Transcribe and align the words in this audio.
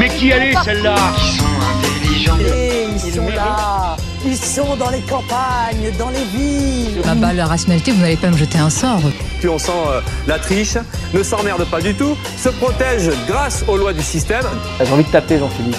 Mais 0.00 0.08
qui 0.08 0.30
elle 0.30 0.44
est 0.44 0.64
celle-là 0.64 0.94
Ils 1.18 1.36
sont 1.36 1.44
intelligents. 1.76 2.38
Et 2.38 2.86
ils 2.90 3.12
sont 3.12 3.28
là 3.28 3.96
Ils 4.24 4.36
sont 4.36 4.76
dans 4.76 4.88
les 4.88 5.02
campagnes, 5.02 5.92
dans 5.98 6.08
les 6.08 6.24
villes 6.24 7.02
Ah 7.06 7.14
bah 7.14 7.34
la 7.34 7.44
rationalité, 7.44 7.92
vous 7.92 8.00
n'allez 8.00 8.16
pas 8.16 8.30
me 8.30 8.36
jeter 8.38 8.56
un 8.56 8.70
sort. 8.70 9.02
Plus 9.40 9.50
on 9.50 9.58
sent 9.58 9.72
euh, 9.88 10.00
la 10.26 10.38
triche, 10.38 10.78
ne 11.12 11.22
s'emmerde 11.22 11.66
pas 11.66 11.82
du 11.82 11.92
tout, 11.92 12.16
se 12.38 12.48
protège 12.48 13.10
grâce 13.28 13.62
aux 13.68 13.76
lois 13.76 13.92
du 13.92 14.02
système. 14.02 14.46
J'ai 14.82 14.90
envie 14.90 15.04
de 15.04 15.10
taper 15.10 15.38
Jean-Philippe. 15.38 15.76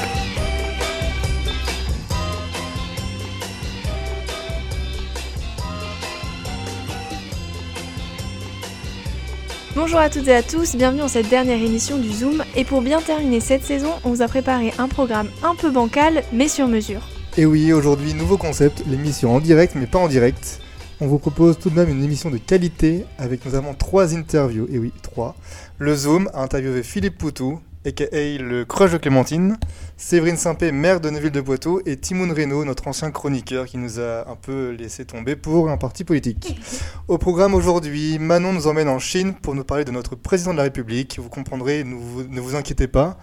Bonjour 9.82 9.98
à 9.98 10.12
toutes 10.12 10.28
et 10.28 10.36
à 10.36 10.44
tous, 10.44 10.76
bienvenue 10.76 11.00
dans 11.00 11.08
cette 11.08 11.28
dernière 11.28 11.58
émission 11.58 11.98
du 11.98 12.12
Zoom. 12.12 12.44
Et 12.56 12.66
pour 12.66 12.84
bien 12.84 13.02
terminer 13.02 13.40
cette 13.40 13.64
saison, 13.64 13.90
on 14.04 14.12
vous 14.12 14.22
a 14.22 14.28
préparé 14.28 14.72
un 14.78 14.88
programme 14.88 15.28
un 15.42 15.56
peu 15.56 15.72
bancal, 15.72 16.22
mais 16.32 16.48
sur 16.48 16.68
mesure. 16.68 17.02
Et 17.36 17.48
oui, 17.48 17.74
aujourd'hui, 17.74 18.14
nouveau 18.14 18.38
concept, 18.38 18.84
l'émission 18.86 19.34
en 19.34 19.40
direct 19.40 19.74
mais 19.76 19.88
pas 19.88 19.98
en 19.98 20.08
direct. 20.08 20.60
On 21.00 21.08
vous 21.08 21.18
propose 21.18 21.58
tout 21.58 21.72
de 21.72 21.76
même 21.76 21.90
une 21.90 22.04
émission 22.04 22.30
de 22.30 22.38
qualité 22.38 23.06
avec 23.18 23.44
notamment 23.44 23.74
trois 23.74 24.16
interviews. 24.16 24.68
Et 24.72 24.78
oui, 24.78 24.94
trois. 25.02 25.36
Le 25.80 25.96
Zoom 25.96 26.30
a 26.36 26.44
interviewé 26.44 26.84
Philippe 26.84 27.18
Poutou, 27.18 27.60
aka 27.86 28.06
le 28.12 28.64
crush 28.64 28.92
de 28.92 28.98
Clémentine, 28.98 29.58
Séverine 29.98 30.38
Simpé, 30.38 30.72
maire 30.72 31.02
de 31.02 31.10
Neuville-de-Poitou, 31.10 31.82
et 31.86 31.98
Timoun 31.98 32.32
Reynaud, 32.32 32.66
notre 32.66 32.88
ancien 32.88 33.12
chroniqueur 33.12 33.66
qui 33.66 33.78
nous 33.78 34.00
a 34.00 34.30
un 34.30 34.36
peu 34.36 34.70
laissé 34.70 35.06
tomber 35.06 35.36
pour 35.36 35.70
un 35.70 35.78
parti 35.78 36.04
politique. 36.04 36.60
Au 37.08 37.18
programme 37.18 37.54
aujourd'hui, 37.54 38.20
Manon 38.20 38.54
nous 38.54 38.68
emmène 38.68 38.90
en 38.90 39.00
Chine 39.00 39.34
pour 39.34 39.56
nous 39.56 39.64
parler 39.64 39.86
de 39.86 39.92
notre 39.92 40.16
président 40.16 40.52
de 40.52 40.58
la 40.58 40.64
République. 40.64 41.20
Vous 41.20 41.30
comprendrez, 41.30 41.84
ne 41.84 41.96
vous, 41.96 42.24
ne 42.24 42.40
vous 42.40 42.56
inquiétez 42.56 42.88
pas. 42.88 43.18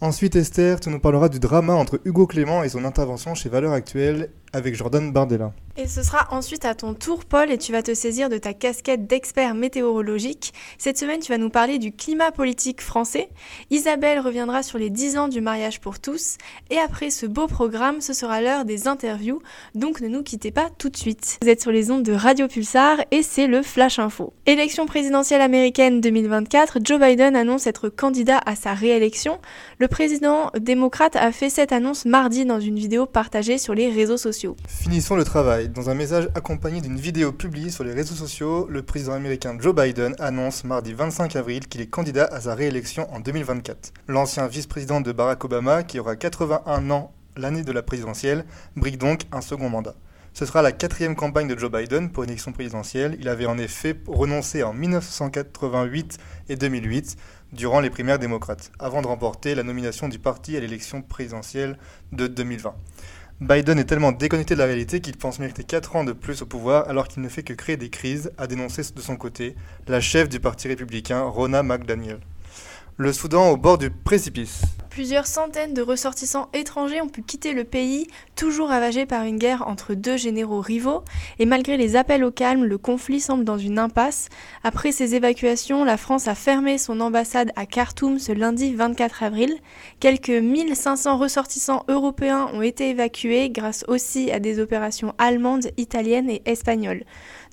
Ensuite, 0.00 0.36
Esther, 0.36 0.80
tu 0.80 0.90
nous 0.90 0.98
parleras 0.98 1.28
du 1.28 1.38
drama 1.38 1.72
entre 1.72 2.00
Hugo 2.04 2.26
Clément 2.26 2.62
et 2.62 2.68
son 2.68 2.84
intervention 2.84 3.34
chez 3.34 3.48
Valeurs 3.48 3.72
Actuelles 3.72 4.30
avec 4.54 4.74
Jordan 4.74 5.12
Bardella. 5.12 5.52
Et 5.76 5.88
ce 5.88 6.04
sera 6.04 6.28
ensuite 6.30 6.64
à 6.64 6.76
ton 6.76 6.94
tour, 6.94 7.24
Paul, 7.24 7.50
et 7.50 7.58
tu 7.58 7.72
vas 7.72 7.82
te 7.82 7.94
saisir 7.94 8.28
de 8.28 8.38
ta 8.38 8.54
casquette 8.54 9.08
d'expert 9.08 9.56
météorologique. 9.56 10.52
Cette 10.78 10.96
semaine, 10.96 11.18
tu 11.18 11.32
vas 11.32 11.38
nous 11.38 11.50
parler 11.50 11.80
du 11.80 11.90
climat 11.90 12.30
politique 12.30 12.80
français. 12.80 13.28
Isabelle 13.70 14.20
reviendra 14.20 14.62
sur 14.62 14.78
les 14.78 14.88
10 14.88 15.18
ans 15.18 15.26
du 15.26 15.40
mariage 15.40 15.80
pour 15.80 15.98
tous. 15.98 16.36
Et 16.70 16.78
après 16.78 17.10
ce 17.10 17.26
beau 17.26 17.48
programme, 17.48 18.00
ce 18.00 18.12
sera 18.12 18.40
l'heure 18.40 18.64
des 18.64 18.86
interviews, 18.86 19.42
donc 19.74 20.00
ne 20.00 20.06
nous 20.06 20.22
quittez 20.22 20.52
pas 20.52 20.68
tout 20.78 20.90
de 20.90 20.96
suite. 20.96 21.38
Vous 21.42 21.48
êtes 21.48 21.60
sur 21.60 21.72
les 21.72 21.90
ondes 21.90 22.04
de 22.04 22.12
Radio 22.12 22.46
Pulsar 22.46 22.98
et 23.10 23.22
c'est 23.22 23.48
le 23.48 23.62
Flash 23.62 23.98
Info. 23.98 24.32
Élection 24.46 24.86
présidentielle 24.86 25.40
américaine 25.40 26.00
2024, 26.00 26.78
Joe 26.84 27.00
Biden 27.00 27.34
annonce 27.34 27.66
être 27.66 27.88
candidat 27.88 28.40
à 28.46 28.54
sa 28.54 28.74
réélection. 28.74 29.40
Le 29.78 29.88
président 29.88 30.50
démocrate 30.56 31.16
a 31.16 31.32
fait 31.32 31.50
cette 31.50 31.72
annonce 31.72 32.04
mardi 32.04 32.44
dans 32.44 32.60
une 32.60 32.78
vidéo 32.78 33.06
partagée 33.06 33.58
sur 33.58 33.74
les 33.74 33.90
réseaux 33.90 34.16
sociaux. 34.16 34.43
Finissons 34.66 35.16
le 35.16 35.24
travail. 35.24 35.68
Dans 35.68 35.90
un 35.90 35.94
message 35.94 36.28
accompagné 36.34 36.80
d'une 36.80 36.98
vidéo 36.98 37.32
publiée 37.32 37.70
sur 37.70 37.84
les 37.84 37.92
réseaux 37.92 38.14
sociaux, 38.14 38.66
le 38.68 38.82
président 38.82 39.14
américain 39.14 39.56
Joe 39.58 39.74
Biden 39.74 40.14
annonce 40.18 40.64
mardi 40.64 40.92
25 40.92 41.36
avril 41.36 41.66
qu'il 41.66 41.80
est 41.80 41.86
candidat 41.86 42.26
à 42.26 42.40
sa 42.42 42.54
réélection 42.54 43.12
en 43.14 43.20
2024. 43.20 43.92
L'ancien 44.08 44.46
vice-président 44.46 45.00
de 45.00 45.12
Barack 45.12 45.44
Obama, 45.44 45.82
qui 45.82 45.98
aura 45.98 46.16
81 46.16 46.90
ans 46.90 47.12
l'année 47.36 47.62
de 47.62 47.72
la 47.72 47.82
présidentielle, 47.82 48.44
brigue 48.76 48.98
donc 48.98 49.22
un 49.32 49.40
second 49.40 49.68
mandat. 49.68 49.94
Ce 50.34 50.46
sera 50.46 50.62
la 50.62 50.72
quatrième 50.72 51.14
campagne 51.14 51.46
de 51.46 51.56
Joe 51.56 51.70
Biden 51.70 52.10
pour 52.10 52.24
une 52.24 52.30
élection 52.30 52.50
présidentielle. 52.50 53.16
Il 53.20 53.28
avait 53.28 53.46
en 53.46 53.56
effet 53.56 54.00
renoncé 54.08 54.64
en 54.64 54.72
1988 54.72 56.18
et 56.48 56.56
2008 56.56 57.16
durant 57.52 57.78
les 57.78 57.88
primaires 57.88 58.18
démocrates, 58.18 58.72
avant 58.80 59.00
de 59.00 59.06
remporter 59.06 59.54
la 59.54 59.62
nomination 59.62 60.08
du 60.08 60.18
parti 60.18 60.56
à 60.56 60.60
l'élection 60.60 61.02
présidentielle 61.02 61.78
de 62.10 62.26
2020. 62.26 62.74
Biden 63.40 63.80
est 63.80 63.84
tellement 63.84 64.12
déconnecté 64.12 64.54
de 64.54 64.60
la 64.60 64.66
réalité 64.66 65.00
qu'il 65.00 65.16
pense 65.16 65.40
mériter 65.40 65.64
4 65.64 65.96
ans 65.96 66.04
de 66.04 66.12
plus 66.12 66.40
au 66.42 66.46
pouvoir 66.46 66.88
alors 66.88 67.08
qu'il 67.08 67.20
ne 67.20 67.28
fait 67.28 67.42
que 67.42 67.52
créer 67.52 67.76
des 67.76 67.90
crises, 67.90 68.30
a 68.38 68.46
dénoncé 68.46 68.82
de 68.94 69.00
son 69.00 69.16
côté 69.16 69.56
la 69.88 70.00
chef 70.00 70.28
du 70.28 70.38
parti 70.38 70.68
républicain, 70.68 71.22
Rona 71.22 71.64
McDaniel. 71.64 72.20
Le 72.96 73.12
Soudan 73.12 73.50
au 73.50 73.56
bord 73.56 73.76
du 73.76 73.90
précipice. 73.90 74.62
Plusieurs 74.94 75.26
centaines 75.26 75.74
de 75.74 75.82
ressortissants 75.82 76.48
étrangers 76.52 77.00
ont 77.00 77.08
pu 77.08 77.22
quitter 77.22 77.52
le 77.52 77.64
pays, 77.64 78.06
toujours 78.36 78.68
ravagé 78.68 79.06
par 79.06 79.24
une 79.24 79.38
guerre 79.38 79.66
entre 79.66 79.94
deux 79.94 80.16
généraux 80.16 80.60
rivaux, 80.60 81.02
et 81.40 81.46
malgré 81.46 81.76
les 81.76 81.96
appels 81.96 82.22
au 82.22 82.30
calme, 82.30 82.62
le 82.62 82.78
conflit 82.78 83.18
semble 83.18 83.42
dans 83.42 83.58
une 83.58 83.80
impasse. 83.80 84.28
Après 84.62 84.92
ces 84.92 85.16
évacuations, 85.16 85.82
la 85.82 85.96
France 85.96 86.28
a 86.28 86.36
fermé 86.36 86.78
son 86.78 87.00
ambassade 87.00 87.50
à 87.56 87.66
Khartoum 87.66 88.20
ce 88.20 88.30
lundi 88.30 88.72
24 88.72 89.24
avril. 89.24 89.56
Quelques 89.98 90.28
1500 90.30 91.18
ressortissants 91.18 91.82
européens 91.88 92.48
ont 92.54 92.62
été 92.62 92.90
évacués 92.90 93.50
grâce 93.50 93.84
aussi 93.88 94.30
à 94.30 94.38
des 94.38 94.60
opérations 94.60 95.12
allemandes, 95.18 95.66
italiennes 95.76 96.30
et 96.30 96.42
espagnoles. 96.46 97.02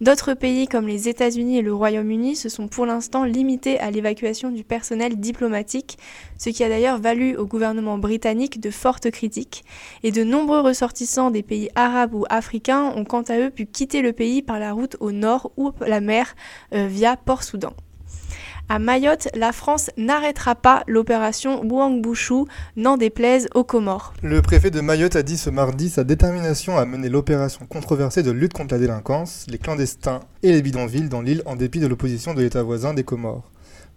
D'autres 0.01 0.33
pays 0.33 0.67
comme 0.67 0.87
les 0.87 1.09
États-Unis 1.09 1.59
et 1.59 1.61
le 1.61 1.75
Royaume-Uni 1.75 2.35
se 2.35 2.49
sont 2.49 2.67
pour 2.67 2.87
l'instant 2.87 3.23
limités 3.23 3.79
à 3.79 3.91
l'évacuation 3.91 4.49
du 4.49 4.63
personnel 4.63 5.19
diplomatique, 5.19 5.99
ce 6.39 6.49
qui 6.49 6.63
a 6.63 6.69
d'ailleurs 6.69 6.97
valu 6.97 7.37
au 7.37 7.45
gouvernement 7.45 7.99
britannique 7.99 8.59
de 8.59 8.71
fortes 8.71 9.11
critiques, 9.11 9.63
et 10.01 10.09
de 10.09 10.23
nombreux 10.23 10.61
ressortissants 10.61 11.29
des 11.29 11.43
pays 11.43 11.69
arabes 11.75 12.15
ou 12.15 12.25
africains 12.31 12.91
ont 12.95 13.05
quant 13.05 13.21
à 13.21 13.37
eux 13.37 13.51
pu 13.51 13.67
quitter 13.67 14.01
le 14.01 14.11
pays 14.11 14.41
par 14.41 14.57
la 14.57 14.73
route 14.73 14.97
au 15.01 15.11
nord 15.11 15.51
ou 15.55 15.71
la 15.81 16.01
mer 16.01 16.33
euh, 16.73 16.87
via 16.87 17.15
Port-Soudan. 17.15 17.73
À 18.73 18.79
Mayotte, 18.79 19.27
la 19.35 19.51
France 19.51 19.91
n'arrêtera 19.97 20.55
pas 20.55 20.85
l'opération 20.87 21.61
Bouang-Bouchou, 21.65 22.47
n'en 22.77 22.95
déplaise 22.95 23.49
aux 23.53 23.65
Comores. 23.65 24.13
Le 24.23 24.41
préfet 24.41 24.71
de 24.71 24.79
Mayotte 24.79 25.17
a 25.17 25.23
dit 25.23 25.35
ce 25.35 25.49
mardi 25.49 25.89
sa 25.89 26.05
détermination 26.05 26.77
à 26.77 26.85
mener 26.85 27.09
l'opération 27.09 27.65
controversée 27.65 28.23
de 28.23 28.31
lutte 28.31 28.53
contre 28.53 28.73
la 28.73 28.79
délinquance, 28.79 29.45
les 29.49 29.57
clandestins 29.57 30.21
et 30.41 30.53
les 30.53 30.61
bidonvilles 30.61 31.09
dans 31.09 31.21
l'île 31.21 31.43
en 31.45 31.57
dépit 31.57 31.81
de 31.81 31.87
l'opposition 31.87 32.33
de 32.33 32.41
l'État 32.41 32.63
voisin 32.63 32.93
des 32.93 33.03
Comores. 33.03 33.51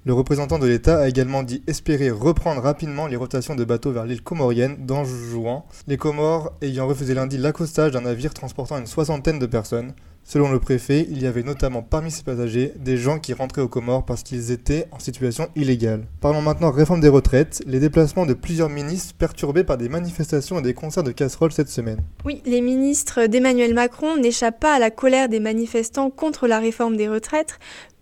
Le 0.07 0.13
représentant 0.13 0.59
de 0.59 0.67
l'État 0.67 0.99
a 0.99 1.09
également 1.09 1.45
dit 1.45 1.63
espérer 1.69 2.11
reprendre 2.11 2.61
rapidement 2.61 3.07
les 3.07 3.15
rotations 3.15 3.55
de 3.55 3.63
bateaux 3.63 3.93
vers 3.93 4.07
l'île 4.07 4.23
comorienne 4.23 4.85
d'Anjouan, 4.85 5.67
les 5.87 5.99
Comores 5.99 6.53
ayant 6.63 6.89
refusé 6.89 7.15
lundi 7.15 7.39
l'accostage 7.39 7.93
d'un 7.93 8.01
navire 8.01 8.35
transportant 8.35 8.79
une 8.79 8.87
soixantaine 8.87 9.39
de 9.39 9.47
personnes. 9.47 9.93
Selon 10.27 10.51
le 10.51 10.59
préfet, 10.59 11.07
il 11.11 11.23
y 11.23 11.27
avait 11.27 11.43
notamment 11.43 11.83
parmi 11.83 12.11
ces 12.11 12.23
passagers 12.23 12.73
des 12.77 12.97
gens 12.97 13.19
qui 13.19 13.35
rentraient 13.35 13.61
aux 13.61 13.69
Comores 13.69 14.07
parce 14.07 14.23
qu'ils 14.23 14.53
étaient 14.53 14.87
en 14.91 14.99
situation 14.99 15.49
illégale. 15.55 16.07
Parlons 16.23 16.41
maintenant 16.41 16.71
réforme 16.71 17.01
des 17.01 17.09
retraites, 17.09 17.63
les 17.67 17.79
déplacements 17.79 18.25
de 18.25 18.33
plusieurs 18.33 18.71
ministres 18.71 19.15
perturbés 19.19 19.65
par 19.65 19.77
des 19.77 19.91
manifestations 19.91 20.59
et 20.59 20.63
des 20.63 20.73
concerts 20.73 21.03
de 21.03 21.13
casseroles 21.13 21.53
cette 21.53 21.69
semaine. 21.69 22.01
Oui, 22.25 22.41
les 22.47 22.63
ministres 22.63 23.27
d'Emmanuel 23.27 23.75
Macron 23.75 24.17
n'échappent 24.17 24.61
pas 24.61 24.75
à 24.75 24.79
la 24.79 24.91
colère 24.91 25.29
des 25.29 25.41
manifestants 25.41 26.09
contre 26.09 26.47
la 26.47 26.59
réforme 26.59 26.97
des 26.97 27.09
retraites. 27.09 27.59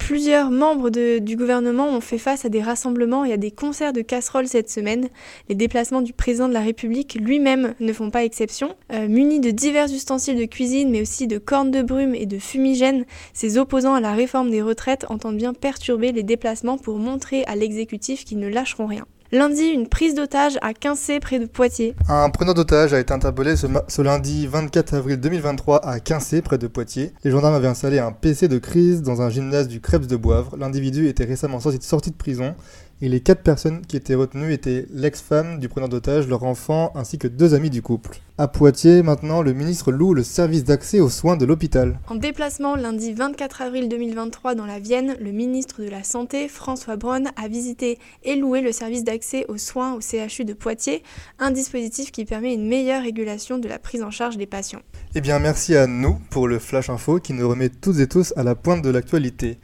Plusieurs 0.06 0.50
membres 0.50 0.90
du 0.90 1.36
gouvernement 1.36 1.88
ont 1.88 2.00
fait 2.00 2.18
face 2.18 2.44
à 2.44 2.48
des 2.48 2.60
rassemblements 2.60 3.24
et 3.24 3.32
à 3.32 3.36
des 3.36 3.52
concerts 3.52 3.92
de 3.92 4.02
casseroles 4.02 4.48
cette 4.48 4.68
semaine. 4.68 5.08
Les 5.48 5.54
déplacements 5.54 6.02
du 6.02 6.12
président 6.12 6.48
de 6.48 6.52
la 6.52 6.60
République 6.60 7.14
lui-même 7.14 7.74
ne 7.78 7.92
font 7.92 8.10
pas 8.10 8.24
exception. 8.24 8.74
Euh, 8.92 9.06
munis 9.06 9.38
de 9.38 9.52
divers 9.52 9.86
ustensiles 9.86 10.36
de 10.36 10.44
cuisine, 10.44 10.90
mais 10.90 11.00
aussi 11.00 11.28
de 11.28 11.38
cornes 11.38 11.70
de 11.70 11.82
brume 11.82 12.16
et 12.16 12.26
de 12.26 12.40
fumigènes, 12.40 13.06
ces 13.32 13.58
opposants 13.58 13.94
à 13.94 14.00
la 14.00 14.12
réforme 14.12 14.50
des 14.50 14.60
retraites 14.60 15.06
entendent 15.08 15.38
bien 15.38 15.54
perturber 15.54 16.10
les 16.10 16.24
déplacements 16.24 16.78
pour 16.78 16.98
montrer 16.98 17.44
à 17.44 17.54
l'exécutif 17.54 18.24
qu'ils 18.24 18.40
ne 18.40 18.48
lâcheront 18.48 18.86
rien. 18.86 19.06
Lundi, 19.34 19.64
une 19.68 19.88
prise 19.88 20.14
d'otage 20.14 20.58
à 20.60 20.74
Quincé, 20.74 21.18
près 21.18 21.38
de 21.38 21.46
Poitiers. 21.46 21.94
Un 22.06 22.28
preneur 22.28 22.52
d'otage 22.52 22.92
a 22.92 23.00
été 23.00 23.14
interpellé 23.14 23.56
ce, 23.56 24.02
lundi 24.02 24.46
24 24.46 24.92
avril 24.92 25.16
2023 25.16 25.86
à 25.86 26.00
Quincé, 26.00 26.42
près 26.42 26.58
de 26.58 26.66
Poitiers. 26.66 27.14
Les 27.24 27.30
gendarmes 27.30 27.54
avaient 27.54 27.66
installé 27.66 27.98
un 27.98 28.12
PC 28.12 28.46
de 28.48 28.58
crise 28.58 29.00
dans 29.00 29.22
un 29.22 29.30
gymnase 29.30 29.68
du 29.68 29.80
Krebs 29.80 30.06
de 30.06 30.16
Boivre. 30.16 30.54
L'individu 30.58 31.08
était 31.08 31.24
récemment 31.24 31.60
sorti 31.60 32.10
de 32.10 32.14
prison 32.14 32.54
et 33.02 33.08
les 33.08 33.20
quatre 33.20 33.42
personnes 33.42 33.84
qui 33.84 33.96
étaient 33.96 34.14
retenues 34.14 34.52
étaient 34.52 34.86
l'ex-femme 34.92 35.58
du 35.58 35.68
preneur 35.68 35.88
d'otage, 35.88 36.28
leur 36.28 36.44
enfant 36.44 36.92
ainsi 36.94 37.18
que 37.18 37.26
deux 37.26 37.52
amis 37.52 37.68
du 37.68 37.82
couple. 37.82 38.20
À 38.38 38.46
Poitiers, 38.46 39.02
maintenant, 39.02 39.42
le 39.42 39.52
ministre 39.52 39.90
loue 39.90 40.14
le 40.14 40.22
service 40.22 40.62
d'accès 40.62 41.00
aux 41.00 41.10
soins 41.10 41.36
de 41.36 41.44
l'hôpital. 41.44 41.98
En 42.08 42.14
déplacement 42.14 42.76
lundi 42.76 43.12
24 43.12 43.62
avril 43.62 43.88
2023 43.88 44.54
dans 44.54 44.66
la 44.66 44.78
Vienne, 44.78 45.16
le 45.20 45.32
ministre 45.32 45.82
de 45.82 45.88
la 45.88 46.04
Santé, 46.04 46.46
François 46.46 46.94
Braun, 46.94 47.24
a 47.34 47.48
visité 47.48 47.98
et 48.22 48.36
loué 48.36 48.60
le 48.60 48.70
service 48.70 49.02
d'accès 49.02 49.46
aux 49.48 49.58
soins 49.58 49.94
au 49.94 50.00
CHU 50.00 50.44
de 50.44 50.52
Poitiers, 50.52 51.02
un 51.40 51.50
dispositif 51.50 52.12
qui 52.12 52.24
permet 52.24 52.54
une 52.54 52.68
meilleure 52.68 53.02
régulation 53.02 53.58
de 53.58 53.66
la 53.66 53.80
prise 53.80 54.04
en 54.04 54.12
charge 54.12 54.36
des 54.36 54.46
patients. 54.46 54.82
Eh 55.16 55.20
bien, 55.20 55.40
merci 55.40 55.74
à 55.74 55.88
nous 55.88 56.20
pour 56.30 56.46
le 56.46 56.60
Flash 56.60 56.88
Info 56.88 57.18
qui 57.18 57.32
nous 57.32 57.48
remet 57.48 57.68
toutes 57.68 57.98
et 57.98 58.06
tous 58.06 58.32
à 58.36 58.44
la 58.44 58.54
pointe 58.54 58.82
de 58.82 58.90
l'actualité. 58.90 59.58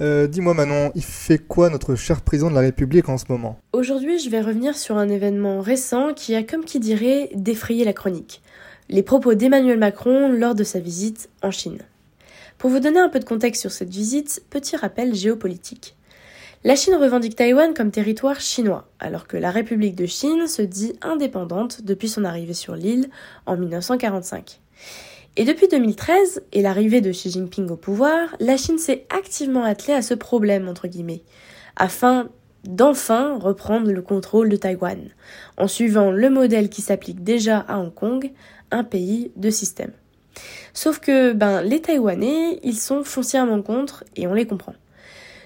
Euh, 0.00 0.26
Dis-moi 0.26 0.54
Manon, 0.54 0.92
il 0.94 1.02
fait 1.02 1.36
quoi 1.36 1.68
notre 1.68 1.94
cher 1.94 2.22
président 2.22 2.48
de 2.48 2.54
la 2.54 2.62
République 2.62 3.10
en 3.10 3.18
ce 3.18 3.26
moment? 3.28 3.58
Aujourd'hui, 3.74 4.18
je 4.18 4.30
vais 4.30 4.40
revenir 4.40 4.74
sur 4.74 4.96
un 4.96 5.10
événement 5.10 5.60
récent 5.60 6.14
qui 6.14 6.34
a, 6.34 6.42
comme 6.42 6.64
qui 6.64 6.80
dirait, 6.80 7.28
défrayé 7.34 7.84
la 7.84 7.92
chronique. 7.92 8.40
Les 8.88 9.02
propos 9.02 9.34
d'Emmanuel 9.34 9.78
Macron 9.78 10.32
lors 10.32 10.54
de 10.54 10.64
sa 10.64 10.80
visite 10.80 11.28
en 11.42 11.50
Chine. 11.50 11.80
Pour 12.56 12.70
vous 12.70 12.80
donner 12.80 12.98
un 12.98 13.10
peu 13.10 13.18
de 13.20 13.26
contexte 13.26 13.60
sur 13.60 13.70
cette 13.70 13.90
visite, 13.90 14.42
petit 14.48 14.74
rappel 14.74 15.14
géopolitique. 15.14 15.96
La 16.64 16.76
Chine 16.76 16.94
revendique 16.94 17.36
Taïwan 17.36 17.74
comme 17.74 17.90
territoire 17.90 18.40
chinois, 18.40 18.88
alors 19.00 19.26
que 19.26 19.36
la 19.36 19.50
République 19.50 19.96
de 19.96 20.06
Chine 20.06 20.46
se 20.46 20.62
dit 20.62 20.94
indépendante 21.02 21.82
depuis 21.84 22.08
son 22.08 22.24
arrivée 22.24 22.54
sur 22.54 22.74
l'île 22.74 23.10
en 23.44 23.56
1945. 23.56 24.60
Et 25.36 25.44
depuis 25.44 25.68
2013 25.68 26.42
et 26.52 26.60
l'arrivée 26.60 27.00
de 27.00 27.12
Xi 27.12 27.30
Jinping 27.30 27.70
au 27.70 27.76
pouvoir, 27.76 28.34
la 28.40 28.56
Chine 28.56 28.78
s'est 28.78 29.06
activement 29.10 29.62
attelée 29.62 29.94
à 29.94 30.02
ce 30.02 30.14
problème, 30.14 30.68
entre 30.68 30.88
guillemets, 30.88 31.22
afin 31.76 32.28
d'enfin 32.64 33.38
reprendre 33.38 33.92
le 33.92 34.02
contrôle 34.02 34.48
de 34.48 34.56
Taïwan, 34.56 34.98
en 35.56 35.68
suivant 35.68 36.10
le 36.10 36.30
modèle 36.30 36.68
qui 36.68 36.82
s'applique 36.82 37.22
déjà 37.22 37.58
à 37.60 37.78
Hong 37.78 37.94
Kong, 37.94 38.32
un 38.72 38.82
pays 38.82 39.30
de 39.36 39.50
système. 39.50 39.92
Sauf 40.74 40.98
que 40.98 41.32
ben, 41.32 41.62
les 41.62 41.80
Taïwanais, 41.80 42.58
ils 42.64 42.76
sont 42.76 43.04
foncièrement 43.04 43.62
contre 43.62 44.04
et 44.16 44.26
on 44.26 44.34
les 44.34 44.46
comprend. 44.46 44.74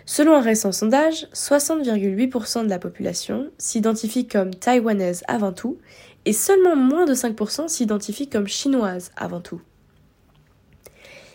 Selon 0.07 0.35
un 0.35 0.41
récent 0.41 0.73
sondage, 0.73 1.29
60,8% 1.35 2.65
de 2.65 2.71
la 2.71 2.79
population 2.79 3.51
s'identifie 3.59 4.27
comme 4.27 4.55
taïwanaise 4.55 5.25
avant 5.29 5.53
tout 5.53 5.79
et 6.25 6.33
seulement 6.33 6.77
moins 6.77 7.05
de 7.05 7.15
5% 7.15 7.69
s'identifie 7.69 8.29
comme 8.29 8.49
chinoise 8.49 9.13
avant 9.17 9.41
tout. 9.41 9.61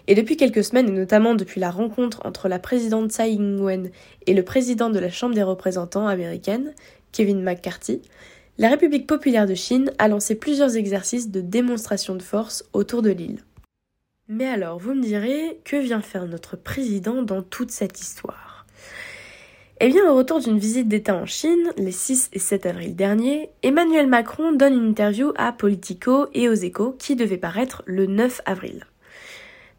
Et 0.10 0.16
depuis 0.16 0.38
quelques 0.38 0.64
semaines, 0.64 0.90
et 0.90 0.92
notamment 0.92 1.36
depuis 1.36 1.60
la 1.60 1.70
rencontre 1.70 2.20
entre 2.26 2.48
la 2.48 2.58
présidente 2.58 3.12
Tsai 3.12 3.30
Ing-wen 3.30 3.92
et 4.26 4.34
le 4.34 4.44
président 4.44 4.90
de 4.90 4.98
la 4.98 5.12
Chambre 5.12 5.36
des 5.36 5.44
représentants 5.44 6.08
américaine, 6.08 6.74
Kevin 7.12 7.44
McCarthy, 7.44 8.02
la 8.58 8.70
République 8.70 9.06
populaire 9.06 9.46
de 9.46 9.54
Chine 9.54 9.92
a 10.00 10.08
lancé 10.08 10.34
plusieurs 10.34 10.78
exercices 10.78 11.30
de 11.30 11.42
démonstration 11.42 12.16
de 12.16 12.24
force 12.24 12.66
autour 12.74 13.04
de 13.04 13.12
l'île. 13.12 13.44
Mais 14.28 14.48
alors, 14.48 14.80
vous 14.80 14.96
me 14.96 15.04
direz, 15.04 15.60
que 15.64 15.78
vient 15.78 16.02
faire 16.02 16.26
notre 16.26 16.58
président 16.58 17.22
dans 17.22 17.44
toute 17.44 17.70
cette 17.70 18.02
histoire? 18.02 18.66
Eh 19.80 19.90
bien, 19.90 20.12
au 20.12 20.16
retour 20.16 20.40
d'une 20.40 20.58
visite 20.58 20.88
d'État 20.88 21.16
en 21.16 21.28
Chine, 21.28 21.72
les 21.78 21.92
6 21.92 22.32
et 22.34 22.40
7 22.40 22.66
avril 22.66 22.96
dernier, 22.96 23.52
Emmanuel 23.62 24.08
Macron 24.08 24.54
donne 24.54 24.74
une 24.74 24.90
interview 24.90 25.34
à 25.38 25.52
Politico 25.52 26.26
et 26.34 26.50
aux 26.50 26.54
échos 26.54 26.96
qui 26.98 27.16
devait 27.16 27.38
paraître 27.38 27.84
le 27.86 28.08
9 28.08 28.42
avril. 28.48 28.86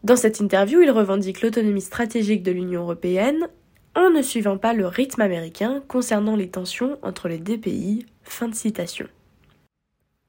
Dans 0.03 0.15
cette 0.15 0.39
interview, 0.39 0.81
il 0.81 0.89
revendique 0.89 1.41
l'autonomie 1.41 1.81
stratégique 1.81 2.41
de 2.41 2.51
l'Union 2.51 2.81
européenne 2.81 3.47
en 3.95 4.09
ne 4.09 4.23
suivant 4.23 4.57
pas 4.57 4.73
le 4.73 4.87
rythme 4.87 5.21
américain 5.21 5.83
concernant 5.87 6.35
les 6.35 6.49
tensions 6.49 6.97
entre 7.03 7.27
les 7.27 7.37
deux 7.37 7.59
pays. 7.59 8.05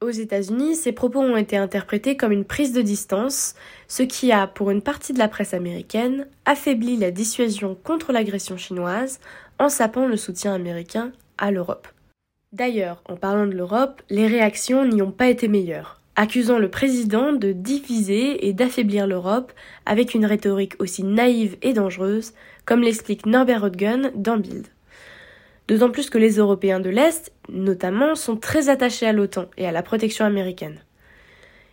Aux 0.02 0.10
États-Unis, 0.10 0.74
ces 0.74 0.92
propos 0.92 1.20
ont 1.20 1.36
été 1.36 1.56
interprétés 1.56 2.16
comme 2.16 2.32
une 2.32 2.44
prise 2.44 2.72
de 2.72 2.82
distance, 2.82 3.54
ce 3.88 4.02
qui 4.02 4.30
a, 4.30 4.46
pour 4.46 4.70
une 4.70 4.82
partie 4.82 5.14
de 5.14 5.18
la 5.18 5.28
presse 5.28 5.54
américaine, 5.54 6.26
affaibli 6.44 6.96
la 6.96 7.10
dissuasion 7.10 7.74
contre 7.82 8.12
l'agression 8.12 8.58
chinoise 8.58 9.20
en 9.58 9.68
sapant 9.70 10.06
le 10.06 10.16
soutien 10.16 10.52
américain 10.54 11.12
à 11.38 11.50
l'Europe. 11.50 11.88
D'ailleurs, 12.52 13.02
en 13.08 13.16
parlant 13.16 13.46
de 13.46 13.52
l'Europe, 13.52 14.02
les 14.10 14.26
réactions 14.26 14.84
n'y 14.84 15.00
ont 15.00 15.12
pas 15.12 15.28
été 15.28 15.48
meilleures 15.48 16.01
accusant 16.16 16.58
le 16.58 16.68
président 16.68 17.32
de 17.32 17.52
diviser 17.52 18.46
et 18.46 18.52
d'affaiblir 18.52 19.06
l'Europe 19.06 19.52
avec 19.86 20.14
une 20.14 20.26
rhétorique 20.26 20.74
aussi 20.78 21.04
naïve 21.04 21.56
et 21.62 21.72
dangereuse, 21.72 22.32
comme 22.66 22.82
l'explique 22.82 23.26
Norbert 23.26 23.62
Röttgen 23.62 24.12
dans 24.14 24.36
Bild. 24.36 24.66
D'autant 25.68 25.90
plus 25.90 26.10
que 26.10 26.18
les 26.18 26.36
Européens 26.36 26.80
de 26.80 26.90
l'Est, 26.90 27.32
notamment, 27.48 28.14
sont 28.14 28.36
très 28.36 28.68
attachés 28.68 29.06
à 29.06 29.12
l'OTAN 29.12 29.46
et 29.56 29.66
à 29.66 29.72
la 29.72 29.82
protection 29.82 30.24
américaine. 30.24 30.80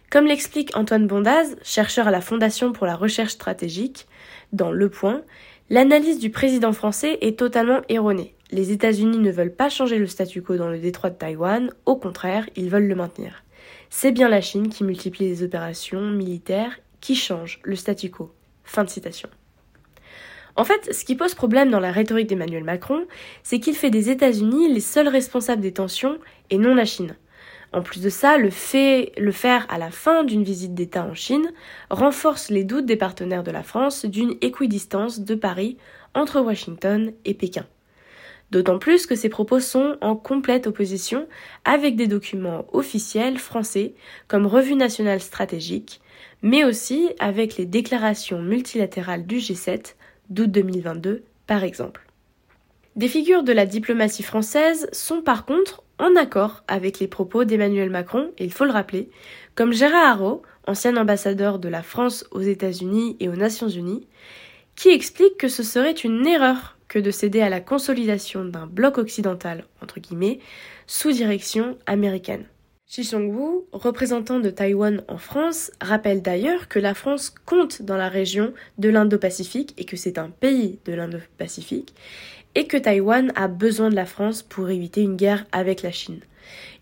Comme 0.09 0.25
l'explique 0.25 0.75
Antoine 0.75 1.05
Bondaz, 1.05 1.55
chercheur 1.63 2.07
à 2.07 2.11
la 2.11 2.21
Fondation 2.21 2.71
pour 2.71 2.87
la 2.87 2.95
recherche 2.95 3.33
stratégique, 3.33 4.07
dans 4.53 4.71
Le 4.71 4.89
Point, 4.89 5.21
l'analyse 5.69 6.17
du 6.17 6.29
président 6.29 6.71
français 6.71 7.17
est 7.21 7.37
totalement 7.37 7.81
erronée. 7.89 8.33
Les 8.51 8.71
États-Unis 8.71 9.19
ne 9.19 9.31
veulent 9.31 9.53
pas 9.53 9.69
changer 9.69 9.99
le 9.99 10.07
statu 10.07 10.41
quo 10.41 10.55
dans 10.55 10.69
le 10.69 10.79
détroit 10.79 11.11
de 11.11 11.15
Taïwan, 11.15 11.71
au 11.85 11.95
contraire, 11.95 12.49
ils 12.55 12.69
veulent 12.69 12.87
le 12.87 12.95
maintenir 12.95 13.43
c'est 13.89 14.11
bien 14.11 14.29
la 14.29 14.41
Chine 14.41 14.69
qui 14.69 14.83
multiplie 14.83 15.27
les 15.27 15.43
opérations 15.43 16.01
militaires 16.01 16.79
qui 17.01 17.15
changent 17.15 17.59
le 17.63 17.75
statu 17.75 18.09
quo. 18.09 18.31
Fin 18.63 18.83
de 18.83 18.89
citation. 18.89 19.29
En 20.55 20.63
fait, 20.63 20.93
ce 20.93 21.05
qui 21.05 21.15
pose 21.15 21.35
problème 21.35 21.71
dans 21.71 21.79
la 21.79 21.91
rhétorique 21.91 22.27
d'Emmanuel 22.27 22.63
Macron, 22.63 23.05
c'est 23.43 23.59
qu'il 23.59 23.75
fait 23.75 23.89
des 23.89 24.09
États-Unis 24.09 24.71
les 24.73 24.81
seuls 24.81 25.07
responsables 25.07 25.61
des 25.61 25.73
tensions 25.73 26.17
et 26.49 26.57
non 26.57 26.75
la 26.75 26.85
Chine. 26.85 27.15
En 27.71 27.81
plus 27.81 28.01
de 28.01 28.09
ça, 28.09 28.37
le 28.37 28.49
faire 28.49 29.65
à 29.69 29.77
la 29.77 29.91
fin 29.91 30.23
d'une 30.23 30.43
visite 30.43 30.73
d'État 30.73 31.05
en 31.05 31.13
Chine 31.13 31.51
renforce 31.89 32.49
les 32.49 32.63
doutes 32.63 32.87
des 32.87 32.95
partenaires 32.95 33.43
de 33.43 33.51
la 33.51 33.63
France 33.63 34.05
d'une 34.05 34.35
équidistance 34.41 35.19
de 35.19 35.35
Paris 35.35 35.77
entre 36.13 36.41
Washington 36.41 37.13
et 37.25 37.33
Pékin. 37.35 37.65
D'autant 38.51 38.79
plus 38.79 39.05
que 39.05 39.15
ces 39.15 39.29
propos 39.29 39.59
sont 39.59 39.97
en 40.01 40.15
complète 40.15 40.65
opposition 40.65 41.27
avec 41.65 41.95
des 41.95 42.07
documents 42.07 42.65
officiels 42.73 43.37
français 43.37 43.93
comme 44.27 44.47
Revue 44.47 44.75
nationale 44.75 45.21
stratégique, 45.21 46.01
mais 46.41 46.63
aussi 46.63 47.11
avec 47.19 47.57
les 47.57 47.65
déclarations 47.65 48.41
multilatérales 48.41 49.27
du 49.27 49.37
G7 49.37 49.93
d'août 50.29 50.49
2022 50.49 51.23
par 51.45 51.63
exemple. 51.63 52.05
Des 52.95 53.07
figures 53.07 53.43
de 53.43 53.53
la 53.53 53.65
diplomatie 53.65 54.23
française 54.23 54.89
sont 54.91 55.21
par 55.21 55.45
contre 55.45 55.83
en 55.99 56.15
accord 56.15 56.63
avec 56.67 56.99
les 56.99 57.07
propos 57.07 57.43
d'Emmanuel 57.43 57.89
Macron, 57.89 58.31
il 58.39 58.51
faut 58.51 58.65
le 58.65 58.71
rappeler, 58.71 59.09
comme 59.53 59.73
Gérard 59.73 60.21
Haro, 60.21 60.41
ancien 60.65 60.95
ambassadeur 60.97 61.59
de 61.59 61.69
la 61.69 61.83
France 61.83 62.25
aux 62.31 62.41
États-Unis 62.41 63.17
et 63.19 63.29
aux 63.29 63.35
Nations 63.35 63.67
Unies, 63.67 64.07
qui 64.75 64.89
explique 64.89 65.37
que 65.37 65.49
ce 65.49 65.61
serait 65.61 65.91
une 65.91 66.25
erreur 66.25 66.78
que 66.89 66.99
de 66.99 67.11
céder 67.11 67.41
à 67.41 67.49
la 67.49 67.61
consolidation 67.61 68.43
d'un 68.43 68.67
bloc 68.67 68.97
occidental, 68.97 69.63
entre 69.81 70.01
guillemets, 70.01 70.39
sous 70.87 71.13
direction 71.13 71.77
américaine. 71.85 72.45
Xi 72.89 73.03
Chongwu, 73.03 73.65
représentant 73.71 74.39
de 74.39 74.49
Taïwan 74.49 75.03
en 75.07 75.19
France, 75.19 75.71
rappelle 75.79 76.23
d'ailleurs 76.23 76.67
que 76.67 76.79
la 76.79 76.95
France 76.95 77.31
compte 77.45 77.83
dans 77.83 77.97
la 77.97 78.09
région 78.09 78.51
de 78.79 78.89
l'Indo-Pacifique 78.89 79.75
et 79.77 79.85
que 79.85 79.95
c'est 79.95 80.17
un 80.17 80.31
pays 80.31 80.79
de 80.85 80.93
l'Indo-Pacifique, 80.93 81.93
et 82.55 82.65
que 82.65 82.77
Taïwan 82.77 83.31
a 83.35 83.47
besoin 83.47 83.91
de 83.91 83.95
la 83.95 84.07
France 84.07 84.41
pour 84.41 84.71
éviter 84.71 85.01
une 85.01 85.17
guerre 85.17 85.45
avec 85.51 85.83
la 85.83 85.91
Chine. 85.91 86.21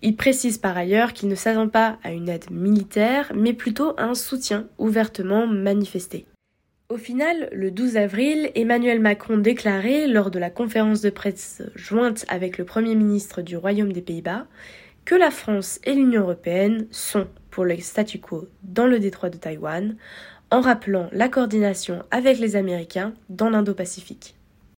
Il 0.02 0.16
précise 0.16 0.58
par 0.58 0.78
ailleurs 0.78 1.12
qu'il 1.12 1.28
ne 1.28 1.36
s'attend 1.36 1.68
pas 1.68 1.98
à 2.06 2.12
une 2.12 2.30
aide 2.30 2.50
militaire, 2.52 3.30
mais 3.36 3.52
plutôt 3.52 3.94
à 3.98 4.04
un 4.04 4.16
soutien 4.16 4.68
ouvertement 4.78 5.46
manifesté. 5.46 6.26
Au 6.90 6.96
final, 6.96 7.50
le 7.52 7.70
12 7.70 7.98
avril, 7.98 8.50
Emmanuel 8.56 9.02
Macron 9.02 9.38
déclarait, 9.38 10.08
lors 10.08 10.32
de 10.32 10.40
la 10.40 10.50
conférence 10.50 11.02
de 11.02 11.10
presse 11.10 11.62
jointe 11.76 12.24
avec 12.30 12.58
le 12.58 12.64
Premier 12.64 12.96
ministre 12.96 13.42
du 13.42 13.58
Royaume 13.58 13.92
des 13.92 14.02
Pays-Bas, 14.02 14.48
que 15.04 15.14
la 15.14 15.30
France 15.30 15.82
et 15.84 15.94
l'Union 15.94 16.22
européenne 16.22 16.88
sont 16.90 17.28
pour 17.52 17.66
le 17.66 17.78
statu 17.80 18.20
quo 18.20 18.48
dans 18.64 18.88
le 18.88 19.00
détroit 19.00 19.30
de 19.30 19.36
Taïwan, 19.36 19.98
en 20.50 20.62
rappelant 20.62 21.10
la 21.12 21.28
coordination 21.28 22.04
avec 22.10 22.40
les 22.40 22.56
Américains 22.56 23.14
dans 23.28 23.50
l'Indo-Pacifique. 23.50 24.36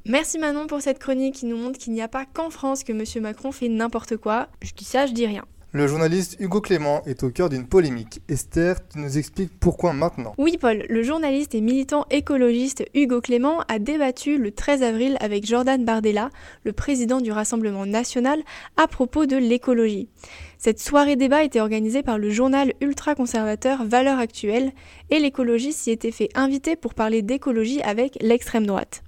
Merci 0.07 0.39
Manon 0.39 0.65
pour 0.65 0.81
cette 0.81 0.97
chronique 0.97 1.35
qui 1.35 1.45
nous 1.45 1.57
montre 1.57 1.77
qu'il 1.77 1.93
n'y 1.93 2.01
a 2.01 2.07
pas 2.07 2.25
qu'en 2.25 2.49
France 2.49 2.83
que 2.83 2.91
M. 2.91 3.21
Macron 3.21 3.51
fait 3.51 3.69
n'importe 3.69 4.17
quoi. 4.17 4.47
Je 4.63 4.73
dis 4.73 4.83
ça, 4.83 5.05
je 5.05 5.13
dis 5.13 5.27
rien. 5.27 5.45
Le 5.71 5.85
journaliste 5.85 6.35
Hugo 6.39 6.61
Clément 6.61 7.03
est 7.05 7.21
au 7.21 7.29
cœur 7.29 7.47
d'une 7.47 7.67
polémique. 7.67 8.21
Esther, 8.27 8.77
tu 8.87 8.97
nous 8.97 9.19
expliques 9.19 9.51
pourquoi 9.59 9.93
maintenant? 9.93 10.33
Oui 10.39 10.57
Paul, 10.59 10.83
le 10.89 11.03
journaliste 11.03 11.53
et 11.53 11.61
militant 11.61 12.07
écologiste 12.09 12.83
Hugo 12.95 13.21
Clément 13.21 13.61
a 13.67 13.77
débattu 13.77 14.39
le 14.39 14.49
13 14.49 14.81
avril 14.81 15.15
avec 15.19 15.45
Jordan 15.45 15.85
Bardella, 15.85 16.31
le 16.63 16.73
président 16.73 17.21
du 17.21 17.31
Rassemblement 17.31 17.85
national, 17.85 18.41
à 18.77 18.87
propos 18.87 19.27
de 19.27 19.37
l'écologie. 19.37 20.09
Cette 20.57 20.79
soirée 20.79 21.15
débat 21.15 21.43
était 21.43 21.61
organisée 21.61 22.01
par 22.01 22.17
le 22.17 22.31
journal 22.31 22.73
ultra-conservateur 22.81 23.85
Valeurs 23.85 24.17
Actuelles 24.17 24.71
et 25.11 25.19
l'écologie 25.19 25.71
s'y 25.71 25.91
était 25.91 26.09
fait 26.09 26.29
inviter 26.33 26.77
pour 26.77 26.95
parler 26.95 27.21
d'écologie 27.21 27.83
avec 27.83 28.17
l'extrême 28.21 28.65
droite. 28.65 29.03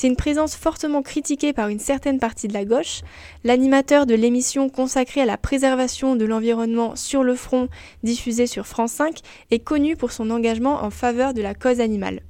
C'est 0.00 0.08
une 0.08 0.16
présence 0.16 0.56
fortement 0.56 1.02
critiquée 1.02 1.52
par 1.52 1.68
une 1.68 1.78
certaine 1.78 2.18
partie 2.18 2.48
de 2.48 2.54
la 2.54 2.64
gauche. 2.64 3.02
L'animateur 3.44 4.06
de 4.06 4.14
l'émission 4.14 4.70
consacrée 4.70 5.20
à 5.20 5.26
la 5.26 5.36
préservation 5.36 6.16
de 6.16 6.24
l'environnement 6.24 6.96
sur 6.96 7.22
le 7.22 7.34
front, 7.34 7.68
diffusée 8.02 8.46
sur 8.46 8.66
France 8.66 8.92
5, 8.92 9.18
est 9.50 9.58
connu 9.58 9.96
pour 9.96 10.12
son 10.12 10.30
engagement 10.30 10.82
en 10.82 10.88
faveur 10.88 11.34
de 11.34 11.42
la 11.42 11.52
cause 11.52 11.80
animale. 11.80 12.22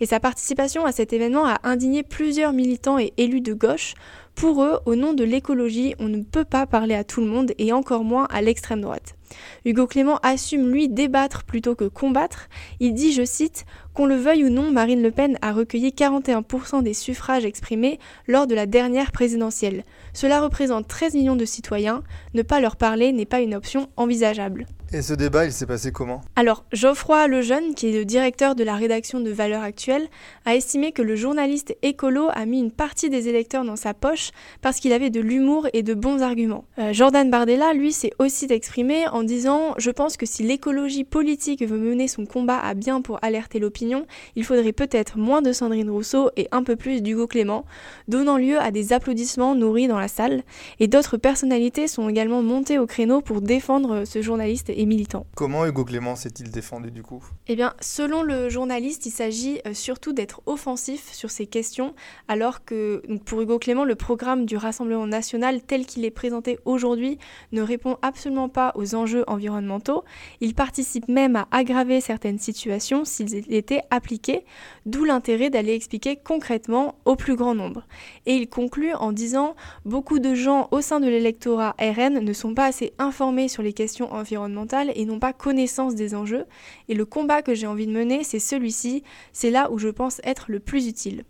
Et 0.00 0.06
sa 0.06 0.20
participation 0.20 0.86
à 0.86 0.92
cet 0.92 1.12
événement 1.12 1.44
a 1.44 1.58
indigné 1.64 2.02
plusieurs 2.02 2.54
militants 2.54 2.98
et 2.98 3.12
élus 3.18 3.42
de 3.42 3.52
gauche. 3.52 3.92
Pour 4.34 4.62
eux, 4.62 4.78
au 4.86 4.94
nom 4.94 5.12
de 5.12 5.24
l'écologie, 5.24 5.94
on 5.98 6.08
ne 6.08 6.22
peut 6.22 6.46
pas 6.46 6.64
parler 6.64 6.94
à 6.94 7.04
tout 7.04 7.20
le 7.20 7.26
monde 7.26 7.52
et 7.58 7.74
encore 7.74 8.04
moins 8.04 8.26
à 8.30 8.40
l'extrême 8.40 8.80
droite. 8.80 9.17
Hugo 9.64 9.86
Clément 9.86 10.18
assume, 10.22 10.70
lui, 10.70 10.88
débattre 10.88 11.44
plutôt 11.44 11.74
que 11.74 11.84
combattre. 11.84 12.48
Il 12.80 12.94
dit, 12.94 13.12
je 13.12 13.24
cite, 13.24 13.64
Qu'on 13.98 14.06
le 14.06 14.14
veuille 14.14 14.44
ou 14.44 14.48
non, 14.48 14.70
Marine 14.70 15.02
Le 15.02 15.10
Pen 15.10 15.38
a 15.42 15.52
recueilli 15.52 15.90
41% 15.90 16.84
des 16.84 16.94
suffrages 16.94 17.44
exprimés 17.44 17.98
lors 18.28 18.46
de 18.46 18.54
la 18.54 18.66
dernière 18.66 19.10
présidentielle. 19.10 19.82
Cela 20.12 20.40
représente 20.40 20.86
13 20.86 21.14
millions 21.14 21.34
de 21.34 21.44
citoyens. 21.44 22.04
Ne 22.32 22.42
pas 22.42 22.60
leur 22.60 22.76
parler 22.76 23.10
n'est 23.10 23.26
pas 23.26 23.40
une 23.40 23.56
option 23.56 23.88
envisageable. 23.96 24.66
Et 24.90 25.02
ce 25.02 25.12
débat, 25.12 25.44
il 25.44 25.52
s'est 25.52 25.66
passé 25.66 25.92
comment? 25.92 26.22
Alors, 26.34 26.64
Geoffroy 26.72 27.26
Lejeune, 27.26 27.74
qui 27.74 27.88
est 27.88 27.98
le 27.98 28.06
directeur 28.06 28.54
de 28.54 28.64
la 28.64 28.74
rédaction 28.74 29.20
de 29.20 29.30
Valeurs 29.30 29.62
Actuelles, 29.62 30.08
a 30.46 30.54
estimé 30.54 30.92
que 30.92 31.02
le 31.02 31.14
journaliste 31.14 31.76
écolo 31.82 32.28
a 32.32 32.46
mis 32.46 32.60
une 32.60 32.70
partie 32.70 33.10
des 33.10 33.28
électeurs 33.28 33.64
dans 33.64 33.76
sa 33.76 33.92
poche 33.92 34.30
parce 34.62 34.80
qu'il 34.80 34.94
avait 34.94 35.10
de 35.10 35.20
l'humour 35.20 35.68
et 35.74 35.82
de 35.82 35.92
bons 35.92 36.22
arguments. 36.22 36.64
Euh, 36.78 36.94
Jordan 36.94 37.28
Bardella, 37.30 37.74
lui, 37.74 37.92
s'est 37.92 38.12
aussi 38.18 38.46
exprimé 38.48 39.06
en 39.08 39.17
disant 39.22 39.74
Je 39.78 39.90
pense 39.90 40.16
que 40.16 40.26
si 40.26 40.42
l'écologie 40.42 41.04
politique 41.04 41.62
veut 41.64 41.78
mener 41.78 42.08
son 42.08 42.26
combat 42.26 42.58
à 42.58 42.74
bien 42.74 43.00
pour 43.00 43.18
alerter 43.22 43.60
l'opinion, 43.60 44.06
il 44.34 44.44
faudrait 44.44 44.72
peut-être 44.72 45.18
moins 45.18 45.42
de 45.42 45.52
Sandrine 45.52 45.90
Rousseau 45.90 46.30
et 46.36 46.48
un 46.50 46.64
peu 46.64 46.74
plus 46.74 47.02
d'Hugo 47.02 47.28
Clément, 47.28 47.64
donnant 48.08 48.36
lieu 48.36 48.58
à 48.58 48.72
des 48.72 48.92
applaudissements 48.92 49.54
nourris 49.54 49.86
dans 49.86 50.00
la 50.00 50.08
salle. 50.08 50.42
Et 50.80 50.88
d'autres 50.88 51.18
personnalités 51.18 51.86
sont 51.86 52.08
également 52.08 52.42
montées 52.42 52.78
au 52.78 52.86
créneau 52.86 53.20
pour 53.20 53.40
défendre 53.40 54.04
ce 54.04 54.22
journaliste 54.22 54.70
militants. 54.88 55.26
Comment 55.36 55.64
Hugo 55.66 55.84
Clément 55.84 56.16
s'est-il 56.16 56.50
défendu 56.50 56.90
du 56.90 57.02
coup? 57.02 57.22
Eh 57.46 57.54
bien, 57.54 57.74
selon 57.80 58.22
le 58.22 58.48
journaliste, 58.48 59.06
il 59.06 59.10
s'agit 59.10 59.60
euh, 59.66 59.74
surtout 59.74 60.12
d'être 60.12 60.40
offensif 60.46 61.12
sur 61.12 61.30
ces 61.30 61.46
questions, 61.46 61.94
alors 62.26 62.64
que 62.64 63.02
pour 63.24 63.40
Hugo 63.40 63.58
Clément, 63.58 63.84
le 63.84 63.94
programme 63.94 64.46
du 64.46 64.56
Rassemblement 64.56 65.06
national 65.06 65.62
tel 65.62 65.86
qu'il 65.86 66.04
est 66.04 66.10
présenté 66.10 66.58
aujourd'hui 66.64 67.18
ne 67.52 67.62
répond 67.62 67.98
absolument 68.02 68.48
pas 68.48 68.72
aux 68.74 68.94
enjeux 68.94 69.07
environnementaux. 69.26 70.04
Il 70.40 70.54
participe 70.54 71.08
même 71.08 71.36
à 71.36 71.48
aggraver 71.50 72.00
certaines 72.00 72.38
situations 72.38 73.04
s'ils 73.04 73.52
étaient 73.52 73.82
appliqués, 73.90 74.44
d'où 74.86 75.04
l'intérêt 75.04 75.50
d'aller 75.50 75.74
expliquer 75.74 76.16
concrètement 76.16 76.96
au 77.04 77.16
plus 77.16 77.36
grand 77.36 77.54
nombre. 77.54 77.84
Et 78.26 78.34
il 78.34 78.48
conclut 78.48 78.94
en 78.94 79.12
disant 79.12 79.54
Beaucoup 79.84 80.18
de 80.18 80.34
gens 80.34 80.68
au 80.70 80.80
sein 80.80 81.00
de 81.00 81.08
l'électorat 81.08 81.74
RN 81.80 82.20
ne 82.20 82.32
sont 82.32 82.54
pas 82.54 82.66
assez 82.66 82.92
informés 82.98 83.48
sur 83.48 83.62
les 83.62 83.72
questions 83.72 84.12
environnementales 84.12 84.92
et 84.94 85.04
n'ont 85.04 85.20
pas 85.20 85.32
connaissance 85.32 85.94
des 85.94 86.14
enjeux. 86.14 86.44
Et 86.88 86.94
le 86.94 87.04
combat 87.04 87.42
que 87.42 87.54
j'ai 87.54 87.66
envie 87.66 87.86
de 87.86 87.92
mener, 87.92 88.24
c'est 88.24 88.38
celui-ci. 88.38 89.02
C'est 89.32 89.50
là 89.50 89.70
où 89.70 89.78
je 89.78 89.88
pense 89.88 90.20
être 90.24 90.46
le 90.48 90.60
plus 90.60 90.88
utile. 90.88 91.24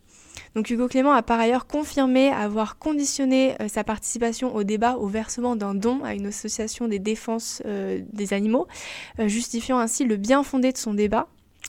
Donc 0.59 0.71
Hugo 0.71 0.89
Clément 0.89 1.13
a 1.13 1.23
par 1.23 1.39
ailleurs 1.39 1.69
confirmé 1.69 2.31
avoir 2.31 2.79
conditionné 2.79 3.55
euh, 3.63 3.69
sa 3.69 3.85
participation 3.85 4.57
au 4.57 4.65
débat 4.65 4.97
au 4.97 5.07
versement 5.07 5.55
d'un 5.55 5.73
don 5.73 6.03
à 6.03 6.15
une 6.15 6.27
association 6.27 6.89
des 6.89 6.99
défenses 6.99 7.63
euh, 7.65 8.01
des 8.13 8.33
animaux, 8.33 8.67
euh, 9.21 9.29
justifiant 9.29 9.79
ainsi 9.79 10.05
le 10.05 10.17
bien 10.17 10.43
fondé 10.43 10.73
de 10.73 10.77
son 10.77 10.95
débat. 10.95 11.29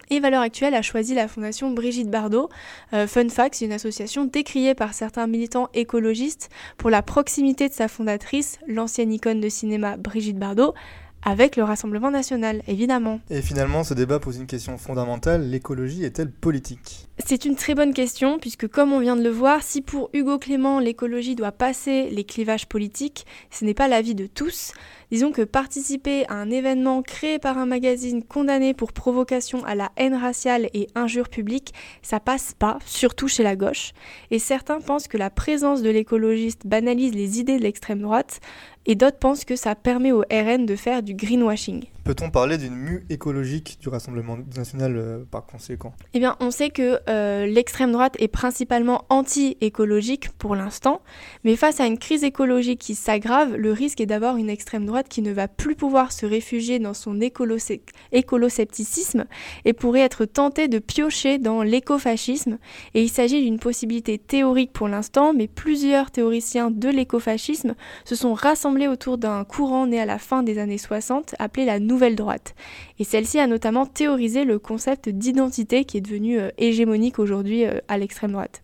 Et 0.10 0.20
Valeurs 0.20 0.42
Actuelles 0.42 0.74
a 0.74 0.82
choisi 0.82 1.14
la 1.14 1.28
fondation 1.28 1.70
Brigitte 1.70 2.10
Bardot. 2.10 2.50
Fun 2.92 3.30
Fact, 3.30 3.62
une 3.62 3.74
association 3.74 4.26
décriée 4.26 4.74
par 4.74 4.96
certains 4.96 5.28
militants 5.28 5.70
écologistes 5.76 6.50
pour 6.78 6.90
la 6.90 7.04
proximité 7.04 7.70
de 7.70 7.74
sa 7.74 7.88
fondatrice, 7.88 8.58
l'ancienne 8.68 9.14
icône 9.14 9.40
de 9.40 9.50
cinéma 9.50 9.98
Brigitte 9.98 10.40
Bardot, 10.40 10.74
avec 11.22 11.56
le 11.56 11.64
Rassemblement 11.64 12.12
national, 12.12 12.62
évidemment. 12.68 13.20
Et 13.30 13.42
finalement, 13.42 13.84
ce 13.84 13.94
débat 13.94 14.20
pose 14.20 14.38
une 14.38 14.48
question 14.48 14.78
fondamentale, 14.78 15.50
l'écologie 15.50 16.04
est-elle 16.04 16.32
politique? 16.32 17.09
C'est 17.26 17.46
une 17.46 17.56
très 17.56 17.76
bonne 17.76 17.94
question, 17.94 18.40
puisque 18.40 18.68
comme 18.68 18.94
on 18.94 19.00
vient 19.00 19.18
de 19.18 19.22
le 19.22 19.30
voir, 19.30 19.62
si 19.62 19.82
pour 19.82 20.10
Hugo 20.14 20.40
Clément, 20.40 20.80
l'écologie 20.80 21.36
doit 21.36 21.52
passer 21.52 22.10
les 22.10 22.24
clivages 22.24 22.66
politiques, 22.66 23.26
ce 23.52 23.66
n'est 23.66 23.74
pas 23.74 23.90
l'avis 23.90 24.16
de 24.16 24.26
tous. 24.26 24.72
Disons 25.12 25.32
que 25.32 25.42
participer 25.42 26.26
à 26.30 26.36
un 26.36 26.50
événement 26.50 27.02
créé 27.02 27.38
par 27.38 27.58
un 27.58 27.66
magazine 27.66 28.24
condamné 28.24 28.74
pour 28.74 28.94
provocation 28.94 29.64
à 29.66 29.76
la 29.76 29.92
haine 29.98 30.16
raciale 30.16 30.70
et 30.74 30.88
injure 30.96 31.30
publique, 31.30 31.74
ça 32.02 32.20
passe 32.20 32.56
pas, 32.58 32.80
surtout 32.86 33.28
chez 33.28 33.44
la 33.44 33.56
gauche. 33.56 33.92
Et 34.32 34.40
certains 34.40 34.80
pensent 34.80 35.08
que 35.08 35.18
la 35.18 35.30
présence 35.30 35.82
de 35.82 35.90
l'écologiste 35.90 36.66
banalise 36.66 37.14
les 37.14 37.40
idées 37.40 37.58
de 37.58 37.64
l'extrême 37.64 38.02
droite, 38.02 38.40
et 38.86 38.96
d'autres 38.96 39.20
pensent 39.20 39.46
que 39.46 39.58
ça 39.58 39.76
permet 39.76 40.14
au 40.14 40.24
RN 40.32 40.66
de 40.66 40.76
faire 40.76 41.04
du 41.04 41.14
greenwashing. 41.14 41.86
Peut-on 42.10 42.32
parler 42.32 42.58
d'une 42.58 42.76
mue 42.76 43.06
écologique 43.12 43.78
du 43.80 43.88
Rassemblement 43.88 44.36
national 44.58 44.98
euh, 44.98 45.24
par 45.30 45.46
conséquent? 45.46 45.94
Eh 46.16 46.20
bien, 46.20 46.38
on 46.40 46.50
sait 46.50 46.72
que 46.72 47.00
euh, 47.08 47.46
l'extrême 47.46 47.92
droite 47.92 48.16
est 48.18 48.28
principalement 48.28 49.06
anti-écologique 49.10 50.32
pour 50.40 50.56
l'instant, 50.56 51.04
mais 51.44 51.56
face 51.56 51.80
à 51.80 51.86
une 51.86 52.00
crise 52.00 52.24
écologique 52.24 52.80
qui 52.80 52.96
s'aggrave, 52.96 53.56
le 53.56 53.72
risque 53.72 54.02
est 54.02 54.08
d'avoir 54.08 54.38
une 54.38 54.50
extrême 54.50 54.88
droite 54.88 55.06
qui 55.08 55.22
ne 55.22 55.32
va 55.32 55.48
plus 55.48 55.76
pouvoir 55.76 56.12
se 56.12 56.26
réfugier 56.26 56.80
dans 56.80 56.96
son 56.96 57.22
écoloscepticisme 57.22 59.26
et 59.66 59.74
pourrait 59.74 60.00
être 60.00 60.26
tentée 60.26 60.68
de 60.68 60.80
piocher 60.80 61.38
dans 61.38 61.62
l'écofascisme. 61.62 62.58
Et 62.96 63.04
il 63.04 63.10
s'agit 63.10 63.44
d'une 63.44 63.60
possibilité 63.60 64.18
théorique 64.18 64.74
pour 64.74 64.88
l'instant, 64.88 65.32
mais 65.32 65.48
plusieurs 65.48 66.10
théoriciens 66.10 66.72
de 66.72 66.90
l'écofascisme 66.90 67.76
se 68.04 68.16
sont 68.16 68.34
rassemblés 68.34 68.88
autour 68.88 69.20
d'un 69.20 69.44
courant 69.44 69.86
né 69.86 70.02
à 70.02 70.08
la 70.08 70.18
fin 70.18 70.42
des 70.42 70.58
années 70.58 70.80
60 70.80 71.36
appelé 71.38 71.66
la 71.66 71.78
nouvelle 71.78 71.99
droite. 72.16 72.56
Et 73.00 73.04
celle-ci 73.04 73.40
a 73.40 73.48
notamment 73.48 73.86
théorisé 73.86 74.44
le 74.44 74.60
concept 74.60 75.10
d'identité 75.10 75.86
qui 75.86 75.98
est 75.98 76.02
devenu 76.02 76.40
euh, 76.40 76.50
hégémonique 76.58 77.20
aujourd'hui 77.20 77.66
euh, 77.66 77.80
à 77.88 77.98
l'extrême 77.98 78.32
droite. 78.32 78.62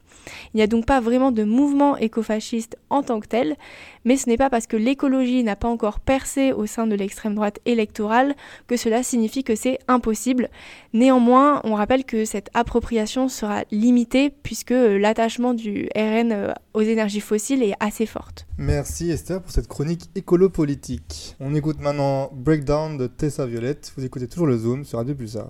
Il 0.54 0.58
n'y 0.58 0.64
a 0.64 0.68
donc 0.68 0.86
pas 0.86 1.00
vraiment 1.00 1.32
de 1.32 1.44
mouvement 1.44 1.98
écofasciste 1.98 2.78
en 2.90 3.04
tant 3.04 3.20
que 3.20 3.28
tel, 3.28 3.56
mais 4.04 4.18
ce 4.18 4.30
n'est 4.30 4.38
pas 4.38 4.50
parce 4.50 4.68
que 4.68 4.78
l'écologie 4.78 5.44
n'a 5.44 5.56
pas 5.56 5.68
encore 5.68 6.00
percé 6.00 6.54
au 6.54 6.66
sein 6.66 6.88
de 6.88 6.96
l'extrême 6.96 7.36
droite 7.36 7.60
électorale 7.66 8.36
que 8.68 8.78
cela 8.78 9.04
signifie 9.04 9.44
que 9.44 9.56
c'est 9.56 9.80
impossible. 9.88 10.50
Néanmoins, 10.94 11.62
on 11.64 11.76
rappelle 11.76 12.06
que 12.06 12.26
cette 12.26 12.50
appropriation 12.54 13.28
sera 13.30 13.64
limitée 13.72 14.30
puisque 14.30 14.72
l'attachement 14.72 15.54
du 15.54 15.90
RN 15.96 16.32
euh, 16.32 16.54
aux 16.74 16.82
énergies 16.82 17.20
fossiles 17.20 17.64
est 17.64 17.74
assez 17.80 18.06
forte. 18.06 18.46
Merci 18.58 19.12
Esther 19.12 19.42
pour 19.42 19.52
cette 19.52 19.68
chronique 19.68 20.10
écolo-politique. 20.16 21.36
On 21.40 21.56
écoute 21.56 21.80
maintenant 21.80 22.30
Breakdown 22.34 22.98
de 22.98 23.08
Tessa 23.08 23.46
Violette. 23.46 23.94
Vous 23.98 24.06
écoutez 24.06 24.28
toujours 24.28 24.48
le 24.48 24.58
Zoom 24.58 24.86
sur 24.86 25.00
Radio 25.00 25.16
Pulsar. 25.16 25.50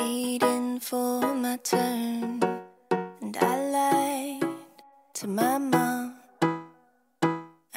waiting 0.00 0.80
for 0.80 1.34
my 1.34 1.56
turn, 1.62 2.40
and 3.20 3.36
I 3.36 3.54
lied 3.76 4.44
to 5.18 5.26
my 5.26 5.58
mom. 5.58 6.14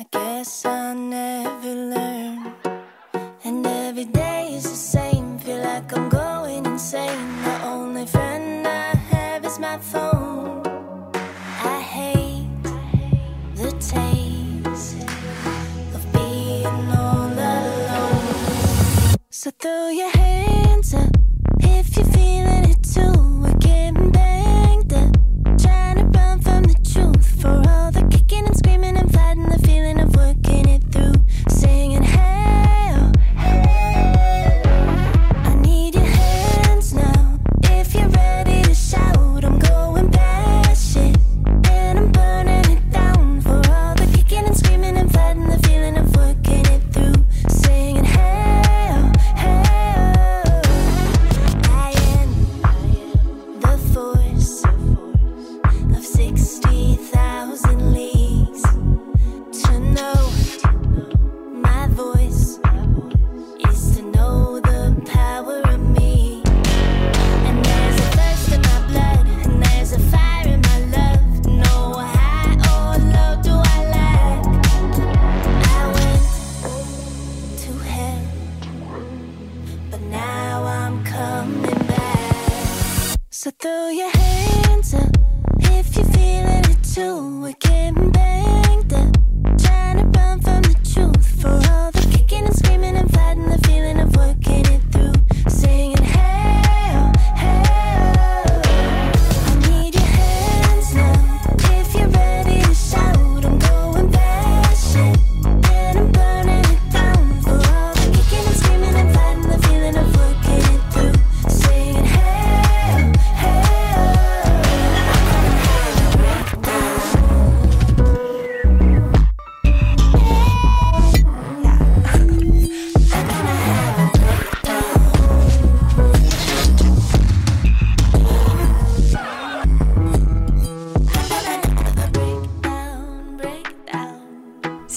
I 0.02 0.04
guess 0.12 0.66
I 0.66 0.94
never 0.94 1.74
learned, 1.94 2.54
and 3.44 3.68
every 3.68 4.06
day 4.06 4.54
is 4.58 4.64
the 4.64 4.82
same. 4.96 5.38
Feel 5.40 5.62
like 5.72 5.90
I'm 5.98 6.08
going 6.08 6.66
insane. 6.66 7.30
The 7.48 7.56
only 7.74 8.06
friend 8.06 8.66
I 8.68 8.96
have 9.14 9.44
is 9.50 9.60
my 9.60 9.78
phone. 9.92 10.64
I 11.76 11.80
hate 11.96 12.64
the 13.62 13.72
taste 13.94 14.96
of 15.98 16.04
being 16.14 16.86
all 17.02 17.34
alone. 17.56 19.18
So 19.30 19.52
throw 19.60 19.90
your 19.90 20.10
hands. 20.10 20.43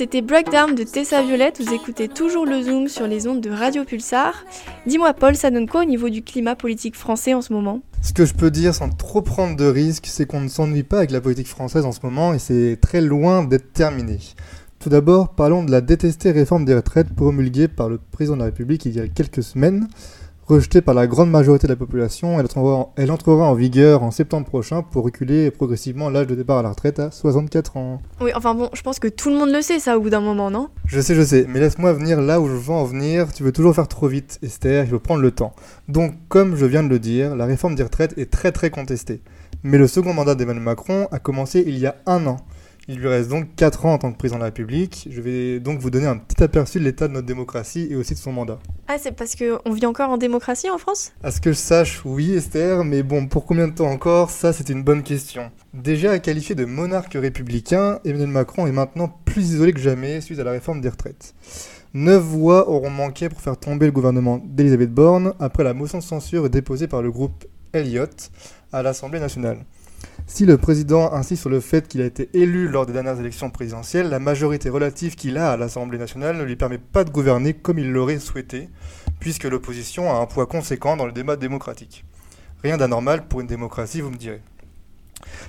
C'était 0.07 0.23
Breakdown 0.23 0.77
de 0.77 0.85
Tessa 0.85 1.21
Violette, 1.21 1.61
vous 1.61 1.75
écoutez 1.75 2.07
toujours 2.07 2.47
le 2.47 2.63
Zoom 2.63 2.87
sur 2.87 3.09
les 3.09 3.27
ondes 3.27 3.41
de 3.41 3.51
Radio 3.51 3.83
Pulsar. 3.85 4.45
Dis-moi 4.87 5.13
Paul, 5.15 5.35
ça 5.35 5.51
donne 5.51 5.69
quoi 5.69 5.83
au 5.83 5.85
niveau 5.85 6.11
du 6.11 6.23
climat 6.23 6.55
politique 6.55 6.95
français 6.95 7.35
en 7.35 7.43
ce 7.43 7.53
moment? 7.53 7.81
Ce 8.03 8.13
que 8.13 8.25
je 8.25 8.33
peux 8.33 8.53
dire 8.53 8.73
sans 8.73 8.89
trop 8.89 9.21
prendre 9.21 9.57
de 9.57 9.65
risques, 9.65 10.07
c'est 10.07 10.25
qu'on 10.25 10.43
ne 10.43 10.47
s'ennuie 10.47 10.85
pas 10.85 10.99
avec 10.99 11.11
la 11.11 11.21
politique 11.21 11.49
française 11.49 11.85
en 11.85 11.91
ce 11.91 11.99
moment 12.05 12.33
et 12.35 12.39
c'est 12.39 12.79
très 12.81 13.01
loin 13.01 13.43
d'être 13.43 13.73
terminé. 13.73 14.21
Tout 14.79 14.91
d'abord, 14.91 15.31
parlons 15.31 15.65
de 15.65 15.73
la 15.73 15.81
détestée 15.81 16.31
réforme 16.31 16.65
des 16.65 16.77
retraites 16.77 17.13
promulguée 17.13 17.67
par 17.67 17.89
le 17.89 17.99
président 17.99 18.37
de 18.37 18.43
la 18.43 18.47
République 18.47 18.85
il 18.85 18.95
y 18.95 19.01
a 19.01 19.09
quelques 19.09 19.43
semaines. 19.43 19.89
Rejetée 20.49 20.81
par 20.81 20.95
la 20.95 21.09
grande 21.09 21.29
majorité 21.29 21.67
de 21.67 21.73
la 21.73 21.77
population, 21.77 22.39
elle 22.39 22.45
entrera, 22.45 22.91
elle 22.95 23.11
entrera 23.11 23.51
en 23.51 23.55
vigueur 23.55 24.05
en 24.05 24.13
septembre 24.13 24.47
prochain 24.47 24.83
pour 24.83 25.03
reculer 25.03 25.51
progressivement 25.51 26.09
l'âge 26.09 26.29
de 26.29 26.37
départ 26.37 26.59
à 26.59 26.63
la 26.63 26.69
retraite 26.69 27.01
à 27.01 27.11
64 27.11 27.77
ans. 27.77 28.01
Oui, 28.21 28.31
enfin 28.33 28.55
bon, 28.55 28.71
je 28.73 28.81
pense 28.81 29.01
que 29.01 29.09
tout 29.09 29.29
le 29.31 29.39
monde 29.39 29.51
le 29.51 29.61
sait 29.61 29.81
ça 29.81 29.99
au 29.99 30.01
bout 30.01 30.09
d'un 30.09 30.21
moment, 30.21 30.49
non? 30.49 30.69
Je 30.85 31.01
sais, 31.01 31.17
je 31.17 31.23
sais, 31.23 31.47
mais 31.49 31.59
laisse-moi 31.59 31.93
venir 31.95 32.21
là 32.21 32.41
où 32.41 32.47
je 32.47 32.53
veux 32.53 32.73
en 32.73 32.85
venir. 32.85 33.33
Tu 33.33 33.43
veux 33.43 33.51
toujours 33.51 33.75
faire 33.75 33.89
trop 33.89 34.07
vite, 34.07 34.39
Esther, 34.41 34.85
il 34.85 34.91
faut 34.91 35.01
prendre 35.01 35.21
le 35.21 35.33
temps. 35.33 35.53
Donc, 35.89 36.15
comme 36.29 36.55
je 36.55 36.65
viens 36.65 36.85
de 36.85 36.89
le 36.89 37.01
dire, 37.01 37.35
la 37.35 37.47
réforme 37.47 37.75
des 37.75 37.83
retraites 37.83 38.17
est 38.17 38.31
très 38.31 38.53
très 38.53 38.71
contestée. 38.71 39.23
Mais 39.65 39.79
le 39.79 39.89
second 39.89 40.15
mandat 40.15 40.37
d'Emmanuel 40.37 40.63
Macron 40.63 41.09
a 41.11 41.19
commencé 41.19 41.65
il 41.67 41.77
y 41.77 41.87
a 41.87 41.97
un 42.07 42.25
an. 42.29 42.37
Il 42.89 43.01
lui 43.01 43.09
reste 43.09 43.29
donc 43.31 43.57
4 43.57 43.87
ans 43.87 43.95
en 43.95 43.99
tant 43.99 44.13
que 44.13 44.17
président 44.17 44.37
de 44.37 44.43
la 44.43 44.47
République. 44.47 45.09
Je 45.11 45.21
vais 45.21 45.59
donc 45.59 45.81
vous 45.81 45.91
donner 45.91 46.07
un 46.07 46.17
petit 46.17 46.41
aperçu 46.41 46.79
de 46.79 46.85
l'état 46.85 47.09
de 47.09 47.13
notre 47.15 47.27
démocratie 47.27 47.89
et 47.91 47.97
aussi 47.97 48.15
de 48.15 48.19
son 48.19 48.31
mandat. 48.31 48.61
Ah, 48.87 48.97
c'est 48.97 49.11
parce 49.11 49.35
qu'on 49.35 49.73
vit 49.73 49.87
encore 49.87 50.11
en 50.11 50.19
démocratie 50.19 50.71
en 50.71 50.79
France? 50.79 51.11
À 51.25 51.33
ce 51.33 51.41
que 51.41 51.51
je 51.51 51.57
sache, 51.57 52.03
oui 52.05 52.35
Esther, 52.35 52.85
mais 52.85 53.03
bon, 53.03 53.27
pour 53.27 53.45
combien 53.45 53.67
de 53.67 53.75
temps 53.75 53.91
encore? 53.91 54.31
Ça, 54.31 54.53
c'est 54.53 54.69
une 54.69 54.85
bonne 54.85 55.03
question. 55.03 55.51
Déjà 55.75 56.17
qualifié 56.21 56.55
de 56.55 56.65
monarque 56.65 57.15
républicain, 57.15 57.99
Emmanuel 58.05 58.29
Macron 58.29 58.69
est 58.69 58.73
maintenant 58.73 59.09
plus 59.25 59.51
isolé 59.55 59.73
que 59.73 59.81
jamais 59.81 60.21
suite 60.21 60.39
à 60.39 60.45
la 60.45 60.53
réforme 60.53 60.81
des 60.81 60.89
retraites. 60.89 61.35
Neuf 61.93 62.23
voix 62.23 62.69
auront 62.69 62.91
manqué 62.91 63.29
pour 63.29 63.41
faire 63.41 63.59
tomber 63.59 63.87
le 63.87 63.93
gouvernement 63.93 64.41
d'Elisabeth 64.45 64.95
Borne 64.95 65.35
après 65.41 65.65
la 65.65 65.75
motion 65.75 65.99
de 65.99 66.05
censure 66.05 66.49
déposée 66.49 66.87
par 66.87 67.03
le 67.03 67.11
groupe 67.11 67.47
Elliott 67.73 68.31
à 68.73 68.83
l'Assemblée 68.85 69.19
nationale. 69.19 69.65
Si 70.29 70.45
le 70.45 70.59
président 70.59 71.13
insiste 71.13 71.43
sur 71.43 71.51
le 71.51 71.61
fait 71.61 71.87
qu'il 71.87 72.03
a 72.03 72.05
été 72.05 72.29
élu 72.35 72.67
lors 72.69 72.85
des 72.85 72.93
dernières 72.93 73.21
élections 73.21 73.49
présidentielles, 73.49 74.09
la 74.09 74.19
majorité 74.19 74.69
relative 74.69 75.15
qu'il 75.15 75.39
a 75.39 75.53
à 75.53 75.57
l'Assemblée 75.57 75.99
nationale 75.99 76.37
ne 76.37 76.43
lui 76.43 76.57
permet 76.57 76.79
pas 76.79 77.05
de 77.05 77.11
gouverner 77.11 77.55
comme 77.55 77.79
il 77.79 77.93
l'aurait 77.93 78.19
souhaité, 78.19 78.69
puisque 79.21 79.45
l'opposition 79.45 80.11
a 80.11 80.19
un 80.19 80.27
poids 80.27 80.47
conséquent 80.47 80.97
dans 80.97 81.07
le 81.07 81.13
débat 81.13 81.37
démocratique. 81.37 82.05
Rien 82.65 82.77
d'anormal 82.77 83.29
pour 83.29 83.41
une 83.41 83.47
démocratie, 83.47 84.01
vous 84.01 84.11
me 84.11 84.17
direz. 84.17 84.43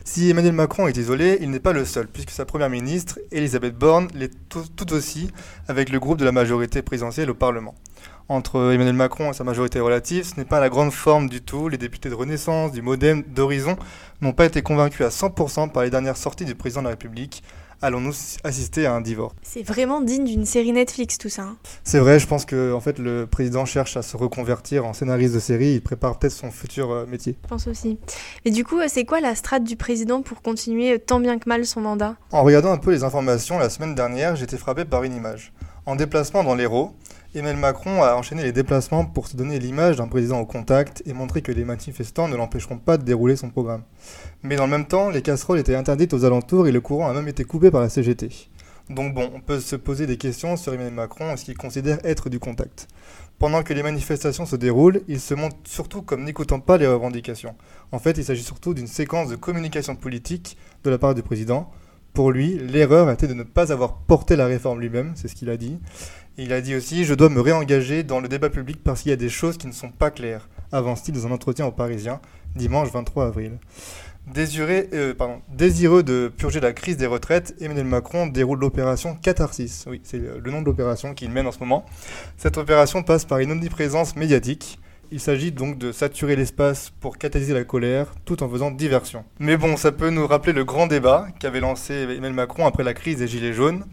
Si 0.06 0.30
Emmanuel 0.30 0.54
Macron 0.54 0.88
est 0.88 0.96
isolé, 0.96 1.40
il 1.42 1.50
n'est 1.50 1.60
pas 1.60 1.74
le 1.74 1.84
seul, 1.84 2.08
puisque 2.08 2.30
sa 2.30 2.46
première 2.46 2.70
ministre, 2.70 3.20
Elisabeth 3.32 3.76
Borne, 3.76 4.10
l'est 4.14 4.32
tout 4.50 4.94
aussi 4.94 5.32
avec 5.68 5.90
le 5.90 6.00
groupe 6.00 6.20
de 6.20 6.26
la 6.26 6.32
majorité 6.32 6.84
présidentielle 6.84 7.32
au 7.32 7.36
Parlement 7.36 7.74
entre 8.30 8.74
Emmanuel 8.74 8.96
Macron 8.96 9.32
et 9.32 9.34
sa 9.34 9.44
majorité 9.44 9.80
relative, 9.80 10.26
ce 10.26 10.36
n'est 10.38 10.46
pas 10.46 10.60
la 10.60 10.70
grande 10.70 10.92
forme 10.92 11.30
du 11.30 11.42
tout. 11.42 11.70
Les 11.70 11.78
députés 11.78 12.10
de 12.10 12.16
Renaissance, 12.16 12.72
du 12.72 12.82
Modem, 12.82 13.24
d'Horizon 13.24 13.78
n'ont 14.22 14.34
pas 14.34 14.46
été 14.46 14.62
convaincus 14.62 15.06
à 15.06 15.10
100% 15.10 15.72
par 15.72 15.84
les 15.84 15.90
dernières 15.90 16.18
sorties 16.18 16.46
du 16.46 16.56
président 16.56 16.82
de 16.82 16.86
la 16.86 16.92
République. 16.92 17.44
Allons-nous 17.80 18.14
assister 18.44 18.88
à 18.88 18.94
un 18.94 19.02
divorce? 19.02 19.36
C'est 19.44 19.62
vraiment 19.62 20.02
digne 20.02 20.26
d'une 20.26 20.46
série 20.46 20.72
Netflix 20.72 21.20
tout 21.20 21.30
ça. 21.30 21.44
Hein. 21.44 21.58
C'est 21.84 22.00
vrai, 22.00 22.18
je 22.18 22.26
pense 22.26 22.44
que 22.44 22.74
en 22.74 22.80
fait 22.80 22.98
le 22.98 23.28
président 23.28 23.66
cherche 23.66 23.96
à 23.98 24.02
se 24.02 24.18
reconvertir 24.18 24.84
en 24.84 24.94
scénariste 24.94 25.36
de 25.36 25.40
série, 25.40 25.74
il 25.74 25.82
prépare 25.82 26.18
peut-être 26.18 26.34
son 26.34 26.50
futur 26.50 26.90
euh, 26.90 27.06
métier. 27.06 27.38
Je 27.44 27.48
pense 27.48 27.68
aussi. 27.68 28.00
Et 28.46 28.52
du 28.52 28.64
coup, 28.64 28.80
euh, 28.80 28.88
c'est 28.88 29.06
quoi 29.06 29.22
la 29.22 29.36
strate 29.36 29.64
du 29.64 29.76
président 29.76 30.24
pour 30.24 30.42
continuer 30.42 30.94
euh, 30.94 30.98
tant 30.98 31.20
bien 31.20 31.38
que 31.38 31.48
mal 31.48 31.68
son 31.68 31.82
mandat? 31.82 32.16
En 32.32 32.42
regardant 32.42 32.72
un 32.72 32.78
peu 32.78 32.92
les 32.92 33.04
informations 33.04 33.60
la 33.60 33.70
semaine 33.70 33.94
dernière, 33.94 34.36
j'étais 34.36 34.58
frappé 34.58 34.84
par 34.84 35.04
une 35.04 35.14
image. 35.14 35.54
En 35.86 35.96
déplacement 35.96 36.44
dans 36.44 36.56
l'Hérault, 36.56 36.96
Emmanuel 37.38 37.62
Macron 37.62 38.02
a 38.02 38.16
enchaîné 38.16 38.42
les 38.42 38.52
déplacements 38.52 39.06
pour 39.06 39.28
se 39.28 39.38
donner 39.38 39.60
l'image 39.60 39.98
d'un 39.98 40.08
président 40.08 40.40
au 40.40 40.46
contact 40.48 41.04
et 41.06 41.14
montrer 41.14 41.44
que 41.44 41.52
les 41.52 41.66
manifestants 41.66 42.28
ne 42.28 42.36
l'empêcheront 42.36 42.80
pas 42.80 42.98
de 42.98 43.04
dérouler 43.04 43.36
son 43.36 43.52
programme. 43.52 43.84
Mais 44.42 44.56
dans 44.56 44.66
le 44.66 44.72
même 44.72 44.88
temps, 44.88 45.12
les 45.12 45.22
casseroles 45.22 45.60
étaient 45.60 45.76
interdites 45.76 46.16
aux 46.16 46.26
alentours 46.26 46.68
et 46.68 46.72
le 46.72 46.82
courant 46.82 47.08
a 47.08 47.14
même 47.14 47.28
été 47.28 47.44
coupé 47.44 47.70
par 47.70 47.82
la 47.82 47.90
CGT. 47.90 48.30
Donc 48.90 49.14
bon, 49.14 49.30
on 49.36 49.40
peut 49.40 49.60
se 49.60 49.76
poser 49.76 50.08
des 50.08 50.18
questions 50.18 50.58
sur 50.58 50.74
Emmanuel 50.74 50.96
Macron 50.96 51.32
et 51.32 51.38
ce 51.38 51.46
qu'il 51.46 51.58
considère 51.58 52.00
être 52.04 52.30
du 52.30 52.40
contact. 52.40 52.88
Pendant 53.38 53.62
que 53.62 53.74
les 53.74 53.84
manifestations 53.84 54.48
se 54.48 54.56
déroulent, 54.56 55.02
il 55.08 55.20
se 55.20 55.36
montre 55.36 55.58
surtout 55.66 56.02
comme 56.02 56.24
n'écoutant 56.24 56.60
pas 56.60 56.78
les 56.78 56.88
revendications. 56.88 57.54
En 57.92 58.00
fait, 58.00 58.18
il 58.18 58.24
s'agit 58.24 58.44
surtout 58.44 58.74
d'une 58.74 58.88
séquence 58.88 59.30
de 59.30 59.36
communication 59.36 59.96
politique 59.96 60.58
de 60.84 60.90
la 60.90 60.98
part 60.98 61.14
du 61.14 61.22
président. 61.22 61.70
Pour 62.14 62.32
lui, 62.32 62.58
l'erreur 62.58 63.10
a 63.10 63.14
été 63.14 63.28
de 63.28 63.36
ne 63.36 63.44
pas 63.44 63.72
avoir 63.72 63.98
porté 63.98 64.36
la 64.36 64.48
réforme 64.48 64.80
lui-même, 64.80 65.12
c'est 65.14 65.28
ce 65.28 65.36
qu'il 65.36 65.52
a 65.52 65.58
dit, 65.58 65.78
il 66.38 66.54
a 66.54 66.62
dit 66.62 66.76
aussi 66.76 67.06
Je 67.06 67.14
dois 67.14 67.30
me 67.30 67.42
réengager 67.42 68.04
dans 68.04 68.20
le 68.20 68.28
débat 68.28 68.50
public 68.50 68.80
parce 68.84 69.02
qu'il 69.02 69.10
y 69.10 69.14
a 69.14 69.18
des 69.18 69.30
choses 69.30 69.58
qui 69.58 69.68
ne 69.68 69.72
sont 69.72 69.90
pas 69.90 70.12
claires, 70.12 70.48
avance-t-il 70.72 71.18
dans 71.18 71.28
un 71.28 71.32
entretien 71.32 71.66
au 71.66 71.72
Parisien, 71.72 72.20
dimanche 72.56 72.92
23 72.92 73.28
avril. 73.28 73.60
Euh, 74.36 75.14
désireux 75.50 76.04
de 76.04 76.32
purger 76.36 76.60
la 76.60 76.74
crise 76.74 76.98
des 76.98 77.06
retraites, 77.06 77.56
Emmanuel 77.62 77.86
Macron 77.86 78.28
déroule 78.28 78.60
l'opération 78.60 79.16
Catharsis. 79.16 79.86
Oui, 79.88 80.02
c'est 80.04 80.18
le 80.18 80.52
nom 80.52 80.62
de 80.62 80.66
l'opération 80.66 81.14
qu'il 81.14 81.32
mène 81.32 81.48
en 81.48 81.52
ce 81.52 81.60
moment. 81.60 81.86
Cette 82.38 82.58
opération 82.58 83.04
passe 83.04 83.24
par 83.24 83.40
une 83.40 83.52
omniprésence 83.52 84.16
médiatique. 84.16 84.80
Il 85.10 85.22
s'agit 85.22 85.54
donc 85.54 85.78
de 85.78 85.94
saturer 85.94 86.36
l'espace 86.36 86.92
pour 87.00 87.18
catalyser 87.18 87.54
la 87.54 87.64
colère 87.64 88.08
tout 88.26 88.44
en 88.44 88.50
faisant 88.50 88.72
diversion. 88.72 89.24
Mais 89.40 89.56
bon, 89.56 89.78
ça 89.78 89.94
peut 89.94 90.10
nous 90.10 90.28
rappeler 90.28 90.52
le 90.52 90.66
grand 90.66 90.88
débat 90.88 91.28
qu'avait 91.40 91.62
lancé 91.62 91.94
Emmanuel 91.94 92.34
Macron 92.34 92.68
après 92.68 92.84
la 92.84 92.94
crise 92.94 93.20
des 93.20 93.28
Gilets 93.28 93.54
jaunes. 93.54 93.86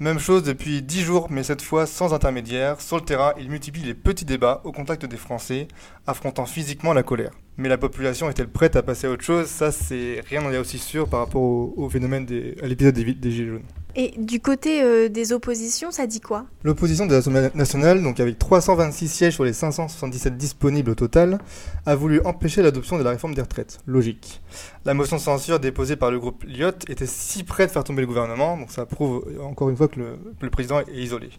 Même 0.00 0.20
chose 0.20 0.44
depuis 0.44 0.80
10 0.80 1.00
jours, 1.00 1.26
mais 1.28 1.42
cette 1.42 1.60
fois 1.60 1.84
sans 1.84 2.14
intermédiaire. 2.14 2.80
Sur 2.80 2.98
le 2.98 3.02
terrain, 3.02 3.34
il 3.36 3.50
multiplie 3.50 3.82
les 3.82 3.94
petits 3.94 4.24
débats 4.24 4.60
au 4.62 4.70
contact 4.70 5.04
des 5.04 5.16
Français, 5.16 5.66
affrontant 6.06 6.46
physiquement 6.46 6.92
la 6.92 7.02
colère. 7.02 7.32
Mais 7.58 7.68
la 7.68 7.76
population 7.76 8.30
est-elle 8.30 8.48
prête 8.48 8.76
à 8.76 8.82
passer 8.82 9.08
à 9.08 9.10
autre 9.10 9.24
chose? 9.24 9.46
Ça, 9.46 9.72
c'est 9.72 10.22
rien 10.28 10.40
n'en 10.40 10.52
est 10.52 10.58
aussi 10.58 10.78
sûr 10.78 11.08
par 11.08 11.20
rapport 11.20 11.42
au, 11.42 11.88
phénomène 11.90 12.24
des, 12.24 12.54
à 12.62 12.68
l'épisode 12.68 12.94
des, 12.94 13.12
des 13.12 13.30
Gilets 13.32 13.48
jaunes. 13.48 13.62
Et 13.96 14.14
du 14.16 14.38
côté 14.38 14.80
euh, 14.80 15.08
des 15.08 15.32
oppositions, 15.32 15.90
ça 15.90 16.06
dit 16.06 16.20
quoi? 16.20 16.46
L'opposition 16.62 17.06
de 17.06 17.12
l'Assemblée 17.12 17.48
nationale, 17.56 18.00
donc 18.00 18.20
avec 18.20 18.38
326 18.38 19.08
sièges 19.08 19.34
sur 19.34 19.42
les 19.42 19.52
577 19.52 20.36
disponibles 20.36 20.92
au 20.92 20.94
total, 20.94 21.38
a 21.84 21.96
voulu 21.96 22.20
empêcher 22.24 22.62
l'adoption 22.62 22.96
de 22.96 23.02
la 23.02 23.10
réforme 23.10 23.34
des 23.34 23.42
retraites. 23.42 23.80
Logique. 23.86 24.40
La 24.84 24.94
motion 24.94 25.16
de 25.16 25.20
censure 25.20 25.58
déposée 25.58 25.96
par 25.96 26.12
le 26.12 26.20
groupe 26.20 26.44
Lyot 26.44 26.70
était 26.88 27.06
si 27.06 27.42
près 27.42 27.66
de 27.66 27.72
faire 27.72 27.82
tomber 27.82 28.02
le 28.02 28.06
gouvernement, 28.06 28.56
donc 28.56 28.70
ça 28.70 28.86
prouve 28.86 29.26
encore 29.42 29.68
une 29.68 29.76
fois 29.76 29.88
que 29.88 29.98
le, 29.98 30.18
le 30.40 30.50
président 30.50 30.78
est 30.78 30.94
isolé. 30.94 31.30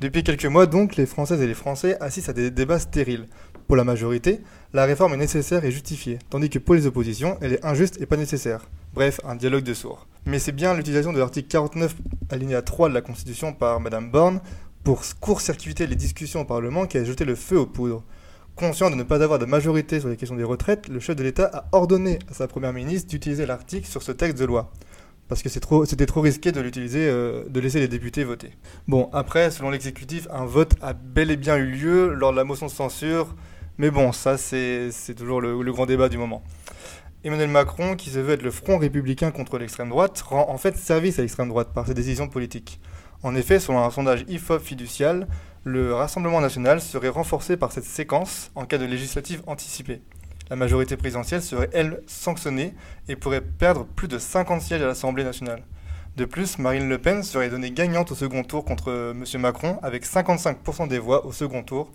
Depuis 0.00 0.22
quelques 0.22 0.46
mois, 0.46 0.66
donc, 0.66 0.94
les 0.94 1.06
Françaises 1.06 1.40
et 1.42 1.46
les 1.48 1.54
Français 1.54 1.96
assistent 2.00 2.28
à 2.28 2.34
des 2.34 2.52
débats 2.52 2.78
stériles. 2.78 3.26
Pour 3.66 3.76
la 3.76 3.84
majorité, 3.84 4.40
la 4.72 4.84
réforme 4.84 5.14
est 5.14 5.18
nécessaire 5.18 5.64
et 5.64 5.72
justifiée, 5.72 6.18
tandis 6.30 6.50
que 6.50 6.60
pour 6.60 6.74
les 6.74 6.86
oppositions, 6.86 7.36
elle 7.40 7.54
est 7.54 7.64
injuste 7.64 8.00
et 8.00 8.06
pas 8.06 8.16
nécessaire. 8.16 8.68
Bref, 8.94 9.20
un 9.24 9.34
dialogue 9.34 9.64
de 9.64 9.74
sourds. 9.74 10.06
Mais 10.24 10.38
c'est 10.38 10.52
bien 10.52 10.74
l'utilisation 10.74 11.12
de 11.12 11.18
l'article 11.18 11.48
49 11.48 11.96
alinéa 12.30 12.62
3 12.62 12.88
de 12.88 12.94
la 12.94 13.00
Constitution 13.00 13.52
par 13.52 13.80
Madame 13.80 14.10
Borne 14.10 14.40
pour 14.84 15.02
court-circuiter 15.20 15.88
les 15.88 15.96
discussions 15.96 16.42
au 16.42 16.44
Parlement 16.44 16.86
qui 16.86 16.96
a 16.96 17.04
jeté 17.04 17.24
le 17.24 17.34
feu 17.34 17.58
aux 17.58 17.66
poudres. 17.66 18.04
Conscient 18.54 18.88
de 18.88 18.94
ne 18.94 19.02
pas 19.02 19.22
avoir 19.22 19.40
de 19.40 19.44
majorité 19.46 19.98
sur 19.98 20.08
les 20.08 20.16
questions 20.16 20.36
des 20.36 20.44
retraites, 20.44 20.88
le 20.88 21.00
chef 21.00 21.16
de 21.16 21.24
l'État 21.24 21.50
a 21.52 21.64
ordonné 21.72 22.20
à 22.30 22.34
sa 22.34 22.46
première 22.46 22.72
ministre 22.72 23.08
d'utiliser 23.08 23.46
l'article 23.46 23.88
sur 23.88 24.02
ce 24.02 24.12
texte 24.12 24.38
de 24.38 24.44
loi. 24.44 24.72
Parce 25.28 25.42
que 25.42 25.48
c'était 25.48 26.06
trop, 26.06 26.20
risqué 26.20 26.52
de 26.52 26.60
l'utiliser, 26.60 27.08
euh, 27.08 27.44
de 27.48 27.60
laisser 27.60 27.80
les 27.80 27.88
députés 27.88 28.22
voter. 28.22 28.52
Bon, 28.86 29.10
après, 29.12 29.50
selon 29.50 29.70
l'exécutif, 29.70 30.28
un 30.30 30.46
vote 30.46 30.74
a 30.80 30.92
bel 30.92 31.32
et 31.32 31.36
bien 31.36 31.56
eu 31.56 31.66
lieu 31.66 32.14
lors 32.14 32.30
de 32.30 32.36
la 32.36 32.44
motion 32.44 32.66
de 32.66 32.70
censure. 32.70 33.34
Mais 33.78 33.90
bon, 33.90 34.12
ça, 34.12 34.38
c'est 34.38 35.14
toujours 35.16 35.40
le 35.40 35.72
grand 35.72 35.86
débat 35.86 36.08
du 36.08 36.18
moment. 36.18 36.42
Emmanuel 37.26 37.48
Macron, 37.48 37.96
qui 37.96 38.10
se 38.10 38.20
veut 38.20 38.34
être 38.34 38.42
le 38.44 38.52
front 38.52 38.78
républicain 38.78 39.32
contre 39.32 39.58
l'extrême 39.58 39.88
droite, 39.88 40.20
rend 40.20 40.48
en 40.48 40.58
fait 40.58 40.76
service 40.76 41.18
à 41.18 41.22
l'extrême 41.22 41.48
droite 41.48 41.72
par 41.74 41.84
ses 41.84 41.92
décisions 41.92 42.28
politiques. 42.28 42.80
En 43.24 43.34
effet, 43.34 43.58
selon 43.58 43.82
un 43.82 43.90
sondage 43.90 44.24
IFOP 44.28 44.60
fiducial, 44.60 45.26
le 45.64 45.92
Rassemblement 45.92 46.40
national 46.40 46.80
serait 46.80 47.08
renforcé 47.08 47.56
par 47.56 47.72
cette 47.72 47.82
séquence 47.82 48.52
en 48.54 48.64
cas 48.64 48.78
de 48.78 48.84
législative 48.84 49.42
anticipée. 49.48 50.02
La 50.50 50.54
majorité 50.54 50.96
présidentielle 50.96 51.42
serait, 51.42 51.68
elle, 51.72 52.00
sanctionnée 52.06 52.74
et 53.08 53.16
pourrait 53.16 53.40
perdre 53.40 53.84
plus 53.84 54.06
de 54.06 54.18
50 54.18 54.60
sièges 54.62 54.82
à 54.82 54.86
l'Assemblée 54.86 55.24
nationale. 55.24 55.64
De 56.16 56.26
plus, 56.26 56.58
Marine 56.58 56.88
Le 56.88 56.98
Pen 56.98 57.24
serait 57.24 57.50
donnée 57.50 57.72
gagnante 57.72 58.12
au 58.12 58.14
second 58.14 58.44
tour 58.44 58.64
contre 58.64 59.12
M. 59.16 59.40
Macron 59.40 59.80
avec 59.82 60.06
55% 60.06 60.86
des 60.86 61.00
voix 61.00 61.26
au 61.26 61.32
second 61.32 61.64
tour, 61.64 61.90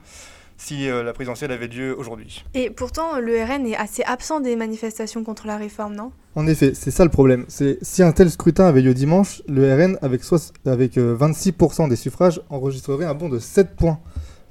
si 0.62 0.88
euh, 0.90 1.04
la 1.04 1.14
présidentielle 1.14 1.52
avait 1.52 1.68
lieu 1.68 1.98
aujourd'hui. 1.98 2.46
Et 2.54 2.70
pourtant, 2.70 3.20
le 3.20 3.44
RN 3.44 3.66
est 3.66 3.76
assez 3.76 4.04
absent 4.04 4.40
des 4.40 4.56
manifestations 4.56 5.24
contre 5.24 5.48
la 5.48 5.58
réforme, 5.58 5.96
non? 5.96 6.12
En 6.36 6.48
effet, 6.48 6.74
c'est 6.76 6.92
ça 6.92 7.04
le 7.04 7.10
problème. 7.10 7.46
C'est 7.48 7.80
si 7.82 8.04
un 8.04 8.12
tel 8.12 8.30
scrutin 8.30 8.66
avait 8.66 8.82
lieu 8.82 8.94
dimanche, 8.94 9.42
le 9.48 9.74
RN 9.74 9.98
avec, 10.02 10.22
avec 10.66 10.98
26% 10.98 11.86
euh, 11.86 11.90
des 11.90 11.96
suffrages 11.96 12.42
enregistrerait 12.50 13.06
un 13.06 13.16
bond 13.16 13.28
de 13.28 13.40
7 13.40 13.76
points 13.76 14.00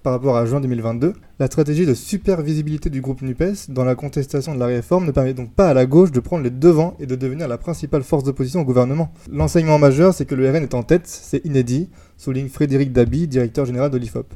par 0.03 0.13
rapport 0.13 0.37
à 0.37 0.47
juin 0.47 0.61
2022. 0.61 1.13
La 1.39 1.47
stratégie 1.47 1.87
de 1.87 1.95
supervisibilité 1.95 2.91
du 2.91 3.01
groupe 3.01 3.23
NUPES 3.23 3.69
dans 3.69 3.85
la 3.85 3.95
contestation 3.95 4.55
de 4.55 4.59
la 4.59 4.67
réforme 4.67 5.07
ne 5.07 5.13
permet 5.13 5.35
donc 5.35 5.53
pas 5.53 5.69
à 5.69 5.75
la 5.75 5.87
gauche 5.87 6.11
de 6.11 6.21
prendre 6.21 6.43
les 6.43 6.51
devants 6.51 6.97
et 6.99 7.07
de 7.07 7.15
devenir 7.15 7.47
la 7.47 7.59
principale 7.59 8.03
force 8.03 8.25
d'opposition 8.25 8.63
au 8.63 8.65
gouvernement. 8.65 9.13
L'enseignement 9.31 9.79
majeur, 9.79 10.13
c'est 10.13 10.25
que 10.25 10.35
le 10.35 10.51
RN 10.51 10.65
est 10.65 10.75
en 10.75 10.83
tête, 10.83 11.07
c'est 11.07 11.45
inédit, 11.45 11.89
souligne 12.17 12.49
Frédéric 12.49 12.93
Dabi, 12.93 13.29
directeur 13.29 13.65
général 13.65 13.91
de 13.91 13.99
l'IFOP. 13.99 14.27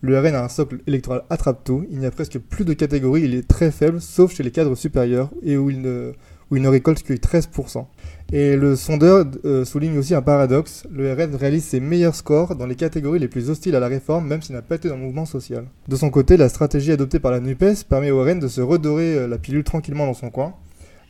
Le 0.00 0.18
RN 0.18 0.34
a 0.34 0.44
un 0.44 0.48
socle 0.48 0.80
électoral 0.86 1.22
attrape-tout, 1.30 1.86
il 1.90 1.98
n'y 1.98 2.06
a 2.06 2.10
presque 2.10 2.38
plus 2.38 2.64
de 2.64 2.74
catégories, 2.74 3.22
il 3.22 3.34
est 3.34 3.48
très 3.48 3.70
faible, 3.70 4.00
sauf 4.00 4.34
chez 4.34 4.42
les 4.42 4.50
cadres 4.50 4.74
supérieurs, 4.74 5.30
et 5.42 5.56
où 5.56 5.70
il 5.70 5.80
ne, 5.80 6.68
récolte 6.68 7.02
que 7.02 7.14
13%. 7.14 7.86
Et 8.32 8.56
le 8.56 8.76
sondeur 8.76 9.26
euh, 9.44 9.64
souligne 9.64 9.96
aussi 9.98 10.14
un 10.14 10.22
paradoxe, 10.22 10.84
le 10.92 11.12
RN 11.12 11.34
réalise 11.34 11.64
ses 11.64 11.80
meilleurs 11.80 12.14
scores 12.14 12.54
dans 12.54 12.66
les 12.66 12.74
catégories 12.74 13.18
les 13.18 13.28
plus 13.28 13.48
hostiles 13.48 13.76
à 13.76 13.80
la 13.80 13.88
réforme, 13.88 14.26
même 14.26 14.42
s'il 14.42 14.54
n'a 14.54 14.62
pas 14.62 14.74
été 14.74 14.88
dans 14.88 14.96
le 14.96 15.02
mouvement 15.02 15.24
social. 15.24 15.64
De 15.88 15.96
son 15.96 16.10
côté, 16.10 16.36
la 16.36 16.48
stratégie 16.48 16.92
adoptée 16.92 17.18
par 17.18 17.30
la 17.30 17.40
NUPES 17.40 17.84
permet 17.88 18.10
au 18.10 18.22
RN 18.22 18.38
de 18.38 18.48
se 18.48 18.60
redorer 18.60 19.14
euh, 19.14 19.26
la 19.26 19.38
pilule 19.38 19.64
tranquillement 19.64 20.06
dans 20.06 20.14
son 20.14 20.30
coin. 20.30 20.54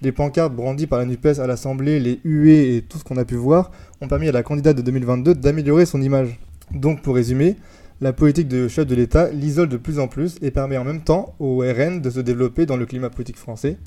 Les 0.03 0.13
pancartes 0.13 0.55
brandies 0.55 0.87
par 0.87 0.99
la 0.99 1.07
NUPES 1.07 1.41
à 1.41 1.47
l'Assemblée, 1.47 1.99
les 1.99 2.21
huées 2.25 2.77
et 2.77 2.83
tout 2.83 2.99
ce 2.99 3.05
qu'on 3.05 3.17
a 3.17 3.25
pu 3.25 3.37
voir 3.37 3.71
ont 4.01 4.09
permis 4.09 4.29
à 4.29 4.33
la 4.33 4.43
candidate 4.43 4.77
de 4.77 4.83
2022 4.83 5.35
d'améliorer 5.35 5.87
son 5.87 6.03
image. 6.03 6.39
Donc 6.73 7.03
pour 7.03 7.15
résumer, 7.15 7.57
la 8.01 8.13
politique 8.13 8.49
de 8.49 8.69
chef 8.69 8.87
de 8.87 8.95
l'État 8.95 9.31
l'isole 9.31 9.69
de 9.69 9.77
plus 9.77 9.99
en 9.99 10.09
plus 10.09 10.37
et 10.43 10.51
permet 10.51 10.77
en 10.77 10.85
même 10.85 11.03
temps 11.03 11.35
au 11.39 11.59
RN 11.59 12.01
de 12.01 12.11
se 12.11 12.21
développer 12.21 12.67
dans 12.67 12.77
le 12.77 12.87
climat 12.87 13.11
politique 13.11 13.39
français. 13.39 13.79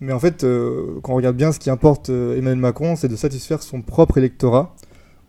Mais 0.00 0.12
en 0.12 0.18
fait, 0.18 0.44
euh, 0.44 1.00
quand 1.02 1.12
on 1.12 1.16
regarde 1.16 1.36
bien 1.36 1.52
ce 1.52 1.58
qui 1.58 1.70
importe 1.70 2.10
euh, 2.10 2.36
Emmanuel 2.36 2.58
Macron, 2.58 2.96
c'est 2.96 3.08
de 3.08 3.16
satisfaire 3.16 3.62
son 3.62 3.82
propre 3.82 4.18
électorat. 4.18 4.74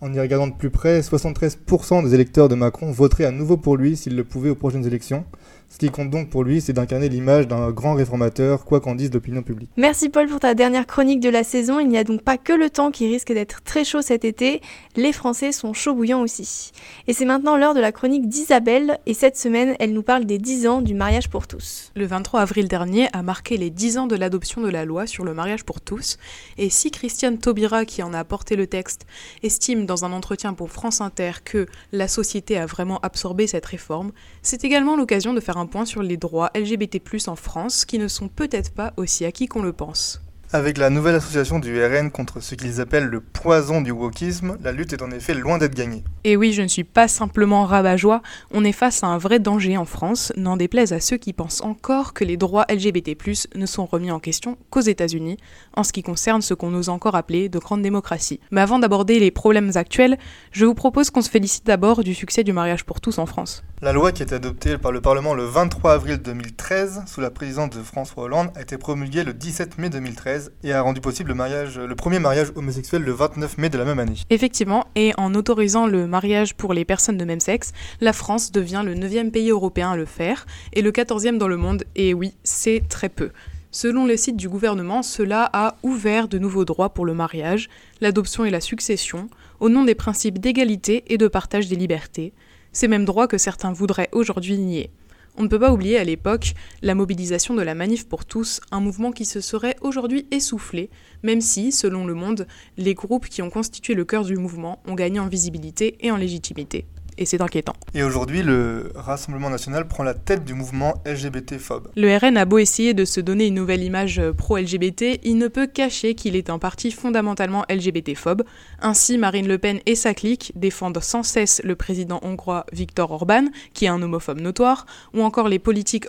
En 0.02 0.14
y 0.14 0.20
regardant 0.20 0.48
de 0.48 0.54
plus 0.54 0.70
près, 0.70 1.00
73% 1.00 2.04
des 2.04 2.14
électeurs 2.14 2.50
de 2.50 2.56
Macron 2.56 2.92
voteraient 2.92 3.26
à 3.26 3.32
nouveau 3.32 3.58
pour 3.58 3.78
lui 3.78 3.96
s'il 3.96 4.16
le 4.16 4.24
pouvait 4.24 4.50
aux 4.50 4.56
prochaines 4.56 4.86
élections. 4.86 5.24
Ce 5.70 5.78
qui 5.78 5.90
compte 5.90 6.10
donc 6.10 6.30
pour 6.30 6.44
lui, 6.44 6.62
c'est 6.62 6.74
d'incarner 6.74 7.10
l'image 7.10 7.48
d'un 7.48 7.72
grand 7.72 7.96
réformateur, 7.96 8.64
quoi 8.64 8.80
qu'en 8.80 8.96
dise 8.96 9.12
l'opinion 9.12 9.44
publique. 9.44 9.70
Merci 9.76 10.10
Paul 10.10 10.28
pour 10.28 10.40
ta 10.40 10.54
dernière 10.54 10.88
chronique 10.88 11.20
de 11.20 11.30
la 11.30 11.44
saison. 11.44 11.80
Il 11.80 11.90
n'y 11.90 11.98
a 11.98 12.04
donc 12.04 12.22
pas 12.22 12.38
que 12.38 12.54
le 12.54 12.70
temps 12.70 12.92
qui 12.92 13.08
risque 13.08 13.34
d'être 13.34 13.62
très 13.64 13.84
chaud 13.84 14.02
cet 14.02 14.24
été, 14.24 14.62
les 14.96 15.12
Français 15.12 15.52
sont 15.52 15.74
chauds 15.74 15.94
bouillants 15.94 16.22
aussi. 16.22 16.72
Et 17.08 17.14
c'est 17.14 17.26
maintenant 17.26 17.58
l'heure 17.58 17.74
de 17.74 17.82
la 17.82 17.92
chronique 17.92 18.30
d'Isabelle, 18.30 19.00
et 19.06 19.14
cette 19.14 19.38
semaine, 19.38 19.76
elle 19.80 19.94
nous 19.94 20.04
parle 20.04 20.26
des 20.26 20.38
10 20.38 20.68
ans 20.68 20.82
du 20.82 20.94
mariage 20.94 21.30
pour 21.30 21.48
tous. 21.48 21.92
Le 21.96 22.06
23 22.06 22.42
avril 22.42 22.68
dernier 22.68 23.10
a 23.12 23.22
marqué 23.22 23.58
les 23.58 23.70
10 23.70 23.98
ans 23.98 24.08
de 24.08 24.16
l'adoption 24.16 24.62
de 24.62 24.70
la 24.70 24.86
loi 24.86 25.08
sur 25.08 25.26
le 25.26 25.34
mariage 25.34 25.66
pour 25.66 25.82
tous, 25.82 26.18
et 26.58 26.70
si 26.70 26.92
Christiane 26.92 27.38
Taubira, 27.38 27.86
qui 27.86 28.02
en 28.04 28.14
a 28.14 28.20
apporté 28.20 28.56
le 28.56 28.68
texte, 28.68 29.06
estime 29.44 29.86
dans 29.86 30.06
un 30.06 30.14
entretien 30.14 30.54
pour 30.54 30.72
France 30.72 31.02
Inter 31.02 31.32
que 31.44 31.66
la 31.92 32.08
société 32.08 32.58
a 32.58 32.66
vraiment 32.66 33.00
absorbé 33.02 33.48
cette 33.48 33.66
réforme, 33.66 34.12
c'est 34.42 34.64
également 34.64 34.96
l'occasion 34.96 35.34
de 35.34 35.40
faire 35.40 35.55
un 35.58 35.66
point 35.66 35.86
sur 35.86 36.04
les 36.04 36.18
droits 36.18 36.52
LGBT+ 36.56 37.02
en 37.28 37.36
France 37.36 37.86
qui 37.86 38.00
ne 38.00 38.08
sont 38.08 38.28
peut-être 38.28 38.74
pas 38.74 38.94
aussi 38.98 39.26
acquis 39.26 39.48
qu'on 39.48 39.62
le 39.62 39.74
pense. 39.74 40.22
Avec 40.54 40.78
la 40.78 40.92
nouvelle 40.92 41.16
association 41.16 41.60
du 41.60 41.84
RN 41.84 42.12
contre 42.12 42.40
ce 42.40 42.54
qu'ils 42.54 42.80
appellent 42.80 43.08
le 43.08 43.20
poison 43.20 43.82
du 43.82 43.92
wokisme, 43.92 44.58
la 44.64 44.72
lutte 44.72 44.94
est 44.94 45.02
en 45.02 45.10
effet 45.10 45.34
loin 45.34 45.58
d'être 45.58 45.76
gagnée. 45.76 46.04
Et 46.24 46.38
oui, 46.38 46.54
je 46.54 46.62
ne 46.62 46.68
suis 46.68 46.84
pas 46.84 47.08
simplement 47.08 47.66
rabat-joie, 47.66 48.22
on 48.52 48.64
est 48.64 48.72
face 48.72 49.04
à 49.04 49.08
un 49.08 49.18
vrai 49.18 49.40
danger 49.40 49.76
en 49.76 49.86
France, 49.86 50.32
n'en 50.38 50.56
déplaise 50.56 50.94
à 50.94 51.00
ceux 51.00 51.18
qui 51.18 51.34
pensent 51.34 51.62
encore 51.62 52.14
que 52.14 52.24
les 52.24 52.38
droits 52.38 52.66
LGBT+, 52.70 53.18
ne 53.56 53.66
sont 53.66 53.86
remis 53.86 54.12
en 54.12 54.20
question 54.20 54.58
qu'aux 54.70 54.82
États-Unis, 54.82 55.38
en 55.76 55.84
ce 55.84 55.92
qui 55.92 56.04
concerne 56.04 56.42
ce 56.44 56.54
qu'on 56.54 56.74
ose 56.76 56.90
encore 56.90 57.16
appeler 57.16 57.50
de 57.50 57.60
grandes 57.60 57.82
démocraties. 57.82 58.40
Mais 58.52 58.62
avant 58.62 58.80
d'aborder 58.80 59.20
les 59.20 59.32
problèmes 59.32 59.72
actuels, 59.76 60.18
je 60.52 60.66
vous 60.66 60.76
propose 60.76 61.10
qu'on 61.10 61.22
se 61.22 61.30
félicite 61.30 61.66
d'abord 61.66 62.04
du 62.04 62.14
succès 62.14 62.44
du 62.44 62.54
mariage 62.54 62.86
pour 62.86 63.02
tous 63.02 63.18
en 63.18 63.26
France. 63.26 63.64
La 63.82 63.92
loi 63.92 64.14
qui 64.14 64.22
a 64.22 64.26
été 64.26 64.36
adoptée 64.36 64.78
par 64.78 64.94
le 64.94 65.02
Parlement 65.02 65.34
le 65.34 65.44
23 65.44 65.92
avril 65.92 66.18
2013, 66.18 67.04
sous 67.08 67.20
la 67.20 67.30
présidence 67.30 67.72
de 67.72 67.84
François 67.84 68.24
Hollande, 68.24 68.48
a 68.56 68.62
été 68.62 68.78
promulguée 68.78 69.26
le 69.26 69.34
17 69.34 69.78
mai 69.80 69.90
2013 69.90 70.54
et 70.64 70.72
a 70.72 70.82
rendu 70.82 71.02
possible 71.02 71.34
le, 71.34 71.86
le 71.86 71.96
premier 71.96 72.20
mariage 72.20 72.54
homosexuel 72.56 73.02
le 73.02 73.12
29 73.12 73.58
mai 73.58 73.68
de 73.68 73.78
la 73.78 73.84
même 73.84 74.00
année. 74.00 74.16
Effectivement, 74.30 74.88
et 74.96 75.12
en 75.18 75.36
autorisant 75.36 75.88
le 75.88 76.08
mariage 76.08 76.56
pour 76.56 76.74
les 76.74 76.86
personnes 76.86 77.18
de 77.18 77.26
même 77.26 77.42
sexe, 77.42 77.74
la 78.00 78.14
France 78.14 78.54
devient 78.54 78.82
le 78.86 78.96
9e 78.96 79.32
pays 79.32 79.50
européen 79.50 79.92
à 79.92 79.98
le 79.98 80.06
faire 80.06 80.46
et 80.72 80.82
le 80.82 80.92
14e 80.92 81.38
dans 81.38 81.50
le 81.50 81.58
monde, 81.58 81.84
et 81.98 82.14
oui, 82.14 82.34
c'est 82.46 82.82
très 82.88 83.10
peu. 83.10 83.32
Selon 83.72 84.06
le 84.06 84.16
site 84.16 84.38
du 84.38 84.48
gouvernement, 84.48 85.04
cela 85.04 85.50
a 85.52 85.76
ouvert 85.84 86.30
de 86.30 86.40
nouveaux 86.40 86.64
droits 86.64 86.94
pour 86.94 87.06
le 87.06 87.14
mariage, 87.14 87.68
l'adoption 88.00 88.46
et 88.46 88.52
la 88.52 88.62
succession, 88.62 89.28
au 89.60 89.68
nom 89.68 89.84
des 89.84 89.96
principes 89.96 90.40
d'égalité 90.40 91.04
et 91.08 91.18
de 91.18 91.28
partage 91.28 91.68
des 91.68 91.76
libertés, 91.76 92.32
ces 92.76 92.90
mêmes 92.90 93.06
droits 93.06 93.28
que 93.28 93.38
certains 93.38 93.72
voudraient 93.72 94.10
aujourd'hui 94.12 94.58
nier. 94.58 94.92
On 95.38 95.44
ne 95.44 95.48
peut 95.48 95.60
pas 95.60 95.72
oublier 95.72 95.98
à 95.98 96.04
l'époque 96.04 96.54
la 96.82 96.94
mobilisation 96.94 97.56
de 97.56 97.62
la 97.62 97.74
manif 97.74 98.08
pour 98.08 98.26
tous, 98.26 98.60
un 98.72 98.82
mouvement 98.82 99.12
qui 99.12 99.26
se 99.26 99.42
serait 99.42 99.78
aujourd'hui 99.82 100.28
essoufflé, 100.32 100.90
même 101.24 101.42
si, 101.42 101.72
selon 101.72 102.06
Le 102.06 102.14
Monde, 102.14 102.48
les 102.78 102.94
groupes 102.94 103.28
qui 103.28 103.42
ont 103.42 103.50
constitué 103.50 103.94
le 103.96 104.06
cœur 104.06 104.26
du 104.26 104.36
mouvement 104.36 104.82
ont 104.86 104.94
gagné 104.94 105.20
en 105.20 105.28
visibilité 105.28 105.98
et 106.02 106.12
en 106.12 106.18
légitimité 106.18 106.86
et 107.18 107.26
c'est 107.26 107.42
inquiétant. 107.42 107.74
Et 107.94 108.04
aujourd'hui, 108.04 108.44
le 108.44 108.92
Rassemblement 108.96 109.50
national 109.50 109.88
prend 109.88 110.04
la 110.04 110.14
tête 110.14 110.44
du 110.44 110.54
mouvement 110.54 110.96
LGBT-phobe. 111.06 111.90
Le 111.96 112.18
RN 112.18 112.38
a 112.38 112.46
beau 112.46 112.58
essayer 112.58 112.94
de 112.94 113.06
se 113.06 113.20
donner 113.20 113.48
une 113.48 113.56
nouvelle 113.56 113.84
image 113.84 114.20
euh, 114.20 114.34
pro-LGBT, 114.34 115.20
il 115.24 115.38
ne 115.38 115.48
peut 115.48 115.68
cacher 115.68 116.16
qu'il 116.16 116.36
est 116.36 116.50
un 116.50 116.60
parti 116.60 116.92
fondamentalement 116.92 117.66
LGBT-phobe. 117.70 118.44
Ainsi, 118.82 119.18
Marine 119.18 119.48
Le 119.48 119.58
Pen 119.58 119.80
et 119.86 119.96
sa 119.96 120.14
clique 120.14 120.52
défendent 120.56 121.02
sans 121.02 121.24
cesse 121.24 121.62
le 121.64 121.76
président 121.76 122.20
hongrois 122.24 122.66
Viktor 122.72 123.12
Orban, 123.12 123.46
qui 123.74 123.86
est 123.86 123.90
un 123.90 124.02
homophobe 124.02 124.40
notoire, 124.40 124.86
ou 125.14 125.24
encore 125.24 125.50
les 125.50 125.60
politiques 125.60 126.08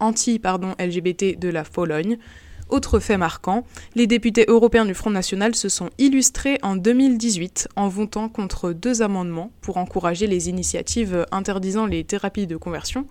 anti-LGBT 0.00 1.38
de 1.38 1.48
la 1.48 1.64
Pologne. 1.64 2.18
Autre 2.68 2.98
fait 2.98 3.16
marquant, 3.16 3.64
les 3.94 4.08
députés 4.08 4.44
européens 4.48 4.84
du 4.84 4.94
Front 4.94 5.10
National 5.10 5.54
se 5.54 5.68
sont 5.68 5.90
illustrés 5.98 6.58
en 6.62 6.74
2018 6.74 7.68
en 7.76 7.88
votant 7.88 8.28
contre 8.28 8.72
deux 8.72 9.02
amendements 9.02 9.52
pour 9.60 9.76
encourager 9.76 10.26
les 10.26 10.48
initiatives 10.48 11.26
interdisant 11.30 11.86
les 11.86 12.02
thérapies 12.02 12.48
de 12.48 12.56
conversion 12.56 13.06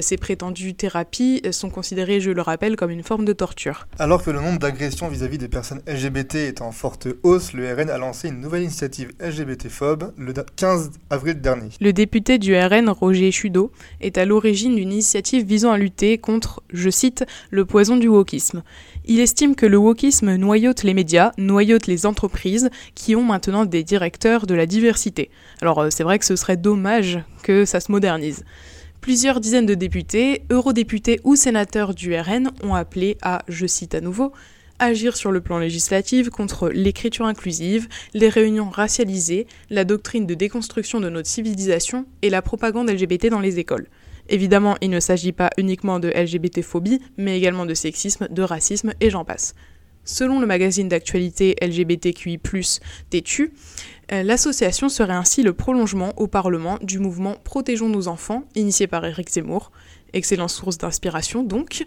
ces 0.00 0.16
prétendues 0.16 0.74
thérapies 0.74 1.42
sont 1.50 1.70
considérées, 1.70 2.20
je 2.20 2.30
le 2.30 2.42
rappelle, 2.42 2.76
comme 2.76 2.90
une 2.90 3.02
forme 3.02 3.24
de 3.24 3.32
torture. 3.32 3.86
Alors 3.98 4.22
que 4.22 4.30
le 4.30 4.40
nombre 4.40 4.58
d'agressions 4.58 5.08
vis-à-vis 5.08 5.38
des 5.38 5.48
personnes 5.48 5.82
LGBT 5.86 6.36
est 6.36 6.62
en 6.62 6.72
forte 6.72 7.08
hausse, 7.22 7.52
le 7.52 7.72
RN 7.72 7.90
a 7.90 7.98
lancé 7.98 8.28
une 8.28 8.40
nouvelle 8.40 8.62
initiative 8.62 9.12
LGBT-phobe 9.20 10.12
le 10.16 10.32
15 10.32 10.90
avril 11.10 11.40
dernier. 11.40 11.70
Le 11.80 11.92
député 11.92 12.38
du 12.38 12.56
RN, 12.56 12.88
Roger 12.88 13.30
Chudo, 13.30 13.72
est 14.00 14.18
à 14.18 14.24
l'origine 14.24 14.76
d'une 14.76 14.92
initiative 14.92 15.44
visant 15.44 15.72
à 15.72 15.78
lutter 15.78 16.18
contre, 16.18 16.62
je 16.72 16.90
cite, 16.90 17.24
le 17.50 17.64
poison 17.64 17.96
du 17.96 18.08
wokisme. 18.08 18.62
Il 19.06 19.20
estime 19.20 19.54
que 19.54 19.66
le 19.66 19.76
wokisme 19.76 20.36
noyote 20.36 20.82
les 20.82 20.94
médias, 20.94 21.32
noyote 21.38 21.86
les 21.86 22.06
entreprises 22.06 22.70
qui 22.94 23.14
ont 23.16 23.24
maintenant 23.24 23.64
des 23.64 23.84
directeurs 23.84 24.46
de 24.46 24.54
la 24.54 24.66
diversité. 24.66 25.30
Alors 25.60 25.80
euh, 25.80 25.90
c'est 25.90 26.04
vrai 26.04 26.18
que 26.18 26.24
ce 26.24 26.36
serait 26.36 26.56
dommage 26.56 27.18
que 27.42 27.64
ça 27.64 27.80
se 27.80 27.92
modernise. 27.92 28.44
Plusieurs 29.04 29.38
dizaines 29.38 29.66
de 29.66 29.74
députés, 29.74 30.44
eurodéputés 30.50 31.20
ou 31.24 31.36
sénateurs 31.36 31.94
du 31.94 32.18
RN 32.18 32.50
ont 32.62 32.74
appelé 32.74 33.18
à, 33.20 33.42
je 33.48 33.66
cite 33.66 33.94
à 33.94 34.00
nouveau, 34.00 34.32
agir 34.78 35.14
sur 35.14 35.30
le 35.30 35.42
plan 35.42 35.58
législatif 35.58 36.30
contre 36.30 36.70
l'écriture 36.70 37.26
inclusive, 37.26 37.86
les 38.14 38.30
réunions 38.30 38.70
racialisées, 38.70 39.46
la 39.68 39.84
doctrine 39.84 40.24
de 40.24 40.32
déconstruction 40.32 41.00
de 41.00 41.10
notre 41.10 41.28
civilisation 41.28 42.06
et 42.22 42.30
la 42.30 42.40
propagande 42.40 42.88
LGBT 42.88 43.26
dans 43.26 43.40
les 43.40 43.58
écoles. 43.58 43.88
Évidemment, 44.30 44.78
il 44.80 44.88
ne 44.88 45.00
s'agit 45.00 45.32
pas 45.32 45.50
uniquement 45.58 46.00
de 46.00 46.08
LGBT-phobie, 46.08 47.02
mais 47.18 47.36
également 47.36 47.66
de 47.66 47.74
sexisme, 47.74 48.28
de 48.30 48.40
racisme 48.42 48.94
et 49.02 49.10
j'en 49.10 49.26
passe. 49.26 49.54
Selon 50.04 50.38
le 50.38 50.46
magazine 50.46 50.88
d'actualité 50.88 51.56
LGBTQI+, 51.62 52.38
Tétu, 53.10 53.52
euh, 54.12 54.22
l'association 54.22 54.88
serait 54.88 55.14
ainsi 55.14 55.42
le 55.42 55.54
prolongement 55.54 56.12
au 56.18 56.26
Parlement 56.26 56.78
du 56.82 56.98
mouvement 56.98 57.36
Protégeons 57.42 57.88
nos 57.88 58.08
enfants, 58.08 58.44
initié 58.54 58.86
par 58.86 59.04
Éric 59.04 59.30
Zemmour. 59.30 59.72
Excellente 60.12 60.50
source 60.50 60.78
d'inspiration 60.78 61.42
donc. 61.42 61.84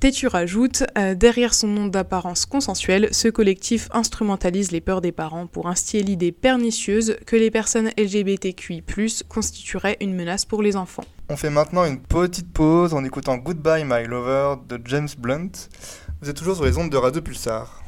Tétu 0.00 0.26
rajoute 0.26 0.82
euh, 0.98 1.14
Derrière 1.14 1.54
son 1.54 1.68
nom 1.68 1.86
d'apparence 1.86 2.44
consensuelle, 2.44 3.08
ce 3.12 3.28
collectif 3.28 3.88
instrumentalise 3.92 4.70
les 4.70 4.80
peurs 4.80 5.00
des 5.00 5.12
parents 5.12 5.46
pour 5.46 5.68
instiller 5.68 6.02
l'idée 6.02 6.32
pernicieuse 6.32 7.16
que 7.24 7.36
les 7.36 7.50
personnes 7.50 7.90
LGBTQI 7.96 8.82
constitueraient 9.28 9.96
une 10.00 10.14
menace 10.14 10.44
pour 10.44 10.62
les 10.62 10.76
enfants. 10.76 11.04
On 11.28 11.36
fait 11.36 11.50
maintenant 11.50 11.84
une 11.84 11.98
petite 11.98 12.52
pause 12.52 12.92
en 12.92 13.04
écoutant 13.04 13.36
Goodbye 13.36 13.84
My 13.84 14.06
Lover 14.06 14.56
de 14.68 14.80
James 14.84 15.08
Blunt. 15.18 15.50
Vous 16.20 16.30
êtes 16.30 16.36
toujours 16.36 16.56
sur 16.56 16.64
les 16.64 16.78
ondes 16.78 16.88
de 16.88 16.96
Radio 16.96 17.20
Pulsar. 17.20 17.82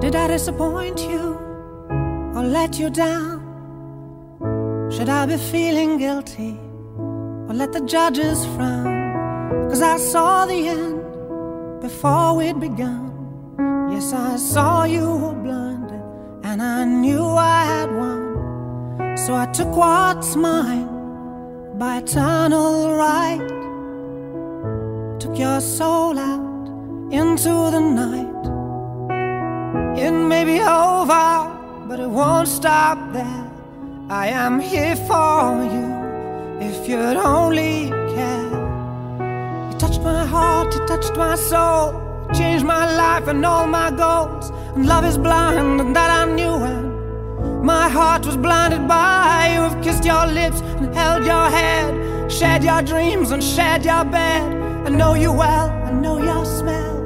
Did 0.00 0.14
I 0.14 0.28
disappoint 0.28 1.00
you 1.00 1.38
or 2.34 2.42
let 2.42 2.78
you 2.78 2.90
down? 2.90 3.40
Should 4.90 5.08
I 5.08 5.24
be 5.24 5.38
feeling 5.38 5.96
guilty 5.96 6.58
or 7.48 7.54
let 7.54 7.72
the 7.72 7.80
judges 7.86 8.44
frown? 8.54 9.68
Cause 9.70 9.80
I 9.80 9.96
saw 9.96 10.44
the 10.44 10.68
end 10.68 11.80
before 11.80 12.36
we'd 12.36 12.60
begun. 12.60 13.09
Yes, 14.00 14.14
I 14.14 14.36
saw 14.36 14.84
you 14.84 15.06
were 15.22 15.34
blinded, 15.34 16.00
and 16.42 16.62
I 16.62 16.86
knew 16.86 17.22
I 17.22 17.64
had 17.66 17.90
won. 17.94 19.14
So 19.18 19.34
I 19.34 19.44
took 19.52 19.76
what's 19.76 20.36
mine 20.36 20.88
by 21.78 21.98
eternal 21.98 22.94
right. 22.94 23.46
Took 25.20 25.38
your 25.38 25.60
soul 25.60 26.18
out 26.18 26.66
into 27.12 27.52
the 27.74 27.80
night. 27.80 28.42
It 29.98 30.12
may 30.12 30.44
be 30.44 30.60
over, 30.60 31.86
but 31.86 32.00
it 32.00 32.08
won't 32.08 32.48
stop 32.48 33.12
there. 33.12 33.44
I 34.08 34.28
am 34.28 34.60
here 34.60 34.96
for 34.96 35.62
you 35.74 35.88
if 36.68 36.88
you'd 36.88 37.18
only 37.18 37.90
care. 38.14 38.50
You 39.70 39.78
touched 39.78 40.00
my 40.00 40.24
heart, 40.24 40.74
you 40.74 40.86
touched 40.86 41.14
my 41.16 41.34
soul, 41.34 42.09
changed 42.34 42.64
my 42.64 42.84
life 42.96 43.28
and 43.28 43.44
all 43.44 43.66
my 43.66 43.90
goals. 43.90 44.50
And 44.74 44.86
love 44.86 45.04
is 45.04 45.18
blind, 45.18 45.80
and 45.80 45.94
that 45.96 46.10
I 46.10 46.24
knew 46.32 46.56
when 46.64 47.64
my 47.64 47.88
heart 47.88 48.26
was 48.26 48.36
blinded 48.36 48.86
by 48.86 49.50
you. 49.52 49.60
Have 49.60 49.82
kissed 49.82 50.04
your 50.04 50.26
lips 50.26 50.60
and 50.60 50.94
held 50.94 51.24
your 51.24 51.48
head, 51.50 52.30
shared 52.30 52.62
your 52.64 52.82
dreams 52.82 53.30
and 53.30 53.42
shared 53.42 53.84
your 53.84 54.04
bed. 54.04 54.42
I 54.86 54.90
know 54.90 55.14
you 55.14 55.32
well, 55.32 55.68
I 55.88 55.92
know 55.92 56.16
your 56.22 56.44
smell. 56.44 56.96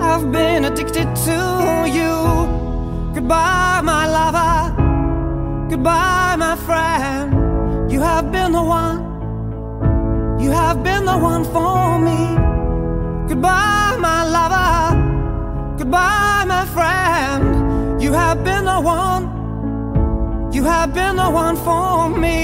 I've 0.00 0.30
been 0.30 0.64
addicted 0.64 1.14
to 1.26 1.38
you. 1.98 2.12
Goodbye, 3.14 3.80
my 3.82 4.06
lover. 4.06 5.68
Goodbye, 5.70 6.36
my 6.36 6.56
friend. 6.56 7.90
You 7.90 8.00
have 8.00 8.30
been 8.32 8.52
the 8.52 8.62
one. 8.62 8.98
You 10.40 10.50
have 10.50 10.82
been 10.82 11.04
the 11.04 11.16
one 11.16 11.44
for 11.44 11.98
me. 11.98 12.36
Goodbye, 13.28 13.83
my 14.04 14.22
lover. 14.36 14.74
Goodbye, 15.78 16.44
my 16.46 16.64
friend. 16.76 18.02
You 18.02 18.12
have 18.12 18.44
been 18.44 18.66
the 18.66 18.80
one. 19.00 19.24
You 20.52 20.62
have 20.64 20.92
been 20.92 21.16
the 21.16 21.30
one 21.44 21.56
for 21.56 22.10
me. 22.10 22.38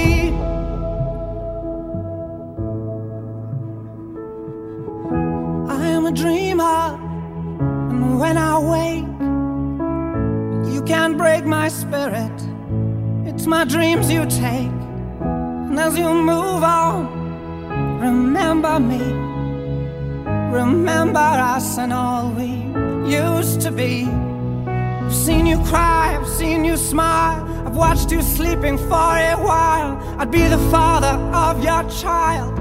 I 5.77 5.81
am 5.95 6.03
a 6.07 6.13
dreamer, 6.23 6.81
and 7.91 8.19
when 8.19 8.37
I 8.37 8.53
wake, 8.73 9.11
you 10.73 10.81
can't 10.91 11.15
break 11.15 11.45
my 11.45 11.67
spirit. 11.69 12.37
It's 13.29 13.45
my 13.45 13.65
dreams 13.65 14.11
you 14.11 14.25
take, 14.25 14.79
and 15.69 15.79
as 15.79 15.95
you 15.95 16.09
move 16.11 16.63
on, 16.63 16.99
remember 17.99 18.79
me. 18.79 19.30
Remember 20.51 21.19
us 21.19 21.77
and 21.77 21.93
all 21.93 22.29
we 22.31 22.51
used 23.09 23.61
to 23.61 23.71
be. 23.71 24.03
I've 24.67 25.15
seen 25.15 25.45
you 25.45 25.57
cry, 25.63 26.17
I've 26.19 26.27
seen 26.27 26.65
you 26.65 26.75
smile, 26.75 27.45
I've 27.65 27.75
watched 27.75 28.11
you 28.11 28.21
sleeping 28.21 28.77
for 28.77 29.15
a 29.33 29.35
while. 29.35 29.97
I'd 30.19 30.29
be 30.29 30.43
the 30.43 30.57
father 30.69 31.15
of 31.33 31.63
your 31.63 31.89
child. 31.89 32.60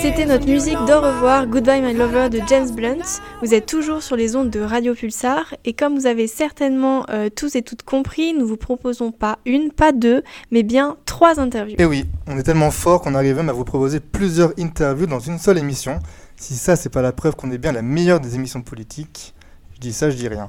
C'était 0.00 0.26
notre 0.26 0.46
musique 0.46 0.74
know 0.74 0.86
d'au 0.86 1.00
revoir 1.00 1.48
Goodbye 1.48 1.82
My 1.82 1.92
Lover 1.92 2.28
de 2.28 2.40
James 2.48 2.70
Blunt. 2.70 3.02
Vous 3.42 3.52
êtes 3.52 3.66
toujours 3.66 4.00
sur 4.00 4.14
les 4.14 4.36
ondes 4.36 4.50
de 4.50 4.60
Radio 4.60 4.94
Pulsar 4.94 5.52
et 5.64 5.72
comme 5.72 5.96
vous 5.96 6.06
avez 6.06 6.28
certainement 6.28 7.04
euh, 7.10 7.28
tous 7.28 7.56
et 7.56 7.62
toutes 7.62 7.82
compris, 7.82 8.32
nous 8.32 8.46
vous 8.46 8.56
proposons 8.56 9.10
pas 9.10 9.40
une, 9.44 9.72
pas 9.72 9.90
deux, 9.90 10.22
mais 10.52 10.62
bien 10.62 10.98
trois 11.04 11.40
interviews. 11.40 11.74
Et 11.78 11.84
oui, 11.84 12.04
on 12.28 12.38
est 12.38 12.44
tellement 12.44 12.70
fort 12.70 13.00
qu'on 13.00 13.16
arrive 13.16 13.34
même 13.36 13.48
à 13.48 13.52
vous 13.52 13.64
proposer 13.64 13.98
plusieurs 13.98 14.52
interviews 14.56 15.06
dans 15.06 15.18
une 15.18 15.38
seule 15.38 15.58
émission. 15.58 15.98
Si 16.36 16.54
ça, 16.54 16.76
c'est 16.76 16.90
pas 16.90 17.02
la 17.02 17.12
preuve 17.12 17.34
qu'on 17.34 17.50
est 17.50 17.58
bien 17.58 17.72
la 17.72 17.82
meilleure 17.82 18.20
des 18.20 18.36
émissions 18.36 18.62
politiques, 18.62 19.34
je 19.74 19.80
dis 19.80 19.92
ça, 19.92 20.10
je 20.10 20.16
dis 20.16 20.28
rien. 20.28 20.48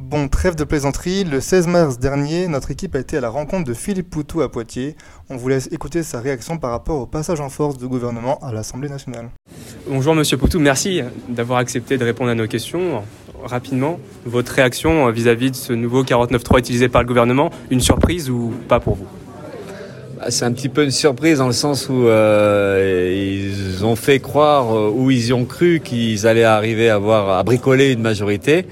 Bon, 0.00 0.28
trêve 0.28 0.54
de 0.54 0.62
plaisanterie, 0.62 1.24
le 1.24 1.40
16 1.40 1.66
mars 1.66 1.98
dernier, 1.98 2.46
notre 2.46 2.70
équipe 2.70 2.94
a 2.94 3.00
été 3.00 3.16
à 3.16 3.20
la 3.20 3.30
rencontre 3.30 3.64
de 3.64 3.74
Philippe 3.74 4.08
Poutou 4.08 4.42
à 4.42 4.50
Poitiers. 4.50 4.94
On 5.28 5.36
vous 5.36 5.48
laisse 5.48 5.68
écouter 5.72 6.04
sa 6.04 6.20
réaction 6.20 6.56
par 6.56 6.70
rapport 6.70 7.00
au 7.00 7.06
passage 7.06 7.40
en 7.40 7.48
force 7.48 7.76
du 7.76 7.88
gouvernement 7.88 8.38
à 8.40 8.52
l'Assemblée 8.52 8.88
nationale. 8.88 9.30
Bonjour 9.88 10.14
Monsieur 10.14 10.36
Poutou, 10.36 10.60
merci 10.60 11.02
d'avoir 11.28 11.58
accepté 11.58 11.98
de 11.98 12.04
répondre 12.04 12.30
à 12.30 12.36
nos 12.36 12.46
questions. 12.46 13.02
Rapidement, 13.42 13.98
votre 14.24 14.52
réaction 14.52 15.10
vis-à-vis 15.10 15.50
de 15.50 15.56
ce 15.56 15.72
nouveau 15.72 16.04
49.3 16.04 16.60
utilisé 16.60 16.88
par 16.88 17.02
le 17.02 17.08
gouvernement, 17.08 17.50
une 17.70 17.80
surprise 17.80 18.30
ou 18.30 18.52
pas 18.68 18.78
pour 18.78 18.94
vous? 18.94 19.06
Bah, 20.16 20.26
C'est 20.30 20.44
un 20.44 20.52
petit 20.52 20.68
peu 20.68 20.84
une 20.84 20.92
surprise 20.92 21.38
dans 21.38 21.48
le 21.48 21.52
sens 21.52 21.88
où 21.88 22.06
euh, 22.06 23.36
ils 23.36 23.84
ont 23.84 23.96
fait 23.96 24.20
croire 24.20 24.72
euh, 24.76 24.92
ou 24.94 25.10
ils 25.10 25.26
y 25.26 25.32
ont 25.32 25.44
cru 25.44 25.80
qu'ils 25.82 26.24
allaient 26.28 26.44
arriver 26.44 26.88
à 26.88 26.94
avoir 26.94 27.36
à 27.36 27.42
bricoler 27.42 27.92
une 27.92 28.02
majorité. 28.02 28.64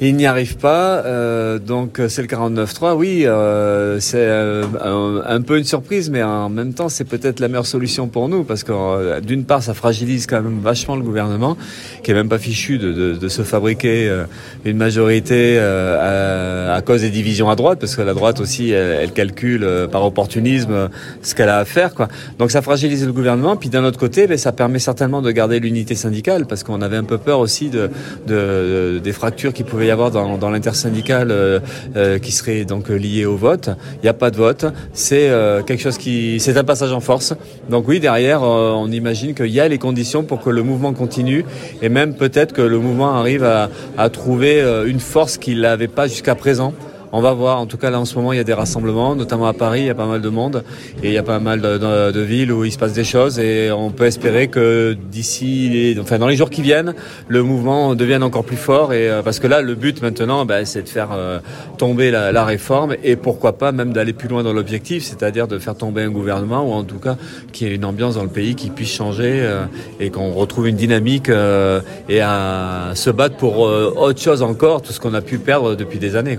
Ils 0.00 0.16
n'y 0.16 0.26
arrivent 0.26 0.56
pas, 0.56 1.04
euh, 1.06 1.58
donc 1.58 2.00
c'est 2.08 2.20
le 2.20 2.26
49-3. 2.28 2.94
Oui, 2.96 3.22
euh, 3.26 4.00
c'est 4.00 4.16
euh, 4.18 4.64
un, 4.82 5.22
un 5.24 5.40
peu 5.40 5.56
une 5.56 5.64
surprise, 5.64 6.10
mais 6.10 6.22
en 6.22 6.48
même 6.48 6.74
temps, 6.74 6.88
c'est 6.88 7.04
peut-être 7.04 7.38
la 7.38 7.46
meilleure 7.48 7.64
solution 7.64 8.08
pour 8.08 8.28
nous, 8.28 8.42
parce 8.42 8.64
que 8.64 8.72
euh, 8.72 9.20
d'une 9.20 9.44
part, 9.44 9.62
ça 9.62 9.72
fragilise 9.72 10.26
quand 10.26 10.42
même 10.42 10.58
vachement 10.60 10.96
le 10.96 11.02
gouvernement, 11.02 11.56
qui 12.02 12.10
est 12.10 12.14
même 12.14 12.28
pas 12.28 12.38
fichu 12.38 12.76
de, 12.78 12.92
de, 12.92 13.12
de 13.14 13.28
se 13.28 13.42
fabriquer 13.42 14.08
euh, 14.08 14.24
une 14.64 14.76
majorité 14.76 15.56
euh, 15.58 16.72
à, 16.72 16.74
à 16.74 16.80
cause 16.82 17.02
des 17.02 17.10
divisions 17.10 17.48
à 17.48 17.54
droite, 17.54 17.78
parce 17.78 17.94
que 17.94 18.02
la 18.02 18.14
droite 18.14 18.40
aussi, 18.40 18.70
elle, 18.70 18.98
elle 19.00 19.12
calcule 19.12 19.62
euh, 19.62 19.86
par 19.86 20.04
opportunisme 20.04 20.72
euh, 20.72 20.88
ce 21.22 21.36
qu'elle 21.36 21.48
a 21.48 21.58
à 21.58 21.64
faire, 21.64 21.94
quoi. 21.94 22.08
Donc 22.40 22.50
ça 22.50 22.62
fragilise 22.62 23.06
le 23.06 23.12
gouvernement. 23.12 23.54
Puis 23.56 23.68
d'un 23.68 23.84
autre 23.84 23.98
côté, 24.00 24.26
ben, 24.26 24.36
ça 24.38 24.50
permet 24.50 24.80
certainement 24.80 25.22
de 25.22 25.30
garder 25.30 25.60
l'unité 25.60 25.94
syndicale, 25.94 26.46
parce 26.46 26.64
qu'on 26.64 26.82
avait 26.82 26.96
un 26.96 27.04
peu 27.04 27.18
peur 27.18 27.38
aussi 27.38 27.70
de, 27.70 27.90
de- 28.26 29.00
des 29.02 29.12
fractures 29.12 29.52
qui 29.52 29.62
pouvaient 29.62 29.83
y 29.84 29.90
avoir 29.90 30.10
dans, 30.10 30.38
dans 30.38 30.50
l'intersyndicale 30.50 31.30
euh, 31.30 31.60
euh, 31.96 32.18
qui 32.18 32.32
seraient 32.32 32.64
donc 32.64 32.90
euh, 32.90 32.96
liées 32.96 33.26
au 33.26 33.36
vote. 33.36 33.70
Il 33.94 34.02
n'y 34.02 34.08
a 34.08 34.14
pas 34.14 34.30
de 34.30 34.36
vote. 34.36 34.66
C'est 34.92 35.30
quelque 35.66 35.80
chose 35.80 35.98
qui, 35.98 36.40
c'est 36.40 36.56
un 36.56 36.64
passage 36.64 36.92
en 36.92 37.00
force. 37.00 37.34
Donc 37.68 37.88
oui, 37.88 38.00
derrière, 38.00 38.42
on 38.42 38.90
imagine 38.90 39.34
qu'il 39.34 39.48
y 39.48 39.60
a 39.60 39.68
les 39.68 39.78
conditions 39.78 40.22
pour 40.22 40.40
que 40.40 40.50
le 40.50 40.62
mouvement 40.62 40.92
continue 40.92 41.44
et 41.82 41.88
même 41.88 42.14
peut-être 42.14 42.52
que 42.52 42.62
le 42.62 42.78
mouvement 42.78 43.14
arrive 43.14 43.44
à, 43.44 43.68
trouver 44.10 44.62
une 44.86 45.00
force 45.00 45.38
qu'il 45.38 45.60
n'avait 45.60 45.88
pas 45.88 46.06
jusqu'à 46.06 46.34
présent. 46.34 46.72
On 47.16 47.20
va 47.20 47.32
voir. 47.32 47.60
En 47.60 47.66
tout 47.66 47.76
cas, 47.76 47.90
là, 47.90 48.00
en 48.00 48.06
ce 48.06 48.16
moment, 48.16 48.32
il 48.32 48.38
y 48.38 48.40
a 48.40 48.44
des 48.44 48.54
rassemblements, 48.54 49.14
notamment 49.14 49.46
à 49.46 49.52
Paris. 49.52 49.82
Il 49.82 49.86
y 49.86 49.90
a 49.90 49.94
pas 49.94 50.06
mal 50.06 50.20
de 50.20 50.28
monde 50.28 50.64
et 51.00 51.10
il 51.10 51.12
y 51.12 51.16
a 51.16 51.22
pas 51.22 51.38
mal 51.38 51.60
de, 51.60 52.20
villes 52.20 52.50
où 52.50 52.64
il 52.64 52.72
se 52.72 52.76
passe 52.76 52.92
des 52.92 53.04
choses. 53.04 53.38
Et 53.38 53.70
on 53.70 53.92
peut 53.92 54.06
espérer 54.06 54.48
que 54.48 54.96
d'ici, 55.12 55.96
enfin, 56.00 56.18
dans 56.18 56.26
les 56.26 56.34
jours 56.34 56.50
qui 56.50 56.60
viennent, 56.60 56.92
le 57.28 57.44
mouvement 57.44 57.94
devienne 57.94 58.24
encore 58.24 58.42
plus 58.42 58.56
fort. 58.56 58.92
Et 58.92 59.08
euh, 59.08 59.22
parce 59.22 59.38
que 59.38 59.46
là, 59.46 59.62
le 59.62 59.76
but 59.76 60.02
maintenant, 60.02 60.44
ben, 60.44 60.64
c'est 60.64 60.82
de 60.82 60.88
faire 60.88 61.10
euh, 61.12 61.38
tomber 61.78 62.10
la, 62.10 62.44
réforme 62.44 62.96
et 63.04 63.14
pourquoi 63.14 63.58
pas 63.58 63.70
même 63.70 63.92
d'aller 63.92 64.12
plus 64.12 64.26
loin 64.26 64.42
dans 64.42 64.52
l'objectif, 64.52 65.04
c'est-à-dire 65.04 65.46
de 65.46 65.60
faire 65.60 65.76
tomber 65.76 66.02
un 66.02 66.10
gouvernement 66.10 66.68
ou 66.68 66.72
en 66.72 66.82
tout 66.82 66.98
cas 66.98 67.16
qu'il 67.52 67.68
y 67.68 67.70
ait 67.70 67.76
une 67.76 67.84
ambiance 67.84 68.16
dans 68.16 68.24
le 68.24 68.28
pays 68.28 68.56
qui 68.56 68.70
puisse 68.70 68.92
changer 68.92 69.38
euh, 69.40 69.66
et 70.00 70.10
qu'on 70.10 70.32
retrouve 70.32 70.66
une 70.66 70.74
dynamique 70.74 71.28
et 71.28 72.20
à 72.20 72.90
se 72.94 73.10
battre 73.10 73.36
pour 73.36 73.60
autre 73.60 74.20
chose 74.20 74.42
encore, 74.42 74.82
tout 74.82 74.92
ce 74.92 74.98
qu'on 74.98 75.14
a 75.14 75.20
pu 75.20 75.38
perdre 75.38 75.76
depuis 75.76 76.00
des 76.00 76.16
années. 76.16 76.36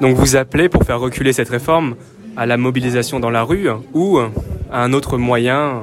Donc 0.00 0.16
vous 0.16 0.36
appelez 0.36 0.68
pour 0.68 0.84
faire 0.84 1.00
reculer 1.00 1.32
cette 1.32 1.48
réforme 1.48 1.96
à 2.36 2.46
la 2.46 2.56
mobilisation 2.56 3.18
dans 3.18 3.30
la 3.30 3.42
rue 3.42 3.68
ou 3.94 4.18
à 4.18 4.82
un 4.82 4.92
autre 4.92 5.18
moyen? 5.18 5.82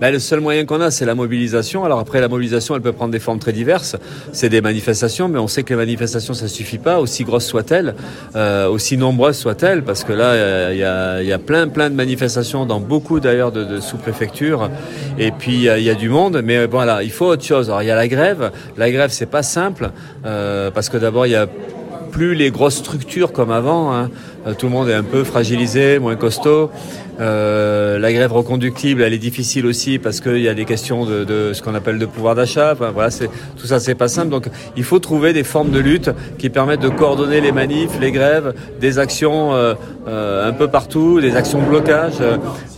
Ben, 0.00 0.12
le 0.12 0.20
seul 0.20 0.38
moyen 0.40 0.64
qu'on 0.64 0.80
a, 0.80 0.92
c'est 0.92 1.04
la 1.04 1.16
mobilisation. 1.16 1.84
Alors 1.84 1.98
après, 1.98 2.20
la 2.20 2.28
mobilisation, 2.28 2.76
elle 2.76 2.82
peut 2.82 2.92
prendre 2.92 3.10
des 3.10 3.18
formes 3.18 3.40
très 3.40 3.52
diverses. 3.52 3.96
C'est 4.32 4.48
des 4.48 4.60
manifestations, 4.60 5.28
mais 5.28 5.40
on 5.40 5.48
sait 5.48 5.64
que 5.64 5.70
les 5.74 5.76
manifestations, 5.76 6.34
ça 6.34 6.46
suffit 6.46 6.78
pas, 6.78 7.00
aussi 7.00 7.24
grosses 7.24 7.46
soient-elles, 7.46 7.96
euh, 8.36 8.68
aussi 8.68 8.96
nombreuses 8.96 9.36
soient-elles, 9.38 9.82
parce 9.82 10.04
que 10.04 10.12
là, 10.12 10.26
euh, 10.26 11.18
il 11.20 11.26
y, 11.26 11.32
a, 11.32 11.38
plein, 11.40 11.66
plein 11.66 11.90
de 11.90 11.96
manifestations 11.96 12.64
dans 12.64 12.78
beaucoup 12.78 13.18
d'ailleurs 13.18 13.50
de, 13.50 13.80
sous-préfectures. 13.80 14.70
Et 15.18 15.32
puis 15.32 15.54
il 15.54 15.62
y 15.62 15.68
a- 15.68 15.78
il 15.78 15.84
y, 15.84 15.90
a 15.90 15.94
du 15.96 16.08
monde, 16.08 16.42
mais 16.44 16.66
voilà, 16.66 17.02
il 17.02 17.10
faut 17.10 17.26
autre 17.26 17.44
chose. 17.44 17.68
Alors 17.68 17.82
il 17.82 17.86
y 17.86 17.90
a 17.90 17.96
la 17.96 18.06
grève. 18.06 18.52
La 18.76 18.92
grève, 18.92 19.10
c'est 19.10 19.26
pas 19.26 19.42
simple, 19.42 19.90
euh, 20.24 20.70
parce 20.70 20.88
que 20.88 20.96
d'abord, 20.96 21.26
il 21.26 21.30
y 21.32 21.36
a 21.36 21.48
plus 22.18 22.34
les 22.34 22.50
grosses 22.50 22.78
structures 22.78 23.30
comme 23.32 23.52
avant. 23.52 23.94
hein. 23.94 24.10
Euh, 24.44 24.52
Tout 24.52 24.66
le 24.66 24.72
monde 24.72 24.88
est 24.88 24.94
un 24.94 25.04
peu 25.04 25.22
fragilisé, 25.22 26.00
moins 26.00 26.16
costaud. 26.16 26.68
Euh, 27.20 27.98
la 27.98 28.12
grève 28.12 28.32
reconductible, 28.32 29.02
elle 29.02 29.12
est 29.12 29.18
difficile 29.18 29.66
aussi 29.66 29.98
parce 29.98 30.20
qu'il 30.20 30.40
y 30.40 30.48
a 30.48 30.54
des 30.54 30.64
questions 30.64 31.04
de, 31.04 31.24
de 31.24 31.52
ce 31.52 31.62
qu'on 31.62 31.74
appelle 31.74 31.98
de 31.98 32.06
pouvoir 32.06 32.34
d'achat. 32.34 32.72
Enfin, 32.72 32.90
voilà, 32.92 33.10
c'est 33.10 33.28
tout 33.56 33.66
ça, 33.66 33.80
c'est 33.80 33.94
pas 33.94 34.08
simple. 34.08 34.28
Donc, 34.30 34.48
il 34.76 34.84
faut 34.84 34.98
trouver 34.98 35.32
des 35.32 35.44
formes 35.44 35.70
de 35.70 35.78
lutte 35.78 36.10
qui 36.38 36.48
permettent 36.50 36.80
de 36.80 36.88
coordonner 36.88 37.40
les 37.40 37.52
manifs, 37.52 37.98
les 38.00 38.12
grèves, 38.12 38.54
des 38.80 38.98
actions 38.98 39.54
euh, 39.54 39.74
euh, 40.06 40.48
un 40.48 40.52
peu 40.52 40.68
partout, 40.68 41.20
des 41.20 41.36
actions 41.36 41.60
de 41.60 41.66
blocage, 41.66 42.14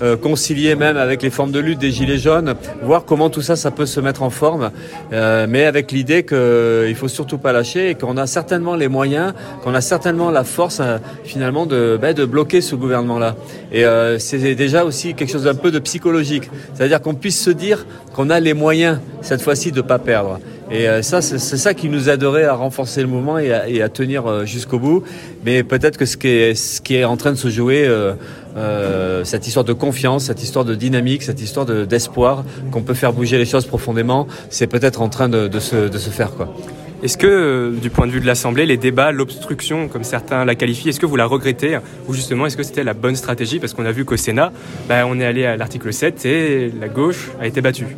euh, 0.03 0.16
concilier 0.16 0.74
même 0.74 0.96
avec 0.96 1.22
les 1.22 1.31
formes 1.31 1.53
de 1.53 1.61
lutte 1.61 1.79
des 1.79 1.90
gilets 1.90 2.18
jaunes, 2.18 2.55
voir 2.83 3.05
comment 3.05 3.31
tout 3.31 3.42
ça, 3.42 3.57
ça 3.57 3.70
peut 3.70 3.87
se 3.87 4.00
mettre 4.00 4.22
en 4.22 4.31
forme, 4.31 4.70
mais 5.11 5.64
avec 5.64 5.92
l'idée 5.92 6.24
qu'il 6.24 6.94
faut 6.94 7.09
surtout 7.09 7.38
pas 7.38 7.53
lâcher 7.53 7.90
et 7.90 7.94
qu'on 7.94 8.16
a 8.16 8.26
certainement 8.26 8.76
les 8.76 8.88
moyens, 8.88 9.35
qu'on 9.62 9.74
a 9.74 9.81
certainement 9.81 10.31
la 10.31 10.44
force 10.44 10.81
finalement 11.24 11.66
de, 11.66 11.98
ben, 12.00 12.14
de 12.14 12.24
bloquer 12.24 12.61
ce 12.61 12.74
gouvernement-là. 12.74 13.37
Et 13.72 13.85
euh, 13.85 14.18
c'est 14.38 14.55
déjà 14.55 14.85
aussi 14.85 15.14
quelque 15.14 15.31
chose 15.31 15.45
d'un 15.45 15.55
peu 15.55 15.71
de 15.71 15.79
psychologique, 15.81 16.49
c'est-à-dire 16.75 17.01
qu'on 17.01 17.14
puisse 17.14 17.40
se 17.40 17.51
dire 17.51 17.87
qu'on 18.14 18.31
a 18.31 18.38
les 18.38 18.55
moyens 18.55 18.99
cette 19.23 19.43
fois-ci 19.43 19.73
de 19.73 19.81
pas 19.81 19.99
perdre. 19.99 20.38
Et 20.71 20.88
euh, 20.88 21.03
ça, 21.03 21.21
c'est 21.21 21.38
ça 21.38 21.75
qui 21.75 21.88
nous 21.88 22.09
aiderait 22.09 22.45
à 22.45 22.55
renforcer 22.55 23.01
le 23.01 23.09
mouvement 23.09 23.38
et 23.38 23.83
à, 23.83 23.88
tenir 23.88 24.27
euh, 24.27 24.45
jusqu'au 24.45 24.79
bout. 24.79 25.03
Mais 25.45 25.64
peut-être 25.64 25.97
que 25.97 26.05
ce 26.05 26.16
qui, 26.16 26.95
est, 26.95 27.05
en 27.05 27.16
train 27.16 27.33
de 27.33 27.37
se 27.37 27.49
jouer, 27.49 27.88
euh, 27.88 29.25
cette 29.25 29.49
histoire 29.49 29.64
de 29.64 29.73
confiance, 29.73 30.27
cette 30.27 30.45
histoire 30.45 30.64
de 30.64 30.77
dynamique, 30.77 31.25
cette 31.25 31.40
histoire 31.40 31.66
d'espoir, 31.66 32.45
qu'on 32.71 32.83
peut 32.83 32.95
faire 32.95 33.12
bouger 33.12 33.37
les 33.37 33.47
choses 33.47 33.66
profondément, 33.66 34.29
c'est 34.49 34.69
peut-être 34.69 35.03
en 35.03 35.09
train 35.09 35.29
de, 35.29 35.49
de, 35.49 35.59
se, 35.59 35.88
de 35.88 35.99
se 35.99 36.11
faire. 36.11 36.31
quoi. 36.37 36.55
Est-ce 37.02 37.16
que, 37.16 37.26
euh, 37.26 37.70
du 37.70 37.88
point 37.88 38.06
de 38.06 38.12
vue 38.12 38.20
de 38.20 38.26
l'Assemblée, 38.26 38.66
les 38.66 38.76
débats, 38.76 39.10
l'obstruction, 39.10 39.88
comme 39.88 40.04
certains 40.04 40.44
la 40.44 40.54
qualifient, 40.54 40.90
est-ce 40.90 41.00
que 41.00 41.06
vous 41.06 41.16
la 41.16 41.24
regrettez 41.24 41.78
Ou 42.06 42.12
justement, 42.12 42.44
est-ce 42.44 42.58
que 42.58 42.62
c'était 42.62 42.84
la 42.84 42.92
bonne 42.92 43.16
stratégie 43.16 43.58
Parce 43.58 43.72
qu'on 43.72 43.86
a 43.86 43.92
vu 43.92 44.04
qu'au 44.04 44.18
Sénat, 44.18 44.52
bah, 44.86 45.06
on 45.06 45.18
est 45.18 45.24
allé 45.24 45.46
à 45.46 45.56
l'article 45.56 45.94
7 45.94 46.26
et 46.26 46.70
la 46.78 46.88
gauche 46.88 47.30
a 47.40 47.46
été 47.46 47.62
battue. 47.62 47.96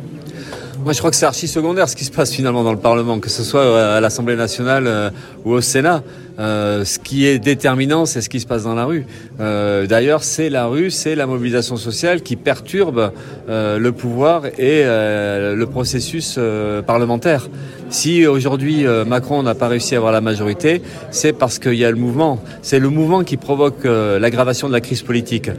Moi, 0.83 0.91
je 0.91 0.99
crois 0.99 1.11
que 1.11 1.15
c'est 1.15 1.25
archi 1.25 1.47
secondaire 1.47 1.87
ce 1.87 1.95
qui 1.95 2.03
se 2.03 2.11
passe 2.11 2.33
finalement 2.33 2.63
dans 2.63 2.73
le 2.73 2.77
Parlement, 2.77 3.19
que 3.19 3.29
ce 3.29 3.43
soit 3.43 3.95
à 3.95 4.01
l'Assemblée 4.01 4.35
nationale 4.35 4.83
euh, 4.85 5.09
ou 5.45 5.51
au 5.51 5.61
Sénat. 5.61 6.03
Euh, 6.39 6.83
ce 6.83 6.99
qui 6.99 7.25
est 7.25 7.39
déterminant, 7.39 8.05
c'est 8.05 8.19
ce 8.19 8.27
qui 8.27 8.41
se 8.41 8.45
passe 8.45 8.63
dans 8.63 8.75
la 8.75 8.83
rue. 8.83 9.05
Euh, 9.39 9.87
D'ailleurs, 9.87 10.23
c'est 10.23 10.49
la 10.49 10.65
rue, 10.65 10.91
c'est 10.91 11.15
la 11.15 11.25
mobilisation 11.25 11.77
sociale 11.77 12.21
qui 12.21 12.35
perturbe 12.35 13.13
euh, 13.47 13.77
le 13.77 13.91
pouvoir 13.93 14.47
et 14.47 14.51
euh, 14.83 15.55
le 15.55 15.65
processus 15.67 16.35
euh, 16.37 16.81
parlementaire. 16.81 17.47
Si 17.93 18.25
aujourd'hui 18.25 18.85
Macron 19.05 19.43
n'a 19.43 19.53
pas 19.53 19.67
réussi 19.67 19.93
à 19.93 19.99
avoir 19.99 20.11
la 20.11 20.19
majorité, 20.19 20.81
c'est 21.11 21.31
parce 21.31 21.59
qu'il 21.59 21.75
y 21.75 21.85
a 21.85 21.91
le 21.91 21.95
mouvement. 21.95 22.39
C'est 22.63 22.79
le 22.79 22.89
mouvement 22.89 23.23
qui 23.23 23.37
provoque 23.37 23.83
l'aggravation 23.83 24.67
de 24.67 24.73
la 24.73 24.81
crise 24.81 25.03
politique. 25.03 25.51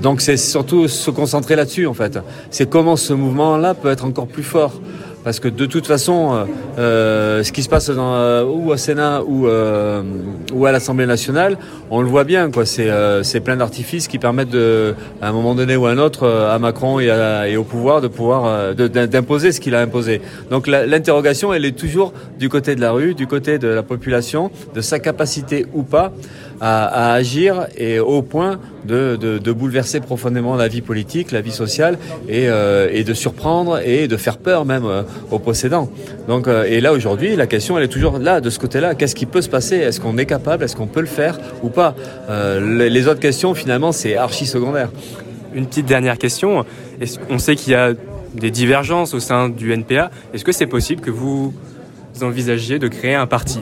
donc 0.00 0.20
c'est 0.20 0.36
surtout 0.36 0.86
se 0.86 1.10
concentrer 1.10 1.56
là-dessus 1.56 1.88
en 1.88 1.94
fait. 1.94 2.20
C'est 2.50 2.70
comment 2.70 2.94
ce 2.94 3.12
mouvement-là 3.12 3.74
peut 3.74 3.90
être 3.90 4.04
encore 4.04 4.28
plus 4.28 4.44
fort 4.44 4.80
parce 5.26 5.40
que 5.40 5.48
de 5.48 5.66
toute 5.66 5.88
façon, 5.88 6.46
euh, 6.78 7.42
ce 7.42 7.50
qui 7.50 7.64
se 7.64 7.68
passe 7.68 7.90
dans, 7.90 8.14
euh, 8.14 8.44
ou 8.44 8.70
au 8.70 8.76
Sénat 8.76 9.24
ou, 9.26 9.48
euh, 9.48 10.00
ou 10.52 10.66
à 10.66 10.70
l'Assemblée 10.70 11.04
nationale, 11.04 11.58
on 11.90 12.00
le 12.00 12.06
voit 12.06 12.22
bien. 12.22 12.48
quoi. 12.52 12.64
C'est 12.64 12.88
euh, 12.88 13.24
plein 13.44 13.56
d'artifices 13.56 14.06
qui 14.06 14.20
permettent, 14.20 14.50
de, 14.50 14.94
à 15.20 15.28
un 15.28 15.32
moment 15.32 15.56
donné 15.56 15.74
ou 15.74 15.84
à 15.86 15.90
un 15.90 15.98
autre, 15.98 16.22
euh, 16.22 16.54
à 16.54 16.60
Macron 16.60 17.00
et, 17.00 17.06
et 17.50 17.56
au 17.56 17.64
pouvoir 17.64 18.00
de 18.00 18.06
pouvoir 18.06 18.44
euh, 18.46 18.74
d'imposer 18.74 19.50
ce 19.50 19.58
qu'il 19.60 19.74
a 19.74 19.80
imposé. 19.80 20.20
Donc 20.52 20.68
l'interrogation, 20.68 21.52
elle 21.52 21.64
est 21.64 21.76
toujours 21.76 22.12
du 22.38 22.48
côté 22.48 22.76
de 22.76 22.80
la 22.80 22.92
rue, 22.92 23.14
du 23.14 23.26
côté 23.26 23.58
de 23.58 23.66
la 23.66 23.82
population, 23.82 24.52
de 24.76 24.80
sa 24.80 25.00
capacité 25.00 25.66
ou 25.74 25.82
pas 25.82 26.12
à, 26.60 27.12
agir 27.12 27.66
et 27.76 27.98
au 27.98 28.22
point 28.22 28.58
de, 28.84 29.16
de, 29.16 29.52
bouleverser 29.52 30.00
profondément 30.00 30.54
la 30.56 30.68
vie 30.68 30.80
politique, 30.80 31.32
la 31.32 31.40
vie 31.40 31.52
sociale 31.52 31.98
et, 32.28 32.48
euh, 32.48 33.02
de 33.02 33.14
surprendre 33.14 33.80
et 33.84 34.08
de 34.08 34.16
faire 34.16 34.38
peur 34.38 34.64
même 34.64 34.84
euh, 34.84 35.02
aux 35.30 35.38
possédants. 35.38 35.90
Donc, 36.28 36.46
euh, 36.46 36.64
et 36.64 36.80
là 36.80 36.92
aujourd'hui, 36.92 37.36
la 37.36 37.46
question 37.46 37.76
elle 37.76 37.84
est 37.84 37.88
toujours 37.88 38.18
là 38.18 38.40
de 38.40 38.50
ce 38.50 38.58
côté-là. 38.58 38.94
Qu'est-ce 38.94 39.14
qui 39.14 39.26
peut 39.26 39.42
se 39.42 39.48
passer? 39.48 39.76
Est-ce 39.76 40.00
qu'on 40.00 40.18
est 40.18 40.26
capable? 40.26 40.64
Est-ce 40.64 40.76
qu'on 40.76 40.86
peut 40.86 41.00
le 41.00 41.06
faire 41.06 41.38
ou 41.62 41.68
pas? 41.68 41.94
Les, 42.28 42.90
les, 42.90 43.08
autres 43.08 43.20
questions 43.20 43.54
finalement 43.54 43.92
c'est 43.92 44.16
archi 44.16 44.46
secondaire. 44.46 44.90
Une 45.54 45.66
petite 45.66 45.86
dernière 45.86 46.18
question. 46.18 46.64
On 47.30 47.38
sait 47.38 47.56
qu'il 47.56 47.72
y 47.72 47.76
a 47.76 47.92
des 48.34 48.50
divergences 48.50 49.14
au 49.14 49.20
sein 49.20 49.48
du 49.48 49.72
NPA. 49.72 50.10
Est-ce 50.34 50.44
que 50.44 50.52
c'est 50.52 50.66
possible 50.66 51.00
que 51.00 51.10
vous 51.10 51.54
envisagiez 52.22 52.78
de 52.78 52.88
créer 52.88 53.14
un 53.14 53.26
parti? 53.26 53.60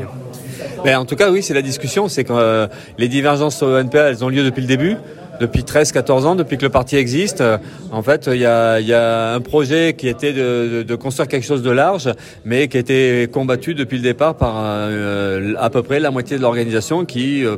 Ben, 0.85 0.99
en 0.99 1.05
tout 1.05 1.16
cas, 1.16 1.31
oui, 1.31 1.42
c'est 1.42 1.55
la 1.55 1.62
discussion. 1.62 2.09
C'est 2.09 2.25
que 2.25 2.33
euh, 2.33 2.66
les 2.99 3.09
divergences 3.09 3.62
au 3.62 3.79
NPA, 3.79 4.11
elles 4.11 4.25
ont 4.25 4.29
lieu 4.29 4.44
depuis 4.44 4.61
le 4.61 4.68
début 4.68 4.97
depuis 5.40 5.62
13-14 5.62 6.25
ans, 6.27 6.35
depuis 6.35 6.57
que 6.57 6.62
le 6.62 6.70
parti 6.70 6.97
existe. 6.97 7.42
En 7.92 8.03
fait, 8.03 8.29
il 8.33 8.38
y 8.38 8.44
a, 8.47 9.35
un 9.35 9.40
projet 9.40 9.94
qui 9.94 10.09
était 10.09 10.33
de, 10.33 10.68
de, 10.73 10.83
de, 10.83 10.94
construire 10.94 11.29
quelque 11.29 11.47
chose 11.47 11.62
de 11.62 11.70
large, 11.70 12.11
mais 12.44 12.68
qui 12.68 12.77
a 12.77 12.81
été 12.81 13.29
combattu 13.33 13.75
depuis 13.75 13.97
le 13.97 14.03
départ 14.03 14.35
par 14.35 14.55
euh, 14.59 15.55
à 15.59 15.70
peu 15.70 15.83
près 15.83 16.01
la 16.01 16.11
moitié 16.11 16.37
de 16.37 16.42
l'organisation 16.42 17.05
qui 17.05 17.44
euh, 17.44 17.57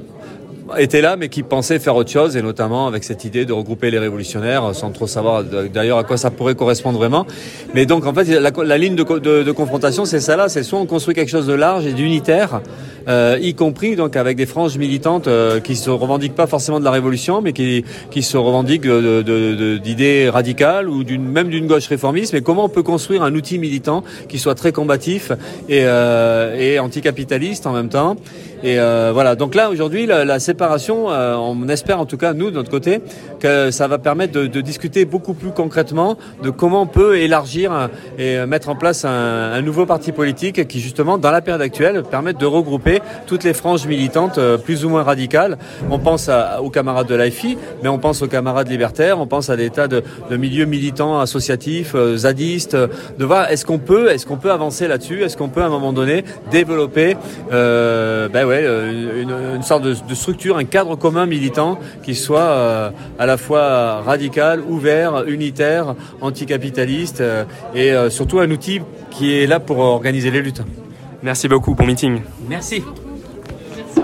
était 0.78 1.00
là, 1.00 1.16
mais 1.16 1.28
qui 1.28 1.42
pensait 1.42 1.78
faire 1.78 1.96
autre 1.96 2.10
chose, 2.10 2.36
et 2.36 2.42
notamment 2.42 2.86
avec 2.86 3.04
cette 3.04 3.24
idée 3.24 3.44
de 3.44 3.52
regrouper 3.52 3.90
les 3.90 3.98
révolutionnaires, 3.98 4.74
sans 4.74 4.90
trop 4.90 5.06
savoir 5.06 5.44
d'ailleurs 5.44 5.98
à 5.98 6.04
quoi 6.04 6.16
ça 6.16 6.30
pourrait 6.30 6.54
correspondre 6.54 6.98
vraiment. 6.98 7.26
Mais 7.74 7.86
donc, 7.86 8.06
en 8.06 8.14
fait, 8.14 8.24
la, 8.24 8.78
ligne 8.78 8.96
de, 8.96 9.04
de, 9.18 9.42
de 9.42 9.52
confrontation, 9.52 10.04
c'est 10.04 10.20
ça 10.20 10.36
là, 10.36 10.48
c'est 10.48 10.62
soit 10.62 10.78
on 10.78 10.86
construit 10.86 11.14
quelque 11.14 11.30
chose 11.30 11.46
de 11.46 11.54
large 11.54 11.86
et 11.86 11.92
d'unitaire, 11.92 12.60
euh, 13.08 13.38
y 13.40 13.54
compris 13.54 13.94
donc 13.94 14.16
avec 14.16 14.36
des 14.36 14.46
franges 14.46 14.76
militantes 14.78 15.28
euh, 15.28 15.60
qui 15.60 15.76
se 15.76 15.90
revendiquent 15.90 16.34
pas 16.34 16.48
forcément 16.48 16.80
de 16.80 16.84
la 16.84 16.90
révolution, 16.90 17.40
mais 17.40 17.52
qui, 17.52 17.84
qui 18.10 18.22
se 18.22 18.36
revendiquent 18.36 18.86
d'idées 18.86 20.28
radicales 20.28 20.88
ou 20.88 21.04
même 21.18 21.48
d'une 21.48 21.66
gauche 21.66 21.86
réformiste. 21.86 22.32
Mais 22.32 22.40
comment 22.40 22.64
on 22.64 22.68
peut 22.68 22.82
construire 22.82 23.22
un 23.22 23.34
outil 23.34 23.58
militant 23.58 24.02
qui 24.28 24.38
soit 24.38 24.54
très 24.54 24.72
combatif 24.72 25.30
et, 25.68 25.82
euh, 25.84 26.56
et 26.58 26.78
anticapitaliste 26.78 27.66
en 27.66 27.72
même 27.72 27.88
temps 27.88 28.16
et 28.66 28.80
euh, 28.80 29.12
voilà, 29.14 29.36
donc 29.36 29.54
là 29.54 29.70
aujourd'hui 29.70 30.06
la, 30.06 30.40
séparation, 30.40 31.12
euh, 31.12 31.36
on 31.36 31.68
espère 31.68 32.00
en 32.00 32.04
tout 32.04 32.16
cas 32.16 32.32
nous 32.32 32.50
de 32.50 32.56
notre 32.56 32.68
côté 32.68 33.00
que 33.46 33.70
ça 33.70 33.86
va 33.86 33.98
permettre 33.98 34.32
de, 34.32 34.60
discuter 34.60 35.04
beaucoup 35.04 35.34
plus 35.34 35.50
concrètement 35.50 36.16
de 36.42 36.50
comment 36.50 36.82
on 36.82 36.86
peut 36.86 37.18
élargir 37.18 37.90
et 38.18 38.44
mettre 38.46 38.68
en 38.68 38.74
place 38.74 39.04
un, 39.04 39.62
nouveau 39.62 39.86
parti 39.86 40.10
politique 40.12 40.66
qui 40.66 40.80
justement 40.80 41.18
dans 41.18 41.30
la 41.30 41.40
période 41.40 41.62
actuelle 41.62 42.02
permette 42.02 42.38
de 42.38 42.46
regrouper 42.46 43.00
toutes 43.26 43.44
les 43.44 43.54
franges 43.54 43.86
militantes 43.86 44.38
euh, 44.38 44.58
plus 44.58 44.84
ou 44.84 44.88
moins 44.88 45.02
radicales. 45.02 45.58
On 45.90 45.98
pense 45.98 46.28
aux 46.60 46.70
camarades 46.70 47.06
de 47.06 47.14
l'AFI, 47.14 47.56
mais 47.82 47.88
on 47.88 47.98
pense 47.98 48.22
aux 48.22 48.26
camarades 48.26 48.68
libertaires, 48.68 49.20
on 49.20 49.26
pense 49.26 49.50
à 49.50 49.56
des 49.56 49.70
tas 49.70 49.88
de, 49.88 50.02
milieux 50.30 50.64
militants 50.64 51.20
associatifs, 51.20 51.94
euh, 51.94 52.16
zadistes, 52.16 52.76
de 52.76 53.24
voir 53.24 53.50
est-ce 53.50 53.64
qu'on 53.64 53.78
peut, 53.78 54.10
est-ce 54.10 54.26
qu'on 54.26 54.36
peut 54.36 54.52
avancer 54.52 54.88
là-dessus, 54.88 55.22
est-ce 55.22 55.36
qu'on 55.36 55.48
peut 55.48 55.62
à 55.62 55.66
un 55.66 55.70
moment 55.70 55.92
donné 55.92 56.24
développer 56.50 57.16
euh, 57.52 58.28
ben 58.28 58.44
ouais, 58.46 58.64
une, 58.64 59.62
sorte 59.62 59.84
de, 59.84 60.14
structure, 60.14 60.56
un 60.56 60.64
cadre 60.64 60.96
commun 60.96 61.26
militant 61.26 61.78
qui 62.02 62.14
soit 62.14 62.40
euh, 62.40 62.90
à 63.18 63.26
la 63.26 63.35
fois 63.36 64.02
radical, 64.02 64.60
ouvert, 64.60 65.24
unitaire, 65.26 65.94
anticapitaliste 66.20 67.20
euh, 67.20 67.44
et 67.74 67.92
euh, 67.92 68.10
surtout 68.10 68.38
un 68.38 68.50
outil 68.50 68.80
qui 69.10 69.34
est 69.34 69.46
là 69.46 69.60
pour 69.60 69.78
organiser 69.78 70.30
les 70.30 70.42
luttes. 70.42 70.62
Merci 71.22 71.48
beaucoup, 71.48 71.74
bon 71.74 71.86
meeting. 71.86 72.20
Merci. 72.48 72.82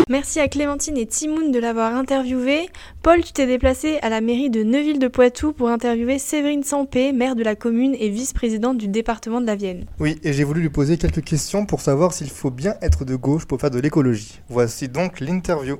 Merci 0.08 0.40
à 0.40 0.48
Clémentine 0.48 0.96
et 0.98 1.06
Timoun 1.06 1.52
de 1.52 1.58
l'avoir 1.58 1.94
interviewé. 1.94 2.68
Paul, 3.02 3.22
tu 3.22 3.32
t'es 3.32 3.46
déplacé 3.46 3.98
à 4.02 4.08
la 4.08 4.20
mairie 4.20 4.50
de 4.50 4.62
Neuville-de-Poitou 4.62 5.52
pour 5.52 5.68
interviewer 5.68 6.18
Séverine 6.18 6.64
Sampé, 6.64 7.12
maire 7.12 7.36
de 7.36 7.42
la 7.42 7.54
commune 7.54 7.94
et 7.98 8.08
vice-présidente 8.08 8.78
du 8.78 8.88
département 8.88 9.40
de 9.40 9.46
la 9.46 9.54
Vienne. 9.54 9.84
Oui, 10.00 10.18
et 10.22 10.32
j'ai 10.32 10.44
voulu 10.44 10.60
lui 10.60 10.70
poser 10.70 10.98
quelques 10.98 11.22
questions 11.22 11.66
pour 11.66 11.80
savoir 11.80 12.12
s'il 12.12 12.30
faut 12.30 12.50
bien 12.50 12.74
être 12.82 13.04
de 13.04 13.14
gauche 13.16 13.46
pour 13.46 13.60
faire 13.60 13.70
de 13.70 13.78
l'écologie. 13.78 14.40
Voici 14.48 14.88
donc 14.88 15.20
l'interview. 15.20 15.78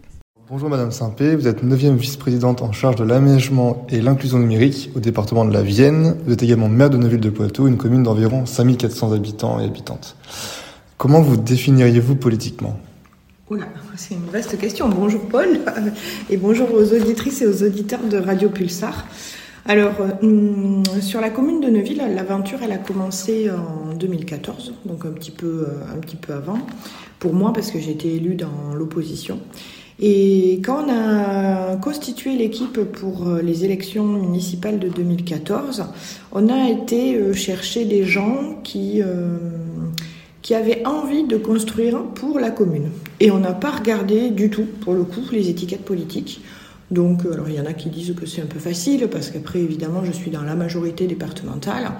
Bonjour 0.50 0.68
Madame 0.68 0.90
Sampé, 0.90 1.36
vous 1.36 1.46
êtes 1.46 1.62
9e 1.62 1.94
vice-présidente 1.94 2.62
en 2.62 2.72
charge 2.72 2.96
de 2.96 3.04
l'aménagement 3.04 3.86
et 3.88 4.00
l'inclusion 4.00 4.40
numérique 4.40 4.90
au 4.96 5.00
département 5.00 5.44
de 5.44 5.52
la 5.52 5.62
Vienne. 5.62 6.16
Vous 6.26 6.32
êtes 6.32 6.42
également 6.42 6.68
maire 6.68 6.90
de 6.90 6.96
Neuville-de-Poitou, 6.96 7.68
une 7.68 7.76
commune 7.76 8.02
d'environ 8.02 8.44
5400 8.44 9.12
habitants 9.12 9.60
et 9.60 9.64
habitantes. 9.64 10.16
Comment 10.98 11.22
vous 11.22 11.36
définiriez-vous 11.36 12.16
politiquement? 12.16 12.76
Oula, 13.50 13.66
c'est 13.96 14.14
une 14.14 14.26
vaste 14.32 14.58
question. 14.58 14.88
Bonjour 14.88 15.20
Paul 15.28 15.60
et 16.28 16.36
bonjour 16.36 16.74
aux 16.74 16.92
auditrices 16.92 17.40
et 17.42 17.46
aux 17.46 17.62
auditeurs 17.62 18.02
de 18.10 18.18
Radio 18.18 18.48
Pulsar. 18.48 19.06
Alors, 19.64 19.94
euh, 20.00 20.82
sur 21.00 21.20
la 21.20 21.30
commune 21.30 21.60
de 21.60 21.68
Neuville, 21.68 22.02
l'aventure, 22.16 22.58
elle 22.64 22.72
a 22.72 22.78
commencé 22.78 23.48
en 23.48 23.94
2014, 23.94 24.74
donc 24.86 25.06
un 25.06 25.12
petit 25.12 25.30
peu, 25.30 25.68
un 25.94 25.98
petit 25.98 26.16
peu 26.16 26.32
avant, 26.32 26.58
pour 27.20 27.32
moi 27.32 27.52
parce 27.52 27.70
que 27.70 27.78
j'étais 27.78 28.08
élue 28.08 28.34
dans 28.34 28.74
l'opposition. 28.74 29.38
Et 30.04 30.60
quand 30.64 30.84
on 30.84 30.90
a 30.90 31.76
constitué 31.76 32.36
l'équipe 32.36 32.80
pour 32.80 33.24
les 33.40 33.64
élections 33.64 34.04
municipales 34.04 34.80
de 34.80 34.88
2014, 34.88 35.84
on 36.32 36.48
a 36.48 36.68
été 36.68 37.32
chercher 37.34 37.84
des 37.84 38.04
gens 38.04 38.58
qui... 38.64 39.00
Euh, 39.00 39.38
qui 40.42 40.56
avait 40.56 40.84
envie 40.84 41.22
de 41.22 41.36
construire 41.36 42.02
pour 42.02 42.40
la 42.40 42.50
commune. 42.50 42.90
Et 43.20 43.30
on 43.30 43.38
n'a 43.38 43.52
pas 43.52 43.70
regardé 43.70 44.30
du 44.30 44.50
tout, 44.50 44.66
pour 44.80 44.92
le 44.92 45.04
coup, 45.04 45.22
les 45.30 45.48
étiquettes 45.48 45.84
politiques. 45.84 46.42
Donc, 46.92 47.22
alors 47.24 47.48
il 47.48 47.54
y 47.54 47.60
en 47.60 47.66
a 47.66 47.72
qui 47.72 47.88
disent 47.88 48.14
que 48.14 48.26
c'est 48.26 48.42
un 48.42 48.46
peu 48.46 48.58
facile, 48.58 49.08
parce 49.08 49.30
qu'après, 49.30 49.60
évidemment, 49.60 50.04
je 50.04 50.12
suis 50.12 50.30
dans 50.30 50.42
la 50.42 50.54
majorité 50.54 51.06
départementale, 51.06 51.92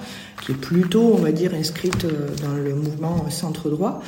qui 0.45 0.53
est 0.53 0.61
plutôt, 0.61 1.15
on 1.15 1.23
va 1.23 1.33
dire, 1.33 1.55
inscrite 1.55 2.07
dans 2.43 2.55
le 2.55 2.75
mouvement 2.75 3.31
centre-droit. 3.31 4.03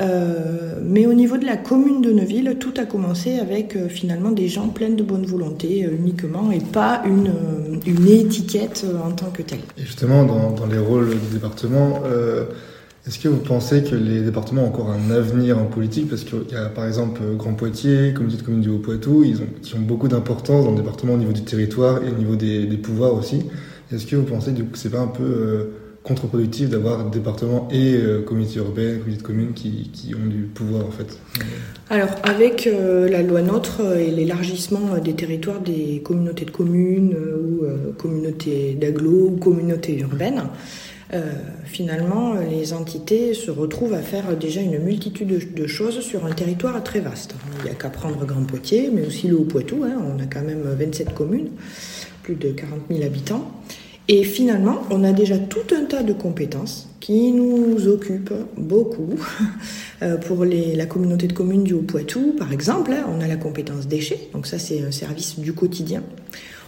Euh, 0.00 0.76
mais 0.82 1.06
au 1.06 1.12
niveau 1.12 1.36
de 1.36 1.44
la 1.44 1.58
commune 1.58 2.00
de 2.00 2.10
Neuville, 2.10 2.56
tout 2.58 2.72
a 2.78 2.86
commencé 2.86 3.38
avec 3.38 3.76
euh, 3.76 3.88
finalement 3.88 4.30
des 4.30 4.48
gens 4.48 4.68
pleins 4.68 4.88
de 4.88 5.02
bonne 5.02 5.26
volonté 5.26 5.84
euh, 5.84 5.90
uniquement, 5.94 6.50
et 6.50 6.60
pas 6.60 7.02
une, 7.04 7.32
une 7.84 8.08
étiquette 8.08 8.86
en 9.04 9.10
tant 9.10 9.30
que 9.30 9.42
telle. 9.42 9.60
Et 9.76 9.82
justement, 9.82 10.24
dans 10.24 10.66
les 10.66 10.78
rôles 10.78 11.10
du 11.10 11.34
département, 11.34 12.00
Est-ce 13.06 13.18
que 13.18 13.28
vous 13.28 13.38
pensez 13.38 13.82
que 13.82 13.94
les 13.94 14.20
départements 14.20 14.64
ont 14.64 14.68
encore 14.68 14.90
un 14.90 15.10
avenir 15.10 15.58
en 15.58 15.64
politique? 15.64 16.10
Parce 16.10 16.22
qu'il 16.22 16.50
y 16.52 16.54
a 16.54 16.66
par 16.66 16.86
exemple 16.86 17.22
Grand 17.36 17.54
Poitiers, 17.54 18.12
Communauté 18.12 18.42
de 18.42 18.42
communes 18.42 18.60
du 18.60 18.68
Haut-Poitou, 18.68 19.24
ils 19.24 19.40
ont, 19.40 19.46
qui 19.62 19.74
ont 19.74 19.80
beaucoup 19.80 20.06
d'importance 20.06 20.66
dans 20.66 20.72
le 20.72 20.76
département 20.76 21.14
au 21.14 21.16
niveau 21.16 21.32
du 21.32 21.42
territoire 21.42 22.02
et 22.04 22.10
au 22.10 22.18
niveau 22.18 22.36
des, 22.36 22.66
pouvoirs 22.76 23.14
aussi. 23.14 23.46
Est-ce 23.90 24.06
que 24.06 24.16
vous 24.16 24.24
pensez 24.24 24.52
que 24.52 24.76
c'est 24.76 24.90
pas 24.90 25.00
un 25.00 25.06
peu 25.06 25.22
euh, 25.22 25.64
contre-productif 26.02 26.68
d'avoir 26.68 27.08
départements 27.08 27.68
et 27.72 27.94
euh, 27.94 28.20
communautés 28.20 28.58
urbaines, 28.58 28.98
communautés 28.98 29.16
de 29.16 29.26
communes 29.26 29.52
qui, 29.54 30.14
ont 30.14 30.28
du 30.28 30.42
pouvoir 30.42 30.84
en 30.84 30.90
fait? 30.90 31.18
Alors 31.88 32.10
avec 32.22 32.66
euh, 32.66 33.08
la 33.08 33.22
loi 33.22 33.40
NOTRe 33.40 33.96
et 33.96 34.10
l'élargissement 34.10 34.98
des 35.02 35.14
territoires 35.14 35.60
des 35.60 36.02
communautés 36.04 36.44
de 36.44 36.50
communes 36.50 37.16
ou 37.16 37.64
communautés 37.94 38.76
d'agglo 38.78 39.30
ou 39.32 39.36
communautés 39.38 39.98
urbaines, 40.00 40.42
euh, 41.12 41.32
finalement, 41.64 42.34
les 42.34 42.72
entités 42.72 43.34
se 43.34 43.50
retrouvent 43.50 43.94
à 43.94 44.02
faire 44.02 44.36
déjà 44.36 44.60
une 44.60 44.78
multitude 44.78 45.54
de, 45.54 45.66
choses 45.66 46.00
sur 46.00 46.24
un 46.24 46.32
territoire 46.32 46.82
très 46.84 47.00
vaste. 47.00 47.34
Il 47.58 47.64
n'y 47.64 47.70
a 47.70 47.74
qu'à 47.74 47.90
prendre 47.90 48.24
Grand 48.24 48.44
Poitiers, 48.44 48.90
mais 48.92 49.06
aussi 49.06 49.26
le 49.28 49.36
Haut-Poitou. 49.36 49.82
Hein. 49.84 50.00
on 50.00 50.20
a 50.20 50.26
quand 50.26 50.42
même 50.42 50.62
27 50.62 51.14
communes, 51.14 51.50
plus 52.22 52.36
de 52.36 52.50
40 52.50 52.80
000 52.90 53.02
habitants. 53.02 53.50
Et 54.08 54.24
finalement, 54.24 54.82
on 54.90 55.04
a 55.04 55.12
déjà 55.12 55.38
tout 55.38 55.74
un 55.74 55.84
tas 55.84 56.02
de 56.02 56.12
compétences 56.12 56.88
qui 57.00 57.32
nous 57.32 57.88
occupent 57.88 58.34
beaucoup. 58.56 59.14
Euh, 60.02 60.16
pour 60.16 60.46
la 60.46 60.86
communauté 60.86 61.26
de 61.26 61.34
communes 61.34 61.62
du 61.62 61.74
Haut-Poitou, 61.74 62.34
par 62.38 62.54
exemple, 62.54 62.90
hein, 62.90 63.04
on 63.14 63.20
a 63.20 63.26
la 63.26 63.36
compétence 63.36 63.86
déchets, 63.86 64.30
donc 64.32 64.46
ça 64.46 64.58
c'est 64.58 64.80
un 64.80 64.90
service 64.90 65.38
du 65.38 65.52
quotidien. 65.52 66.02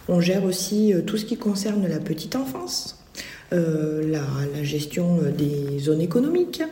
On 0.07 0.21
gère 0.21 0.45
aussi 0.45 0.93
euh, 0.93 1.01
tout 1.01 1.17
ce 1.17 1.25
qui 1.25 1.39
concerne 1.39 1.89
la 1.89 1.99
petite 1.99 2.37
enfance, 2.37 3.02
euh, 3.53 4.11
la, 4.11 4.63
gestion 4.63 5.19
euh, 5.23 5.31
des 5.31 5.79
zones 5.81 6.01
économiques, 6.01 6.63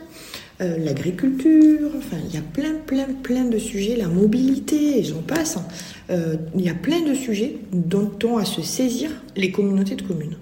euh, 0.61 0.77
l'agriculture, 0.77 1.89
enfin 1.97 2.17
il 2.27 2.33
y 2.33 2.37
a 2.37 2.41
plein, 2.41 2.75
plein, 2.85 3.07
plein 3.21 3.43
de 3.45 3.57
sujets, 3.57 3.95
la 3.95 4.07
mobilité, 4.07 5.03
j'en 5.03 5.21
passe. 5.21 5.57
il 6.09 6.61
y 6.61 6.69
a 6.69 6.73
plein 6.73 7.01
de 7.01 7.13
sujets 7.13 7.57
dont 7.71 8.11
ont 8.23 8.37
à 8.37 8.45
se 8.45 8.61
saisir 8.61 9.11
les 9.35 9.51
communautés 9.51 9.95
de 9.95 10.01
communes. 10.01 10.37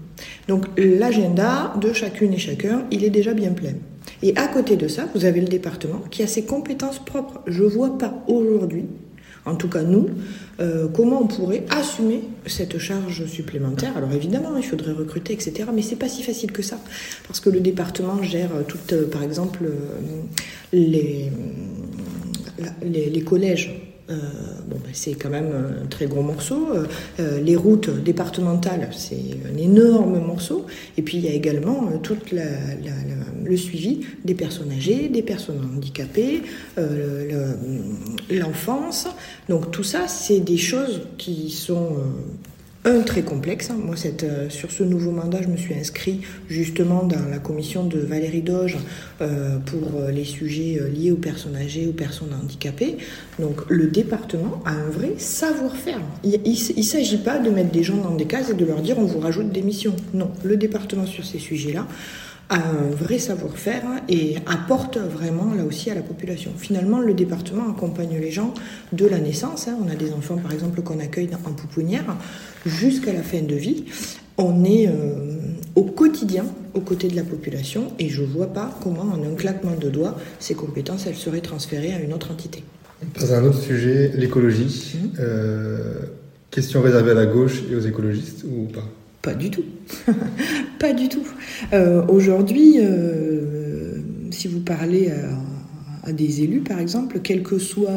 Donc 0.48 0.66
l'agenda 0.76 1.74
de 1.80 1.92
chacune 1.92 2.32
et 2.32 2.38
chacun, 2.38 2.86
il 2.90 3.04
est 3.04 3.10
déjà 3.10 3.34
bien 3.34 3.50
plein. 3.50 3.74
Et 4.22 4.36
à 4.36 4.46
côté 4.46 4.76
de 4.76 4.88
ça, 4.88 5.08
vous 5.14 5.24
avez 5.24 5.40
le 5.40 5.48
département 5.48 6.00
qui 6.10 6.22
a 6.22 6.26
ses 6.26 6.44
compétences 6.44 6.98
propres. 6.98 7.40
Je 7.46 7.64
ne 7.64 7.68
vois 7.68 7.98
pas 7.98 8.22
aujourd'hui 8.28 8.86
en 9.46 9.54
tout 9.54 9.68
cas 9.68 9.82
nous, 9.82 10.08
euh, 10.60 10.88
comment 10.88 11.22
on 11.22 11.26
pourrait 11.26 11.64
assumer 11.70 12.22
cette 12.46 12.78
charge 12.78 13.24
supplémentaire? 13.26 13.96
Alors 13.96 14.12
évidemment, 14.12 14.56
il 14.56 14.62
faudrait 14.62 14.92
recruter, 14.92 15.32
etc. 15.32 15.68
Mais 15.74 15.82
c'est 15.82 15.96
pas 15.96 16.08
si 16.08 16.22
facile 16.22 16.52
que 16.52 16.62
ça, 16.62 16.78
parce 17.26 17.40
que 17.40 17.50
le 17.50 17.60
département 17.60 18.22
gère 18.22 18.50
toutes, 18.68 18.92
euh, 18.92 19.08
par 19.08 19.22
exemple, 19.22 19.64
euh, 19.64 19.72
les, 20.72 21.30
les 22.84 23.20
collèges 23.22 23.89
euh, 24.10 24.14
bon, 24.66 24.76
ben, 24.82 24.90
c'est 24.92 25.14
quand 25.14 25.30
même 25.30 25.52
un 25.82 25.86
très 25.86 26.06
gros 26.06 26.22
morceau. 26.22 26.68
Euh, 27.20 27.40
les 27.40 27.56
routes 27.56 27.90
départementales, 28.02 28.88
c'est 28.92 29.16
un 29.52 29.56
énorme 29.56 30.18
morceau. 30.18 30.66
Et 30.96 31.02
puis 31.02 31.18
il 31.18 31.24
y 31.24 31.28
a 31.28 31.32
également 31.32 31.88
euh, 31.88 31.98
tout 32.02 32.16
le 32.32 33.56
suivi 33.56 34.00
des 34.24 34.34
personnes 34.34 34.72
âgées, 34.72 35.08
des 35.08 35.22
personnes 35.22 35.60
handicapées, 35.76 36.42
l'enfance. 38.30 39.08
Donc 39.48 39.70
tout 39.70 39.82
ça, 39.82 40.08
c'est 40.08 40.40
des 40.40 40.56
choses 40.56 41.02
qui 41.18 41.50
sont 41.50 41.96
un 42.84 43.00
très 43.00 43.22
complexe. 43.22 43.70
Moi, 43.70 43.96
cette, 43.96 44.24
euh, 44.24 44.48
sur 44.48 44.70
ce 44.70 44.82
nouveau 44.82 45.10
mandat, 45.10 45.42
je 45.42 45.48
me 45.48 45.56
suis 45.56 45.74
inscrit 45.74 46.22
justement 46.48 47.04
dans 47.04 47.28
la 47.30 47.38
commission 47.38 47.84
de 47.84 47.98
Valérie 47.98 48.40
Doge 48.40 48.78
euh, 49.20 49.58
pour 49.58 50.00
euh, 50.00 50.10
les 50.10 50.24
sujets 50.24 50.80
liés 50.94 51.12
aux 51.12 51.16
personnes 51.16 51.56
âgées, 51.56 51.86
aux 51.86 51.92
personnes 51.92 52.32
handicapées. 52.32 52.96
Donc, 53.38 53.68
le 53.68 53.88
département 53.88 54.62
a 54.64 54.70
un 54.70 54.88
vrai 54.88 55.12
savoir-faire. 55.18 56.00
Il 56.24 56.40
ne 56.42 56.82
s'agit 56.82 57.18
pas 57.18 57.38
de 57.38 57.50
mettre 57.50 57.70
des 57.70 57.82
gens 57.82 57.98
dans 57.98 58.14
des 58.14 58.26
cases 58.26 58.50
et 58.50 58.54
de 58.54 58.64
leur 58.64 58.80
dire 58.80 58.98
on 58.98 59.04
vous 59.04 59.20
rajoute 59.20 59.52
des 59.52 59.62
missions. 59.62 59.96
Non, 60.14 60.30
le 60.42 60.56
département 60.56 61.04
sur 61.04 61.24
ces 61.24 61.38
sujets-là 61.38 61.86
a 62.50 62.58
un 62.58 62.90
vrai 62.90 63.18
savoir-faire 63.18 63.84
et 64.08 64.36
apporte 64.46 64.98
vraiment 64.98 65.54
là 65.54 65.64
aussi 65.64 65.90
à 65.90 65.94
la 65.94 66.02
population. 66.02 66.50
Finalement, 66.56 66.98
le 66.98 67.14
département 67.14 67.70
accompagne 67.70 68.18
les 68.20 68.32
gens 68.32 68.52
de 68.92 69.06
la 69.06 69.18
naissance. 69.18 69.68
Hein. 69.68 69.78
On 69.82 69.88
a 69.88 69.94
des 69.94 70.12
enfants, 70.12 70.36
par 70.36 70.52
exemple, 70.52 70.82
qu'on 70.82 70.98
accueille 70.98 71.30
en 71.46 71.52
pouponnière 71.52 72.16
jusqu'à 72.66 73.12
la 73.12 73.22
fin 73.22 73.40
de 73.40 73.54
vie. 73.54 73.84
On 74.36 74.64
est 74.64 74.88
euh, 74.88 75.38
au 75.76 75.84
quotidien 75.84 76.44
aux 76.74 76.80
côtés 76.80 77.08
de 77.08 77.16
la 77.16 77.22
population 77.22 77.92
et 77.98 78.08
je 78.08 78.22
ne 78.22 78.26
vois 78.26 78.52
pas 78.52 78.76
comment, 78.82 79.02
en 79.02 79.22
un 79.22 79.34
claquement 79.34 79.76
de 79.76 79.88
doigts, 79.88 80.16
ces 80.38 80.54
compétences 80.54 81.06
elles 81.06 81.16
seraient 81.16 81.40
transférées 81.40 81.92
à 81.92 82.00
une 82.00 82.12
autre 82.12 82.30
entité. 82.32 82.64
À 83.20 83.34
un 83.36 83.44
autre 83.44 83.60
sujet, 83.60 84.12
l'écologie. 84.14 84.94
Mmh. 84.94 85.08
Euh, 85.20 86.00
question 86.50 86.82
réservée 86.82 87.12
à 87.12 87.14
la 87.14 87.26
gauche 87.26 87.62
et 87.70 87.76
aux 87.76 87.80
écologistes 87.80 88.44
ou 88.44 88.64
pas? 88.64 88.84
Pas 89.22 89.34
du 89.34 89.50
tout. 89.50 89.64
pas 90.78 90.92
du 90.92 91.08
tout. 91.08 91.26
Euh, 91.72 92.04
aujourd'hui, 92.06 92.76
euh, 92.78 93.98
si 94.30 94.48
vous 94.48 94.60
parlez 94.60 95.12
à, 96.02 96.12
des 96.12 96.42
élus, 96.42 96.60
par 96.60 96.78
exemple, 96.78 97.20
quel 97.22 97.42
que 97.42 97.58
soit 97.58 97.90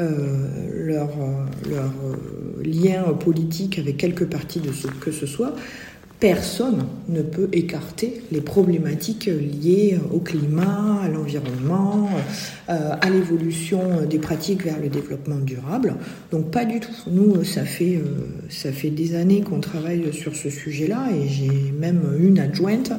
euh, 0.00 0.86
leur, 0.86 1.10
leur 1.68 1.92
lien 2.64 3.02
politique 3.12 3.78
avec 3.78 3.98
quelque 3.98 4.24
parti 4.24 4.60
de 4.60 4.72
ce 4.72 4.88
que 4.88 5.12
ce 5.12 5.26
soit, 5.26 5.54
personne 6.20 6.86
ne 7.08 7.22
peut 7.22 7.48
écarter 7.52 8.22
les 8.32 8.40
problématiques 8.40 9.26
liées 9.26 9.98
au 10.12 10.20
climat, 10.20 11.00
à 11.02 11.08
l'environnement, 11.08 12.08
euh, 12.68 12.94
à 13.00 13.10
l'évolution 13.10 14.06
des 14.08 14.18
pratiques 14.18 14.64
vers 14.64 14.80
le 14.80 14.88
développement 14.88 15.36
durable. 15.36 15.96
Donc 16.30 16.50
pas 16.50 16.64
du 16.64 16.80
tout. 16.80 16.92
Nous, 17.10 17.44
ça 17.44 17.64
fait, 17.64 18.00
euh, 18.00 18.90
des 18.90 19.14
années 19.14 19.42
qu'on 19.42 19.60
travaille 19.60 20.12
sur 20.12 20.34
ce 20.34 20.50
sujet-là 20.50 21.08
et 21.14 21.28
j'ai 21.28 21.72
même 21.78 22.02
une 22.18 22.38
adjointe 22.38 22.92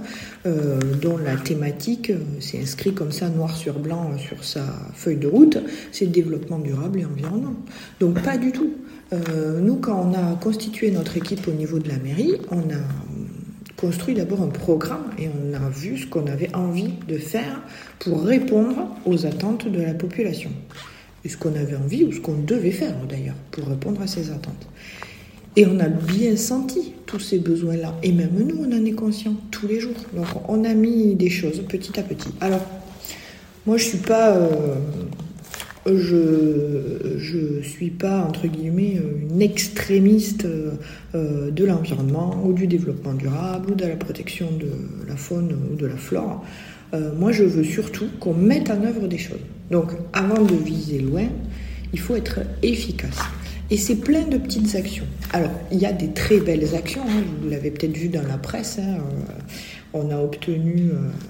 euh, 0.45 0.79
dont 1.01 1.17
la 1.17 1.35
thématique 1.35 2.11
s'est 2.39 2.59
inscrite 2.61 2.95
comme 2.95 3.11
ça 3.11 3.29
noir 3.29 3.55
sur 3.55 3.79
blanc 3.79 4.11
sur 4.17 4.43
sa 4.43 4.65
feuille 4.93 5.17
de 5.17 5.27
route, 5.27 5.57
c'est 5.91 6.05
le 6.05 6.11
développement 6.11 6.59
durable 6.59 6.99
et 6.99 7.05
environnement. 7.05 7.55
Donc 7.99 8.21
pas 8.21 8.37
du 8.37 8.51
tout. 8.51 8.71
Nous, 9.11 9.75
quand 9.77 10.09
on 10.09 10.13
a 10.13 10.35
constitué 10.35 10.91
notre 10.91 11.15
équipe 11.17 11.47
au 11.47 11.51
niveau 11.51 11.79
de 11.79 11.87
la 11.87 11.97
mairie, 11.97 12.33
on 12.51 12.59
a 12.59 12.81
construit 13.77 14.15
d'abord 14.15 14.41
un 14.41 14.47
programme 14.47 15.11
et 15.19 15.27
on 15.27 15.53
a 15.53 15.69
vu 15.69 15.97
ce 15.97 16.07
qu'on 16.07 16.27
avait 16.27 16.53
envie 16.55 16.93
de 17.07 17.17
faire 17.17 17.61
pour 17.99 18.23
répondre 18.23 18.95
aux 19.05 19.25
attentes 19.25 19.67
de 19.67 19.81
la 19.81 19.93
population. 19.93 20.49
Ce 21.27 21.37
qu'on 21.37 21.55
avait 21.55 21.75
envie 21.75 22.03
ou 22.03 22.11
ce 22.11 22.19
qu'on 22.19 22.37
devait 22.37 22.71
faire 22.71 22.95
d'ailleurs 23.09 23.35
pour 23.51 23.67
répondre 23.67 24.01
à 24.01 24.07
ces 24.07 24.29
attentes. 24.29 24.67
Et 25.55 25.65
on 25.65 25.79
a 25.79 25.87
bien 25.87 26.35
senti 26.37 26.93
tous 27.05 27.19
ces 27.19 27.39
besoins-là. 27.39 27.95
Et 28.03 28.11
même 28.11 28.35
nous, 28.37 28.57
on 28.59 28.71
en 28.71 28.85
est 28.85 28.91
conscient 28.91 29.35
tous 29.49 29.67
les 29.67 29.79
jours. 29.79 29.95
Donc 30.13 30.27
on 30.47 30.63
a 30.63 30.73
mis 30.73 31.15
des 31.15 31.29
choses 31.29 31.63
petit 31.67 31.99
à 31.99 32.03
petit. 32.03 32.29
Alors, 32.41 32.65
moi, 33.65 33.77
je 33.77 33.85
suis 33.85 33.97
pas... 33.97 34.35
Euh, 34.35 34.75
je 35.87 37.57
ne 37.57 37.61
suis 37.61 37.91
pas, 37.91 38.21
entre 38.21 38.47
guillemets, 38.47 38.99
une 39.31 39.41
extrémiste 39.41 40.45
euh, 40.45 41.51
de 41.51 41.63
l'environnement 41.63 42.41
ou 42.43 42.53
du 42.53 42.65
développement 42.65 43.13
durable 43.13 43.71
ou 43.71 43.75
de 43.75 43.85
la 43.85 43.95
protection 43.95 44.47
de 44.51 44.67
la 45.07 45.15
faune 45.15 45.55
ou 45.71 45.75
de 45.75 45.85
la 45.85 45.95
flore. 45.95 46.43
Euh, 46.93 47.11
moi, 47.15 47.31
je 47.31 47.43
veux 47.43 47.63
surtout 47.63 48.07
qu'on 48.19 48.33
mette 48.33 48.71
en 48.71 48.83
œuvre 48.83 49.07
des 49.07 49.19
choses. 49.19 49.39
Donc, 49.69 49.91
avant 50.13 50.41
de 50.41 50.55
viser 50.55 50.99
loin, 50.99 51.27
il 51.93 51.99
faut 51.99 52.15
être 52.15 52.39
efficace. 52.63 53.19
Et 53.69 53.77
c'est 53.77 53.95
plein 53.95 54.23
de 54.23 54.37
petites 54.37 54.75
actions. 54.75 55.05
Alors, 55.33 55.51
il 55.71 55.79
y 55.79 55.85
a 55.85 55.93
des 55.93 56.09
très 56.09 56.39
belles 56.39 56.75
actions, 56.75 57.01
hein. 57.07 57.23
vous 57.41 57.49
l'avez 57.49 57.71
peut-être 57.71 57.97
vu 57.97 58.09
dans 58.09 58.27
la 58.27 58.37
presse. 58.37 58.79
Hein. 58.79 58.97
Euh, 58.97 59.31
on 59.93 60.09
a 60.09 60.17
obtenu 60.17 60.89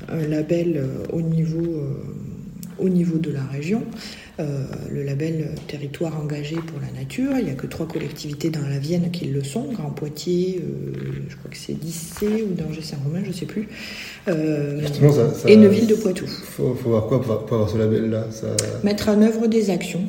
un 0.09 0.27
label 0.27 0.81
au 1.13 1.21
niveau, 1.21 1.83
au 2.79 2.89
niveau 2.89 3.19
de 3.19 3.29
la 3.29 3.43
région. 3.43 3.83
Euh, 4.41 4.65
le 4.91 5.03
label 5.03 5.51
Territoire 5.67 6.19
engagé 6.19 6.55
pour 6.55 6.79
la 6.81 6.91
nature. 6.99 7.31
Il 7.37 7.45
n'y 7.45 7.51
a 7.51 7.53
que 7.53 7.67
trois 7.67 7.87
collectivités 7.87 8.49
dans 8.49 8.67
la 8.67 8.79
Vienne 8.79 9.09
qui 9.11 9.25
le 9.27 9.41
sont, 9.43 9.71
Grand 9.71 9.91
Poitiers, 9.91 10.61
euh, 10.61 10.97
je 11.29 11.35
crois 11.37 11.49
que 11.49 11.55
c'est 11.55 11.79
Dissé 11.79 12.43
ou 12.43 12.53
Danger-Saint-Romain, 12.53 13.21
je 13.23 13.29
ne 13.29 13.33
sais 13.33 13.45
plus. 13.45 13.69
Euh, 14.27 14.81
et 15.47 15.55
Neuville 15.55 15.87
de 15.87 15.95
Poitou. 15.95 16.25
Il 16.25 16.29
faut, 16.29 16.73
voir 16.83 17.07
quoi 17.07 17.21
pour, 17.21 17.53
avoir 17.53 17.69
ce 17.69 17.77
label-là 17.77 18.27
Mettre 18.83 19.07
en 19.07 19.21
œuvre 19.21 19.47
des 19.47 19.69
actions. 19.69 20.01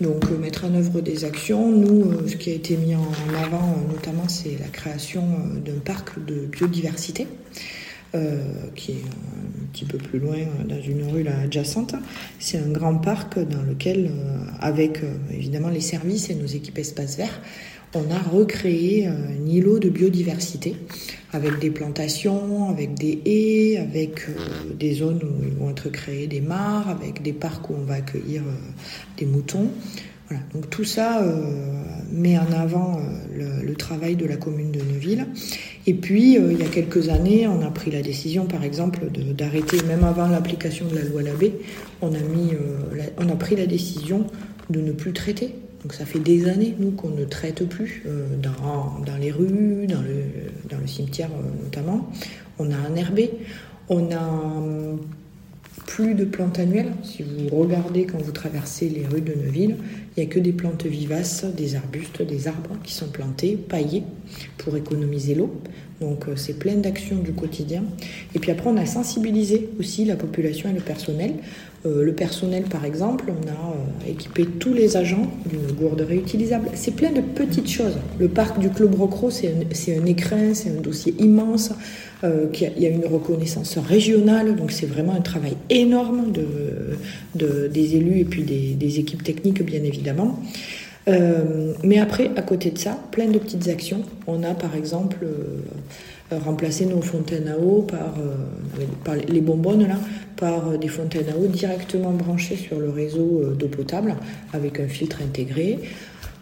Donc 0.00 0.30
mettre 0.38 0.66
en 0.66 0.74
œuvre 0.74 1.00
des 1.00 1.24
actions. 1.24 1.72
Nous, 1.72 2.28
ce 2.28 2.36
qui 2.36 2.50
a 2.50 2.54
été 2.54 2.76
mis 2.76 2.94
en 2.94 3.08
avant 3.42 3.76
notamment, 3.92 4.28
c'est 4.28 4.56
la 4.60 4.68
création 4.68 5.22
d'un 5.64 5.80
parc 5.84 6.24
de 6.24 6.46
biodiversité. 6.46 7.26
Euh, 8.16 8.42
qui 8.74 8.92
est 8.92 8.94
un 8.94 9.66
petit 9.72 9.84
peu 9.84 9.98
plus 9.98 10.18
loin 10.18 10.38
dans 10.66 10.80
une 10.80 11.02
rue 11.10 11.22
là, 11.22 11.38
adjacente. 11.44 11.94
C'est 12.38 12.58
un 12.58 12.68
grand 12.68 12.96
parc 12.96 13.38
dans 13.38 13.62
lequel, 13.62 14.06
euh, 14.06 14.38
avec 14.60 15.02
euh, 15.02 15.14
évidemment 15.32 15.68
les 15.68 15.80
services 15.80 16.30
et 16.30 16.34
nos 16.34 16.46
équipes 16.46 16.78
espaces 16.78 17.16
verts, 17.16 17.40
on 17.94 18.10
a 18.10 18.18
recréé 18.18 19.06
un 19.06 19.46
îlot 19.46 19.78
de 19.78 19.88
biodiversité 19.88 20.76
avec 21.32 21.58
des 21.58 21.70
plantations, 21.70 22.68
avec 22.68 22.94
des 22.94 23.20
haies, 23.24 23.78
avec 23.78 24.28
euh, 24.28 24.74
des 24.74 24.94
zones 24.94 25.20
où 25.22 25.62
vont 25.62 25.70
être 25.70 25.88
créés 25.90 26.26
des 26.26 26.40
mares, 26.40 26.88
avec 26.88 27.22
des 27.22 27.32
parcs 27.32 27.68
où 27.70 27.74
on 27.74 27.84
va 27.84 27.94
accueillir 27.94 28.42
euh, 28.42 28.52
des 29.18 29.26
moutons. 29.26 29.70
Donc 30.52 30.70
tout 30.70 30.84
ça 30.84 31.22
euh, 31.22 31.82
met 32.10 32.38
en 32.38 32.50
avant 32.52 33.00
le, 33.34 33.64
le, 33.64 33.74
travail 33.74 34.16
de 34.16 34.26
la 34.26 34.36
commune 34.36 34.72
de 34.72 34.80
Neuville. 34.80 35.26
Et 35.86 35.94
puis, 35.94 36.34
il 36.34 36.58
y 36.58 36.62
a 36.62 36.68
quelques 36.68 37.08
années, 37.10 37.46
on 37.46 37.62
a 37.62 37.70
pris 37.70 37.90
la 37.90 38.02
décision, 38.02 38.46
par 38.46 38.64
exemple, 38.64 39.00
d'arrêter, 39.10 39.82
même 39.86 40.02
avant 40.02 40.26
l'application 40.26 40.86
de 40.88 40.96
la 40.96 41.04
loi 41.04 41.22
Labbé, 41.22 41.52
on 42.02 42.12
a, 42.12 43.36
pris 43.36 43.54
la 43.54 43.66
décision 43.66 44.26
de 44.70 44.80
ne 44.80 44.92
plus 44.92 45.12
traiter 45.12 45.54
donc 45.86 45.94
ça 45.94 46.04
fait 46.04 46.18
des 46.18 46.48
années, 46.48 46.74
nous, 46.80 46.90
qu'on 46.90 47.10
ne 47.10 47.24
traite 47.24 47.64
plus 47.68 48.02
euh, 48.06 48.26
dans, 48.42 49.16
les 49.20 49.30
rues, 49.30 49.86
dans 49.86 50.02
le, 50.02 50.24
dans 50.68 50.78
le 50.78 50.86
cimetière 50.88 51.28
euh, 51.30 51.62
notamment. 51.62 52.10
On 52.58 52.72
a 52.72 52.74
un 52.74 52.96
herbé, 52.96 53.30
on 53.88 54.10
a 54.10 54.18
hum, 54.18 54.98
plus 55.84 56.14
de 56.14 56.24
plantes 56.24 56.58
annuelles. 56.58 56.92
Si 57.02 57.22
vous 57.22 57.54
regardez 57.54 58.06
quand 58.06 58.18
vous 58.18 58.32
traversez 58.32 58.88
les 58.88 59.06
rues 59.06 59.20
de 59.20 59.34
Neuville, 59.34 59.76
il 60.16 60.22
n'y 60.22 60.28
a 60.28 60.32
que 60.32 60.38
des 60.38 60.52
plantes 60.52 60.86
vivaces, 60.86 61.44
des 61.44 61.76
arbustes, 61.76 62.22
des 62.22 62.48
arbres 62.48 62.76
qui 62.82 62.94
sont 62.94 63.08
plantés, 63.08 63.56
paillés, 63.56 64.02
pour 64.58 64.76
économiser 64.76 65.34
l'eau. 65.34 65.52
Donc 66.00 66.28
euh, 66.28 66.36
c'est 66.36 66.58
plein 66.58 66.76
d'actions 66.76 67.16
du 67.16 67.32
quotidien. 67.32 67.84
Et 68.34 68.38
puis 68.38 68.50
après, 68.50 68.68
on 68.68 68.76
a 68.76 68.86
sensibilisé 68.86 69.70
aussi 69.78 70.04
la 70.04 70.16
population 70.16 70.68
et 70.70 70.72
le 70.72 70.80
personnel 70.80 71.34
le 71.86 72.12
personnel, 72.12 72.64
par 72.64 72.84
exemple, 72.84 73.26
on 73.28 73.48
a 73.48 73.52
euh, 73.52 74.10
équipé 74.10 74.44
tous 74.44 74.72
les 74.72 74.96
agents 74.96 75.30
d'une 75.46 75.72
gourde 75.76 76.00
réutilisable. 76.00 76.68
C'est 76.74 76.94
plein 76.94 77.12
de 77.12 77.20
petites 77.20 77.68
choses. 77.68 77.96
Le 78.18 78.28
parc 78.28 78.58
du 78.58 78.70
Club 78.70 78.94
Rocro, 78.94 79.30
c'est 79.30 79.48
un, 79.48 80.04
écrin, 80.06 80.54
c'est 80.54 80.70
un 80.70 80.80
dossier 80.80 81.14
immense. 81.18 81.72
Euh, 82.24 82.46
il 82.54 82.82
y 82.82 82.86
a 82.86 82.88
une 82.88 83.04
reconnaissance 83.04 83.78
régionale, 83.78 84.56
donc 84.56 84.72
c'est 84.72 84.86
vraiment 84.86 85.12
un 85.12 85.20
travail 85.20 85.56
énorme 85.70 86.32
de, 86.32 87.68
des 87.68 87.96
élus 87.96 88.20
et 88.20 88.24
puis 88.24 88.42
des, 88.42 88.98
équipes 88.98 89.22
techniques, 89.22 89.62
bien 89.62 89.82
évidemment. 89.82 90.40
Mais 91.06 91.98
après, 91.98 92.30
à 92.36 92.42
côté 92.42 92.70
de 92.70 92.78
ça, 92.78 92.98
plein 93.12 93.28
de 93.28 93.38
petites 93.38 93.68
actions. 93.68 94.02
On 94.26 94.42
a 94.42 94.54
par 94.54 94.74
exemple 94.74 95.18
remplacé 96.30 96.86
nos 96.86 97.00
fontaines 97.00 97.48
à 97.48 97.56
eau 97.58 97.82
par, 97.82 98.14
par 99.04 99.14
les 99.14 99.40
bonbonnes 99.40 99.86
là, 99.86 99.98
par 100.36 100.68
euh, 100.68 100.76
des 100.76 100.88
fontaines 100.88 101.28
à 101.32 101.36
eau 101.36 101.46
directement 101.46 102.12
branchées 102.12 102.56
sur 102.56 102.78
le 102.78 102.90
réseau 102.90 103.42
euh, 103.42 103.54
d'eau 103.54 103.68
potable 103.68 104.14
avec 104.52 104.80
un 104.80 104.88
filtre 104.88 105.20
intégré. 105.22 105.78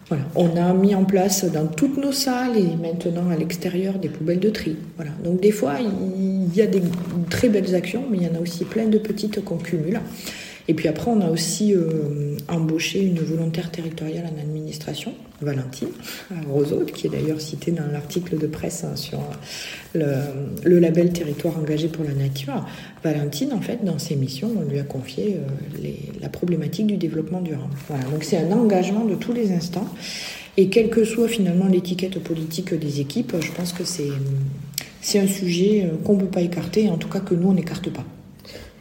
Voilà. 0.09 0.23
On 0.35 0.55
a 0.55 0.71
mis 0.73 0.93
en 0.93 1.03
place 1.03 1.45
dans 1.45 1.65
toutes 1.65 1.97
nos 1.97 2.11
salles 2.11 2.57
et 2.57 2.75
maintenant 2.79 3.29
à 3.31 3.35
l'extérieur 3.35 3.95
des 3.95 4.09
poubelles 4.09 4.39
de 4.39 4.51
tri. 4.51 4.75
Voilà. 4.97 5.11
Donc 5.23 5.41
des 5.41 5.51
fois, 5.51 5.77
il 5.79 6.55
y 6.55 6.61
a 6.61 6.67
des 6.67 6.83
très 7.31 7.49
belles 7.49 7.73
actions, 7.73 8.03
mais 8.11 8.17
il 8.17 8.23
y 8.23 8.27
en 8.27 8.35
a 8.35 8.39
aussi 8.39 8.65
plein 8.65 8.85
de 8.85 8.99
petites 8.99 9.43
qu'on 9.43 9.57
cumule. 9.57 9.99
Et 10.67 10.73
puis 10.73 10.87
après, 10.87 11.11
on 11.11 11.21
a 11.21 11.29
aussi 11.29 11.75
euh, 11.75 12.37
embauché 12.47 13.03
une 13.03 13.19
volontaire 13.19 13.71
territoriale 13.71 14.25
en 14.25 14.41
administration, 14.41 15.13
Valentine 15.41 15.89
Roseau, 16.49 16.81
qui 16.85 17.05
est 17.05 17.09
d'ailleurs 17.11 17.39
citée 17.39 17.71
dans 17.71 17.85
l'article 17.91 18.39
de 18.39 18.47
presse 18.47 18.83
hein, 18.83 18.95
sur 18.95 19.19
le, 19.93 20.79
label 20.79 21.13
Territoire 21.13 21.57
engagé 21.59 21.87
pour 21.87 22.03
la 22.03 22.13
nature. 22.13 22.65
Valentine, 23.03 23.53
en 23.53 23.61
fait, 23.61 23.85
dans 23.85 23.99
ses 23.99 24.15
missions, 24.15 24.51
on 24.57 24.67
lui 24.67 24.79
a 24.79 24.83
confié 24.83 25.37
euh, 25.37 25.89
la 26.19 26.29
problématique 26.29 26.87
du 26.87 26.97
développement 26.97 27.41
durable. 27.41 27.73
Voilà, 27.87 28.03
donc 28.05 28.23
c'est 28.23 28.37
un 28.37 28.51
engagement 28.51 29.05
de 29.05 29.15
tous 29.15 29.33
les 29.33 29.51
instants. 29.51 29.87
Et 30.57 30.69
quelle 30.69 30.89
que 30.89 31.03
soit 31.03 31.27
finalement 31.27 31.67
l'étiquette 31.67 32.17
politique 32.19 32.73
des 32.73 33.01
équipes, 33.01 33.33
je 33.41 33.51
pense 33.51 33.73
que 33.73 33.83
c'est, 33.83 35.19
un 35.19 35.27
sujet 35.27 35.83
euh, 35.85 35.97
qu'on 36.03 36.15
ne 36.15 36.21
peut 36.21 36.25
pas 36.25 36.41
écarter, 36.41 36.89
en 36.89 36.97
tout 36.97 37.09
cas 37.09 37.19
que 37.19 37.35
nous, 37.35 37.49
on 37.49 37.53
n'écarte 37.53 37.89
pas. 37.91 38.05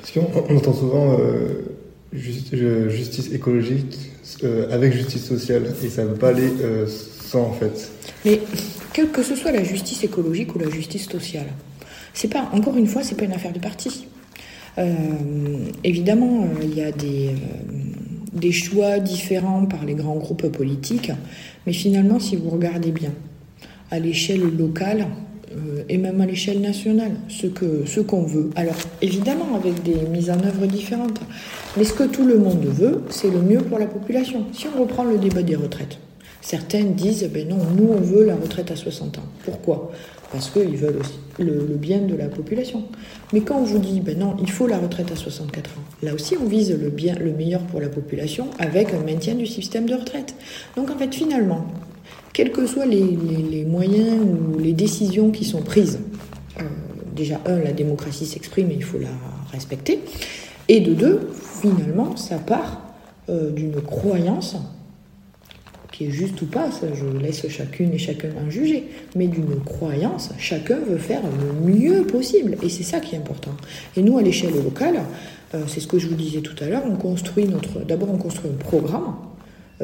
Parce 0.05 0.13
qu'on 0.13 0.57
entend 0.57 0.75
souvent 0.75 1.17
justice 2.15 3.33
écologique 3.33 3.99
euh, 4.43 4.71
avec 4.71 4.93
justice 4.93 5.25
sociale 5.25 5.75
et 5.85 5.89
ça 5.89 6.05
ne 6.05 6.09
veut 6.09 6.15
pas 6.15 6.29
aller 6.29 6.51
euh, 6.61 6.87
sans 6.87 7.43
en 7.43 7.53
fait. 7.53 7.91
Mais 8.25 8.41
quelle 8.93 9.11
que 9.11 9.23
ce 9.23 9.37
soit 9.37 9.53
la 9.53 9.65
justice 9.65 10.05
écologique 10.05 10.55
ou 10.55 10.59
la 10.59 10.71
justice 10.71 11.09
sociale, 11.09 11.47
c'est 12.13 12.29
pas 12.29 12.49
encore 12.53 12.77
une 12.77 12.87
fois 12.87 13.03
c'est 13.03 13.17
pas 13.17 13.25
une 13.25 13.33
affaire 13.33 13.53
de 13.53 13.59
parti. 13.59 14.07
Euh, 14.79 14.85
évidemment, 15.85 16.49
il 16.63 16.75
y 16.75 16.83
a 16.83 16.91
des 16.91 18.53
choix 18.53 18.99
différents 18.99 19.67
par 19.67 19.85
les 19.85 19.95
grands 19.95 20.17
groupes 20.17 20.49
politiques, 20.49 21.13
mais 21.67 21.73
finalement, 21.73 22.19
si 22.19 22.35
vous 22.35 22.51
regardez 22.51 22.91
bien, 22.91 23.13
à 23.93 24.01
l'échelle 24.01 24.57
locale, 24.57 25.07
et 25.89 25.99
même 25.99 26.21
à 26.21 26.27
l'échelle 26.27 26.61
nationale, 26.61 27.13
ce 27.29 27.47
que 27.47 27.85
ce 27.87 28.01
qu'on 28.01 28.23
veut. 28.23 28.51
Alors 28.57 28.77
évidemment 29.03 29.57
avec 29.57 29.83
des 29.83 29.95
mises 30.09 30.31
en 30.31 30.43
œuvre 30.43 30.67
différentes, 30.67 31.21
mais 31.77 31.85
ce 31.85 31.93
que 31.93 32.05
tout 32.05 32.25
le 32.25 32.39
monde 32.39 32.65
veut, 32.65 33.03
c'est 33.11 33.31
le 33.31 33.41
mieux 33.41 33.61
pour 33.61 33.79
la 33.79 33.87
population. 33.87 34.47
Si 34.53 34.67
on 34.75 34.81
reprend 34.81 35.05
le 35.05 35.19
débat 35.19 35.43
des 35.43 35.57
retraites, 35.57 35.99
certains 36.41 36.85
disent 36.85 37.29
ben 37.33 37.49
non, 37.49 37.59
nous 37.77 37.89
on 37.91 38.01
veut 38.01 38.25
la 38.25 38.37
retraite 38.37 38.71
à 38.71 38.77
60 38.77 39.19
ans. 39.19 39.25
Pourquoi? 39.45 39.93
Parce 40.33 40.51
qu'ils 40.51 40.77
veulent 40.77 40.97
aussi 41.01 41.19
le, 41.39 41.55
bien 41.77 42.01
de 42.01 42.15
la 42.17 42.27
population. 42.27 42.85
Mais 43.33 43.41
quand 43.41 43.57
on 43.57 43.65
vous 43.65 43.79
dit 43.79 44.01
ben 44.01 44.19
non, 44.19 44.37
il 44.41 44.51
faut 44.51 44.67
la 44.67 44.79
retraite 44.79 45.11
à 45.13 45.17
64 45.17 45.71
ans, 45.71 45.83
là 46.03 46.15
aussi 46.15 46.37
on 46.41 46.47
vise 46.47 46.71
le 46.71 46.91
bien, 46.91 47.15
le 47.15 47.33
meilleur 47.33 47.61
pour 47.63 47.81
la 47.81 47.89
population 47.89 48.49
avec 48.59 48.93
un 48.93 49.01
maintien 49.01 49.35
du 49.35 49.47
système 49.47 49.87
de 49.87 49.95
retraite. 49.95 50.35
Donc 50.77 50.91
en 50.91 50.97
fait 50.97 51.15
finalement, 51.15 51.67
quels 52.35 52.51
que 52.51 52.67
soient 52.67 52.85
les, 52.85 53.65
moyens 53.65 54.19
ou 54.21 54.59
les 54.59 54.75
décisions 54.75 55.31
qui 55.31 55.45
sont 55.45 55.63
prises, 55.63 56.01
euh, 56.61 56.65
déjà 57.17 57.41
un, 57.47 57.59
la 57.61 57.73
démocratie 57.73 58.27
s'exprime 58.27 58.71
et 58.71 58.75
il 58.75 58.83
faut 58.83 58.99
la 58.99 59.09
respecter. 59.53 60.01
Et 60.69 60.81
de 60.81 60.93
deux, 60.93 61.31
finalement, 61.63 62.17
ça 62.17 62.39
part 62.39 62.83
euh, 63.31 63.51
d'une 63.51 63.81
croyance 63.81 64.57
qui 65.93 66.07
est 66.07 66.11
juste 66.11 66.43
ou 66.43 66.47
pas, 66.47 66.73
ça 66.73 66.89
je 66.93 67.07
laisse 67.19 67.49
chacune 67.49 67.93
et 67.93 67.99
chacun 67.99 68.31
en 68.45 68.51
juger, 68.51 68.89
mais 69.15 69.29
d'une 69.29 69.61
croyance, 69.65 70.31
chacun 70.39 70.81
veut 70.81 70.99
faire 70.99 71.23
le 71.23 71.73
mieux 71.73 72.03
possible, 72.03 72.57
et 72.65 72.69
c'est 72.69 72.83
ça 72.83 72.99
qui 72.99 73.15
est 73.15 73.19
important. 73.19 73.53
Et 73.97 74.03
nous, 74.03 74.19
à 74.19 74.23
l'échelle 74.23 74.55
locale, 74.55 75.03
euh, 75.55 75.63
c'est 75.69 75.79
ce 75.79 75.87
que 75.87 76.01
je 76.01 76.09
vous 76.09 76.17
disais 76.17 76.41
tout 76.41 76.57
à 76.65 76.67
l'heure, 76.67 76.83
on 76.85 76.97
construit 76.97 77.47
notre, 77.47 77.79
d'abord 77.87 78.11
on 78.11 78.19
construit 78.19 78.51
un 78.51 78.57
programme, 78.57 79.15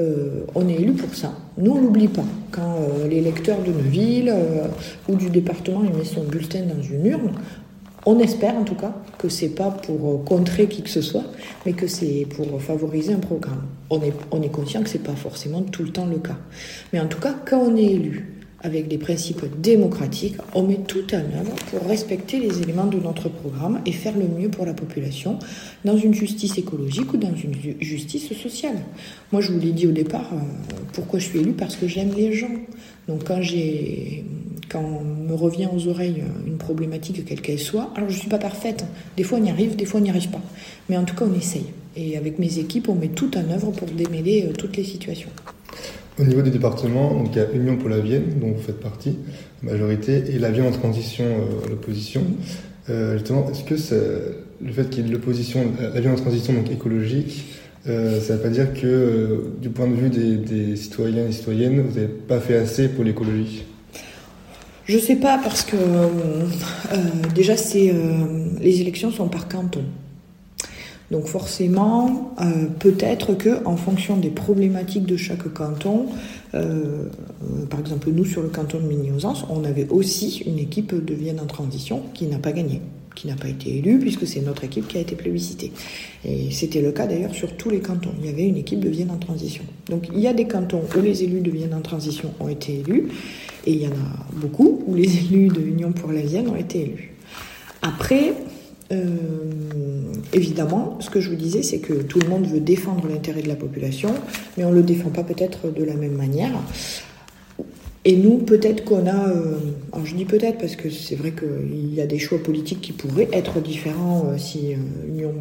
euh, 0.01 0.45
on 0.55 0.69
est 0.69 0.75
élu 0.75 0.93
pour 0.93 1.15
ça. 1.15 1.33
Nous, 1.59 1.71
on 1.71 1.81
l'oublie 1.81 2.09
pas. 2.09 2.25
Quand 2.51 2.77
les 3.09 3.21
lecteurs 3.21 3.61
d'une 3.61 3.81
ville 3.81 4.35
ou 5.09 5.15
du 5.15 5.31
département 5.31 5.83
ils 5.85 5.97
mettent 5.97 6.07
son 6.07 6.25
bulletin 6.25 6.63
dans 6.63 6.83
une 6.83 7.07
urne, 7.07 7.33
on 8.07 8.19
espère 8.19 8.57
en 8.57 8.65
tout 8.65 8.75
cas 8.75 8.95
que 9.19 9.29
c'est 9.29 9.51
pas 9.51 9.71
pour 9.71 10.25
contrer 10.25 10.67
qui 10.69 10.83
que 10.83 10.89
ce 10.89 11.03
soit, 11.03 11.25
mais 11.67 11.75
que 11.75 11.87
c'est 11.87 12.27
pour 12.35 12.61
favoriser 12.61 13.13
un 13.13 13.19
programme. 13.19 13.63
On 13.91 14.01
est, 14.01 14.15
on 14.31 14.43
est 14.43 14.49
conscient 14.49 14.83
que 14.83 14.89
c'est 14.89 15.03
pas 15.03 15.15
forcément 15.15 15.63
tout 15.63 15.83
le 15.83 15.91
temps 15.91 16.07
le 16.07 16.19
cas. 16.19 16.39
Mais 16.93 17.01
en 17.01 17.07
tout 17.07 17.21
cas, 17.21 17.35
quand 17.45 17.59
on 17.59 17.77
est 17.77 17.85
élu 17.85 18.40
avec 18.63 18.89
des 18.89 18.99
principes 18.99 19.45
démocratiques, 19.61 20.37
on 20.55 20.63
met 20.63 20.81
tout 20.87 21.15
en 21.15 21.19
œuvre 21.19 21.55
pour 21.71 21.87
respecter 21.89 22.39
les 22.39 22.61
éléments 22.61 22.87
de 22.87 22.99
notre 22.99 23.29
programme 23.29 23.81
et 23.87 23.93
faire 23.93 24.17
le 24.17 24.27
mieux 24.29 24.49
pour 24.49 24.67
la 24.67 24.75
population 24.75 25.39
dans 25.85 25.97
une 25.97 26.15
justice 26.15 26.59
écologique 26.59 27.13
ou 27.13 27.17
dans 27.17 27.35
une 27.35 27.55
justice 27.81 28.33
sociale. 28.35 28.77
Moi, 29.33 29.41
je 29.41 29.53
vous 29.53 29.61
l'ai 29.61 29.73
dit 29.73 29.87
au 29.87 29.93
départ, 29.93 30.31
euh, 30.33 30.39
pourquoi 30.93 31.19
je 31.19 31.27
suis 31.27 31.41
élu 31.41 31.53
Parce 31.53 31.77
que 31.77 31.89
j'aime 31.89 32.13
les 32.17 32.33
gens. 32.33 32.51
Donc 33.09 33.25
quand 33.25 33.41
quand 34.69 35.03
me 35.03 35.35
revient 35.35 35.69
aux 35.75 35.89
oreilles 35.89 36.23
une 36.47 36.57
problématique 36.57 37.25
quelle 37.25 37.41
qu'elle 37.41 37.59
soit, 37.59 37.91
alors 37.97 38.09
je 38.09 38.15
ne 38.15 38.21
suis 38.21 38.29
pas 38.29 38.39
parfaite, 38.39 38.85
des 39.17 39.25
fois 39.25 39.39
on 39.41 39.45
y 39.45 39.51
arrive, 39.51 39.75
des 39.75 39.85
fois 39.85 39.99
on 39.99 40.03
n'y 40.05 40.11
arrive 40.11 40.31
pas, 40.31 40.41
mais 40.89 40.97
en 40.97 41.05
tout 41.05 41.17
cas 41.17 41.25
on 41.25 41.37
essaye. 41.37 41.67
Et 41.97 42.17
avec 42.17 42.39
mes 42.39 42.59
équipes, 42.59 42.89
on 42.89 42.95
met 42.95 43.09
tout 43.09 43.37
en 43.37 43.51
œuvre 43.51 43.73
pour 43.73 43.89
démêler 43.89 44.47
euh, 44.49 44.53
toutes 44.53 44.77
les 44.77 44.85
situations. 44.85 45.31
Au 46.21 46.25
niveau 46.25 46.43
du 46.43 46.51
département, 46.51 47.15
donc 47.15 47.29
il 47.33 47.39
y 47.39 47.41
a 47.41 47.47
Union 47.55 47.77
pour 47.77 47.89
la 47.89 48.01
Vienne, 48.01 48.25
dont 48.41 48.49
vous 48.49 48.61
faites 48.61 48.79
partie, 48.81 49.17
majorité, 49.63 50.23
et 50.29 50.39
la 50.39 50.51
Vienne 50.51 50.67
en 50.67 50.71
transition, 50.71 51.25
euh, 51.25 51.69
l'opposition. 51.71 52.23
Euh, 52.91 53.15
justement, 53.15 53.47
est-ce 53.51 53.65
que 53.65 53.75
le 54.65 54.73
fait 54.73 54.91
qu'il 54.91 55.07
y 55.07 55.09
ait 55.09 55.13
l'opposition, 55.13 55.65
la 55.81 56.01
Vienne 56.01 56.13
en 56.13 56.17
transition 56.17 56.53
donc 56.53 56.71
écologique, 56.71 57.47
ça 57.87 57.93
ne 57.93 58.19
veut 58.19 58.39
pas 58.43 58.51
dire 58.51 58.75
que 58.75 59.53
du 59.63 59.71
point 59.71 59.87
de 59.87 59.95
vue 59.95 60.11
des, 60.11 60.37
des 60.37 60.77
citoyens 60.77 61.27
et 61.27 61.33
citoyennes, 61.33 61.81
vous 61.81 61.95
n'avez 61.95 62.09
pas 62.09 62.39
fait 62.39 62.57
assez 62.57 62.89
pour 62.89 63.05
l'écologie? 63.05 63.65
Je 64.91 64.99
sais 64.99 65.15
pas 65.15 65.39
parce 65.39 65.63
que 65.63 65.77
euh, 65.77 66.47
déjà 67.33 67.57
c'est 67.57 67.91
euh, 67.91 68.27
les 68.61 68.81
élections 68.81 69.13
sont 69.13 69.29
par 69.29 69.47
canton. 69.47 69.85
Donc 71.11 71.27
forcément, 71.27 72.35
euh, 72.41 72.67
peut-être 72.79 73.35
que 73.35 73.65
en 73.67 73.77
fonction 73.77 74.17
des 74.17 74.31
problématiques 74.31 75.07
de 75.07 75.17
chaque 75.17 75.53
canton, 75.53 76.07
par 76.53 77.79
exemple 77.79 78.11
nous 78.11 78.25
sur 78.25 78.43
le 78.43 78.49
canton 78.49 78.79
de 78.79 78.85
Migny-Ausence, 78.85 79.45
on 79.51 79.65
avait 79.65 79.89
aussi 79.89 80.43
une 80.47 80.59
équipe 80.59 80.95
de 80.95 81.15
Vienne 81.15 81.41
en 81.41 81.47
transition 81.47 82.03
qui 82.13 82.27
n'a 82.27 82.39
pas 82.39 82.51
gagné, 82.53 82.81
qui 83.15 83.29
n'a 83.29 83.37
pas 83.37 83.49
été 83.49 83.77
élue 83.77 83.99
puisque 83.99 84.27
c'est 84.27 84.41
notre 84.41 84.65
équipe 84.65 84.89
qui 84.89 84.99
a 84.99 85.01
été 85.01 85.15
plébiscitée. 85.15 85.73
Et 86.25 86.51
c'était 86.51 86.81
le 86.81 86.93
cas 86.93 87.07
d'ailleurs 87.07 87.35
sur 87.35 87.57
tous 87.57 87.71
les 87.71 87.81
cantons. 87.81 88.13
Il 88.21 88.27
y 88.27 88.29
avait 88.29 88.47
une 88.47 88.57
équipe 88.57 88.81
de 88.81 88.89
Vienne 88.89 89.11
en 89.11 89.19
transition. 89.19 89.65
Donc 89.89 90.09
il 90.13 90.21
y 90.21 90.27
a 90.27 90.33
des 90.33 90.47
cantons 90.47 90.83
où 90.97 91.01
les 91.01 91.23
élus 91.23 91.41
de 91.41 91.51
Vienne 91.51 91.75
en 91.75 91.83
transition 91.83 92.33
ont 92.41 92.49
été 92.49 92.81
élus 92.81 93.09
Et 93.67 93.73
il 93.73 93.83
y 93.83 93.87
en 93.87 93.93
a 93.93 94.35
beaucoup 94.35 94.83
où 94.87 94.95
les 94.95 95.17
élus 95.25 95.49
de 95.49 95.61
l'Union 95.61 95.93
pour 95.93 96.13
la 96.13 96.23
Vienne 96.23 96.49
ont 96.49 96.57
été 96.57 96.83
élus. 96.83 97.15
Après, 97.83 98.31
euh, 98.31 98.50
évidemment, 100.33 100.99
ce 101.01 101.11
que 101.11 101.21
je 101.21 101.31
vous 101.31 101.37
disais, 101.37 101.63
c'est 101.63 101.79
que 101.79 101.95
tout 101.95 102.19
le 102.19 102.29
monde 102.29 102.47
veut 102.47 102.61
défendre 102.61 103.07
l'intérêt 103.09 103.43
de 103.43 103.49
la 103.49 103.57
population, 103.57 104.11
mais 104.57 104.65
on 104.65 104.71
ne 104.71 104.77
le 104.77 104.83
défend 104.83 105.11
pas 105.11 105.23
peut-être 105.23 105.73
de 105.73 105.85
la 105.85 105.95
même 105.95 106.15
manière. 106.15 106.53
Et 108.07 108.17
nous, 108.17 108.39
peut-être 108.39 108.85
qu'on 108.85 109.07
a, 109.07 109.29
euh, 109.29 109.59
alors 109.93 110.07
je 110.07 110.17
dis 110.17 110.25
peut-être 110.25 110.57
parce 110.57 110.75
que 110.75 110.89
c'est 110.89 111.17
vrai 111.17 111.33
qu'il 111.33 111.95
y 111.95 112.01
a 112.01 112.07
des 112.07 112.19
choix 112.19 112.39
politiques 112.43 112.81
qui 112.81 112.93
pourraient 112.93 113.29
être 113.31 113.61
différents 113.61 114.25
euh, 114.27 114.39
si 114.39 114.75
Union, 115.07 115.35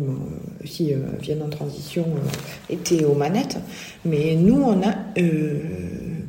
si 0.66 0.91
Vienne 1.22 1.41
en 1.41 1.47
transition 1.47 2.06
était 2.70 3.06
aux 3.06 3.16
manettes, 3.16 3.58
mais 4.04 4.36
nous, 4.36 4.62
on 4.62 4.82
a 4.82 4.93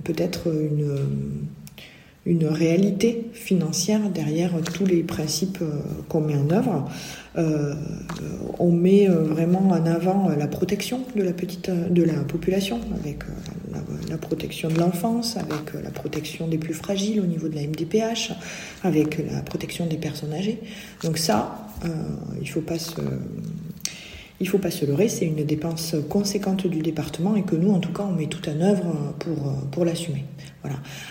peut-être 0.04 0.46
une 0.46 0.98
une 2.30 2.46
réalité 2.46 3.26
financière 3.32 4.08
derrière 4.08 4.52
tous 4.72 4.86
les 4.86 5.02
principes 5.02 5.58
euh, 5.62 5.80
qu'on 6.08 6.20
met 6.20 6.36
en 6.36 6.48
œuvre. 6.50 6.88
Euh, 7.36 7.74
on 8.60 8.70
met 8.70 9.10
euh, 9.10 9.24
vraiment 9.24 9.70
en 9.70 9.84
avant 9.84 10.28
la 10.28 10.46
protection 10.46 11.00
de 11.16 11.24
la 11.24 11.32
petite 11.32 11.70
de 11.70 12.02
la 12.04 12.22
population 12.22 12.78
avec 13.00 13.24
la, 14.08 14.16
protection 14.16 14.68
de 14.68 14.78
l'enfance, 14.78 15.36
avec 15.36 15.82
la 15.82 15.90
protection 15.90 16.46
des 16.46 16.58
plus 16.58 16.74
fragiles 16.74 17.20
au 17.20 17.26
niveau 17.26 17.48
de 17.48 17.56
la 17.56 17.62
MDPH, 17.62 18.32
avec 18.84 19.18
la 19.32 19.40
protection 19.42 19.86
des 19.86 19.96
personnes 19.96 20.32
âgées. 20.32 20.60
Donc 21.02 21.18
ça, 21.18 21.68
il 22.40 22.48
faut 22.48 22.60
pas 22.60 22.78
se 22.78 23.00
il 24.40 24.48
faut 24.48 24.58
pas 24.58 24.70
se 24.70 24.84
leurrer, 24.84 25.08
c'est 25.08 25.26
une 25.26 25.44
dépense 25.44 25.94
conséquente 26.08 26.66
du 26.66 26.80
département 26.80 27.36
et 27.36 27.42
que 27.42 27.56
nous, 27.56 27.72
en 27.72 27.78
tout 27.78 27.92
cas, 27.92 28.04
on 28.08 28.12
met 28.12 28.26
tout 28.26 28.48
en 28.48 28.60
œuvre 28.60 29.14
pour, 29.18 29.54
pour 29.70 29.84
l'assumer. 29.84 30.24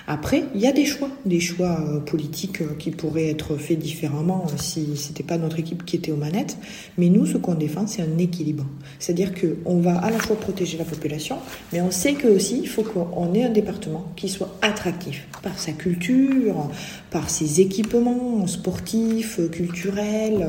Après, 0.07 0.43
il 0.53 0.61
y 0.61 0.67
a 0.67 0.71
des 0.71 0.85
choix, 0.85 1.09
des 1.25 1.39
choix 1.39 1.79
euh, 1.81 1.99
politiques 1.99 2.61
euh, 2.61 2.75
qui 2.77 2.91
pourraient 2.91 3.29
être 3.29 3.57
faits 3.57 3.79
différemment 3.79 4.45
euh, 4.47 4.57
si 4.57 4.95
c'était 4.95 5.23
pas 5.23 5.37
notre 5.37 5.59
équipe 5.59 5.85
qui 5.85 5.95
était 5.95 6.11
aux 6.11 6.17
manettes. 6.17 6.57
Mais 6.97 7.09
nous, 7.09 7.25
ce 7.25 7.37
qu'on 7.37 7.55
défend, 7.55 7.87
c'est 7.87 8.01
un 8.01 8.17
équilibre. 8.17 8.65
C'est-à-dire 8.99 9.31
qu'on 9.33 9.79
va 9.79 9.97
à 9.97 10.11
la 10.11 10.19
fois 10.19 10.35
protéger 10.39 10.77
la 10.77 10.83
population, 10.83 11.37
mais 11.73 11.81
on 11.81 11.91
sait 11.91 12.13
que 12.13 12.27
aussi 12.27 12.59
il 12.59 12.67
faut 12.67 12.83
qu'on 12.83 13.33
ait 13.33 13.43
un 13.43 13.49
département 13.49 14.11
qui 14.15 14.29
soit 14.29 14.55
attractif 14.61 15.27
par 15.41 15.57
sa 15.57 15.71
culture, 15.71 16.69
par 17.09 17.29
ses 17.29 17.61
équipements 17.61 18.45
sportifs, 18.47 19.39
culturels, 19.51 20.45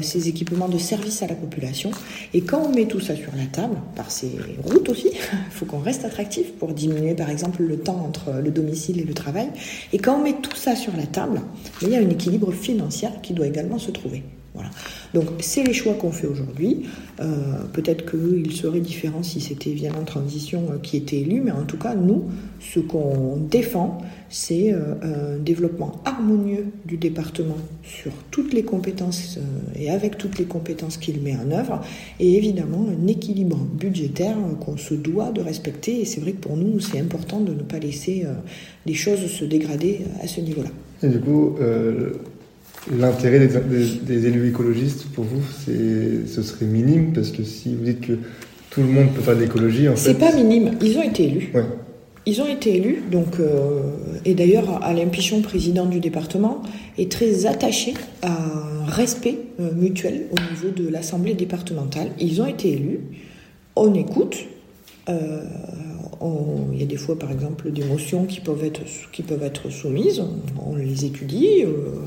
ses 0.00 0.28
équipements 0.28 0.68
de 0.68 0.78
service 0.78 1.22
à 1.22 1.26
la 1.26 1.34
population. 1.34 1.90
Et 2.32 2.40
quand 2.40 2.62
on 2.64 2.74
met 2.74 2.86
tout 2.86 3.00
ça 3.00 3.14
sur 3.14 3.32
la 3.36 3.44
table, 3.44 3.76
par 3.94 4.10
ses 4.10 4.30
routes 4.64 4.88
aussi, 4.88 5.10
il 5.12 5.18
faut 5.50 5.66
qu'on 5.66 5.80
reste 5.80 6.04
attractif 6.04 6.52
pour 6.52 6.72
diminuer 6.72 7.14
par 7.14 7.28
exemple 7.28 7.62
le 7.62 7.78
temps 7.78 7.99
entre 8.00 8.32
le 8.42 8.50
domicile 8.50 9.00
et 9.00 9.04
le 9.04 9.14
travail. 9.14 9.48
Et 9.92 9.98
quand 9.98 10.18
on 10.18 10.22
met 10.22 10.34
tout 10.40 10.56
ça 10.56 10.76
sur 10.76 10.96
la 10.96 11.06
table, 11.06 11.40
il 11.82 11.90
y 11.90 11.96
a 11.96 11.98
un 11.98 12.08
équilibre 12.08 12.52
financier 12.52 13.08
qui 13.22 13.32
doit 13.32 13.46
également 13.46 13.78
se 13.78 13.90
trouver. 13.90 14.22
Voilà. 14.54 14.70
Donc 15.14 15.26
c'est 15.40 15.62
les 15.62 15.72
choix 15.72 15.94
qu'on 15.94 16.10
fait 16.10 16.26
aujourd'hui. 16.26 16.86
Euh, 17.20 17.64
peut-être 17.72 18.10
qu'il 18.10 18.52
serait 18.52 18.80
différent 18.80 19.22
si 19.22 19.40
c'était 19.40 19.76
en 19.90 20.04
transition 20.04 20.68
euh, 20.70 20.78
qui 20.82 20.96
était 20.96 21.18
élu, 21.18 21.40
mais 21.40 21.52
en 21.52 21.64
tout 21.64 21.76
cas, 21.76 21.94
nous, 21.94 22.24
ce 22.58 22.80
qu'on 22.80 23.36
défend, 23.36 23.98
c'est 24.28 24.72
euh, 24.72 25.36
un 25.36 25.38
développement 25.38 25.92
harmonieux 26.04 26.66
du 26.84 26.96
département 26.96 27.56
sur 27.84 28.12
toutes 28.30 28.52
les 28.52 28.62
compétences 28.62 29.38
et 29.76 29.90
avec 29.90 30.18
toutes 30.18 30.38
les 30.38 30.44
compétences 30.46 30.96
qu'il 30.96 31.20
met 31.20 31.36
en 31.36 31.50
œuvre, 31.50 31.80
et 32.18 32.36
évidemment 32.36 32.86
un 32.88 33.06
équilibre 33.06 33.56
budgétaire 33.56 34.36
qu'on 34.60 34.76
se 34.76 34.94
doit 34.94 35.30
de 35.30 35.40
respecter. 35.40 36.00
Et 36.00 36.04
c'est 36.04 36.20
vrai 36.20 36.32
que 36.32 36.40
pour 36.40 36.56
nous, 36.56 36.80
c'est 36.80 37.00
important 37.00 37.40
de 37.40 37.52
ne 37.52 37.62
pas 37.62 37.78
laisser 37.78 38.24
les 38.86 38.94
choses 38.94 39.26
se 39.26 39.44
dégrader 39.44 40.02
à 40.22 40.26
ce 40.26 40.40
niveau-là. 40.40 40.70
Et 41.02 41.08
du 41.08 41.20
coup, 41.20 41.56
L'intérêt 42.90 43.46
des, 43.46 44.26
élus 44.26 44.48
écologistes, 44.48 45.04
pour 45.12 45.24
vous, 45.24 45.42
ce 45.66 46.42
serait 46.42 46.64
minime, 46.64 47.12
parce 47.12 47.30
que 47.30 47.44
si 47.44 47.74
vous 47.74 47.84
dites 47.84 48.00
que 48.00 48.12
tout 48.70 48.80
le 48.80 48.88
monde 48.88 49.12
peut 49.14 49.20
faire 49.20 49.36
de 49.36 49.42
l'écologie, 49.42 49.88
en 49.88 49.96
fait... 49.96 50.12
C'est 50.12 50.18
pas 50.18 50.32
minime, 50.32 50.72
ils 50.80 50.96
ont 50.96 51.02
été 51.02 51.24
élus. 51.24 51.52
Ils 52.26 52.40
ont 52.40 52.46
été 52.46 52.76
élus, 52.76 53.02
donc, 53.10 53.38
euh, 53.38 53.80
et 54.24 54.34
d'ailleurs, 54.34 54.82
Alain 54.82 55.08
Pichon, 55.08 55.42
président 55.42 55.86
du 55.86 56.00
département, 56.00 56.62
est 56.96 57.10
très 57.10 57.46
attaché 57.46 57.94
à 58.22 58.30
un 58.30 58.84
respect 58.86 59.36
euh, 59.58 59.72
mutuel 59.74 60.26
au 60.30 60.50
niveau 60.50 60.74
de 60.74 60.88
l'Assemblée 60.88 61.34
départementale. 61.34 62.08
Ils 62.18 62.40
ont 62.40 62.46
été 62.46 62.72
élus, 62.72 63.00
on 63.76 63.94
écoute, 63.94 64.36
il 65.08 66.78
y 66.78 66.82
a 66.82 66.86
des 66.86 66.96
fois, 66.96 67.18
par 67.18 67.30
exemple, 67.30 67.70
des 67.70 67.84
motions 67.84 68.24
qui 68.24 68.40
peuvent 68.40 68.64
être, 68.64 68.80
qui 69.12 69.22
peuvent 69.22 69.42
être 69.42 69.70
soumises, 69.70 70.22
on, 70.64 70.76
les 70.76 71.04
étudie, 71.04 71.64
euh, 71.64 72.00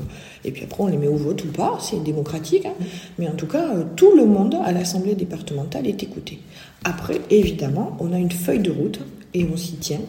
et 0.44 0.50
puis 0.50 0.64
après 0.64 0.82
on 0.82 0.86
les 0.86 0.96
met 0.96 1.06
au 1.06 1.16
vote 1.16 1.44
ou 1.44 1.48
pas, 1.48 1.78
c'est 1.80 2.02
démocratique. 2.02 2.66
Hein. 2.66 2.74
Mais 3.18 3.28
en 3.28 3.34
tout 3.34 3.46
cas, 3.46 3.74
euh, 3.74 3.84
tout 3.96 4.16
le 4.16 4.26
monde 4.26 4.56
à 4.64 4.72
l'Assemblée 4.72 5.14
départementale 5.14 5.86
est 5.86 6.02
écouté. 6.02 6.38
Après, 6.84 7.20
évidemment, 7.30 7.96
on 8.00 8.12
a 8.12 8.18
une 8.18 8.30
feuille 8.30 8.60
de 8.60 8.70
route 8.70 9.00
et 9.32 9.44
on 9.44 9.56
s'y 9.56 9.76
tient. 9.76 10.00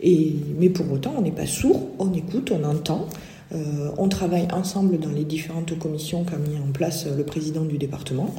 Et, 0.00 0.34
mais 0.58 0.68
pour 0.68 0.90
autant, 0.92 1.14
on 1.16 1.22
n'est 1.22 1.30
pas 1.30 1.46
sourd, 1.46 1.88
on 1.98 2.12
écoute, 2.12 2.52
on 2.52 2.64
entend. 2.64 3.08
Euh, 3.54 3.90
on 3.98 4.08
travaille 4.08 4.48
ensemble 4.52 4.98
dans 4.98 5.10
les 5.10 5.24
différentes 5.24 5.78
commissions 5.78 6.24
qu'a 6.24 6.36
mis 6.36 6.56
en 6.56 6.72
place 6.72 7.06
le 7.06 7.24
président 7.24 7.64
du 7.64 7.76
département. 7.76 8.34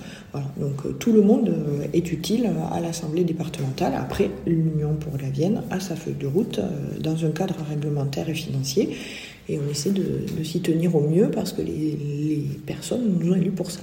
donc 0.57 0.85
euh, 0.85 0.91
tout 0.93 1.11
le 1.11 1.21
monde 1.21 1.49
euh, 1.49 1.85
est 1.93 2.11
utile 2.11 2.49
à 2.71 2.79
l'Assemblée 2.79 3.23
départementale. 3.23 3.93
Après, 3.95 4.31
l'Union 4.47 4.95
pour 4.95 5.17
la 5.21 5.29
Vienne 5.29 5.63
a 5.69 5.79
sa 5.79 5.95
feuille 5.95 6.15
de 6.15 6.27
route 6.27 6.59
dans 6.99 7.25
un 7.25 7.31
cadre 7.31 7.55
réglementaire 7.69 8.29
et 8.29 8.33
financier. 8.33 8.97
Et 9.49 9.59
on 9.59 9.69
essaie 9.69 9.91
de, 9.91 10.43
s'y 10.43 10.61
tenir 10.61 10.95
au 10.95 11.01
mieux 11.01 11.29
parce 11.29 11.51
que 11.51 11.61
les, 11.61 11.97
les 11.97 12.49
personnes 12.65 13.19
nous 13.19 13.33
ont 13.33 13.35
élus 13.35 13.51
pour 13.51 13.69
ça. 13.69 13.81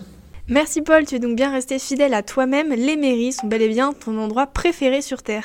Merci 0.49 0.83
Paul, 0.83 1.07
tu 1.07 1.15
es 1.15 1.19
donc 1.21 1.37
bien 1.37 1.53
resté 1.53 1.79
fidèle 1.79 2.13
à 2.13 2.25
toi-même. 2.25 2.71
Les 2.71 2.97
mairies 2.97 3.33
sont 3.33 3.47
bel 3.47 3.63
et 3.63 3.69
bien 3.69 3.93
ton 3.93 4.19
endroit 4.19 4.49
préféré 4.49 5.01
sur 5.01 5.23
Terre. 5.23 5.45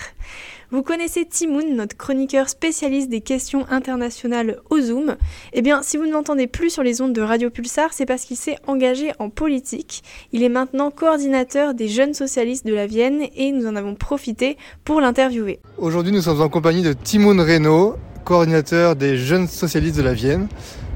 Vous 0.72 0.82
connaissez 0.82 1.26
Timoun, 1.26 1.76
notre 1.76 1.96
chroniqueur 1.96 2.50
spécialiste 2.50 3.08
des 3.08 3.22
questions 3.22 3.68
internationales 3.70 4.58
au 4.72 4.80
Zoom. 4.82 5.16
Eh 5.54 5.62
bien, 5.62 5.84
si 5.84 5.96
vous 5.96 6.06
ne 6.06 6.12
l'entendez 6.12 6.48
plus 6.48 6.72
sur 6.72 6.82
les 6.82 7.02
ondes 7.02 7.14
de 7.14 7.22
Radio 7.22 7.52
Pulsar, 7.52 7.94
c'est 7.94 8.08
parce 8.08 8.26
qu'il 8.26 8.36
s'est 8.36 8.58
engagé 8.66 9.12
en 9.20 9.30
politique. 9.30 10.04
Il 10.32 10.42
est 10.42 10.50
maintenant 10.50 10.90
coordinateur 10.90 11.76
des 11.76 11.88
jeunes 11.88 12.16
socialistes 12.16 12.66
de 12.66 12.74
la 12.74 12.88
Vienne 12.88 13.26
et 13.36 13.52
nous 13.52 13.68
en 13.68 13.76
avons 13.76 13.94
profité 13.94 14.58
pour 14.84 15.02
l'interviewer. 15.02 15.60
Aujourd'hui, 15.78 16.12
nous 16.12 16.22
sommes 16.22 16.42
en 16.42 16.50
compagnie 16.50 16.82
de 16.82 16.94
Timoun 16.94 17.40
Reynaud, 17.40 17.98
coordinateur 18.24 18.96
des 18.96 19.18
jeunes 19.18 19.48
socialistes 19.48 19.98
de 19.98 20.04
la 20.04 20.14
Vienne. 20.14 20.48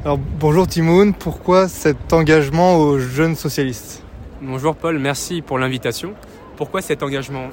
Alors 0.04 0.18
bonjour 0.18 0.66
Timoun, 0.66 1.14
pourquoi 1.14 1.68
cet 1.68 2.12
engagement 2.12 2.78
aux 2.78 2.98
jeunes 2.98 3.36
socialistes? 3.36 4.02
Bonjour 4.42 4.76
Paul, 4.76 4.98
merci 4.98 5.44
pour 5.44 5.60
l'invitation. 5.60 6.16
Pourquoi 6.58 6.82
cet 6.82 7.04
engagement? 7.04 7.50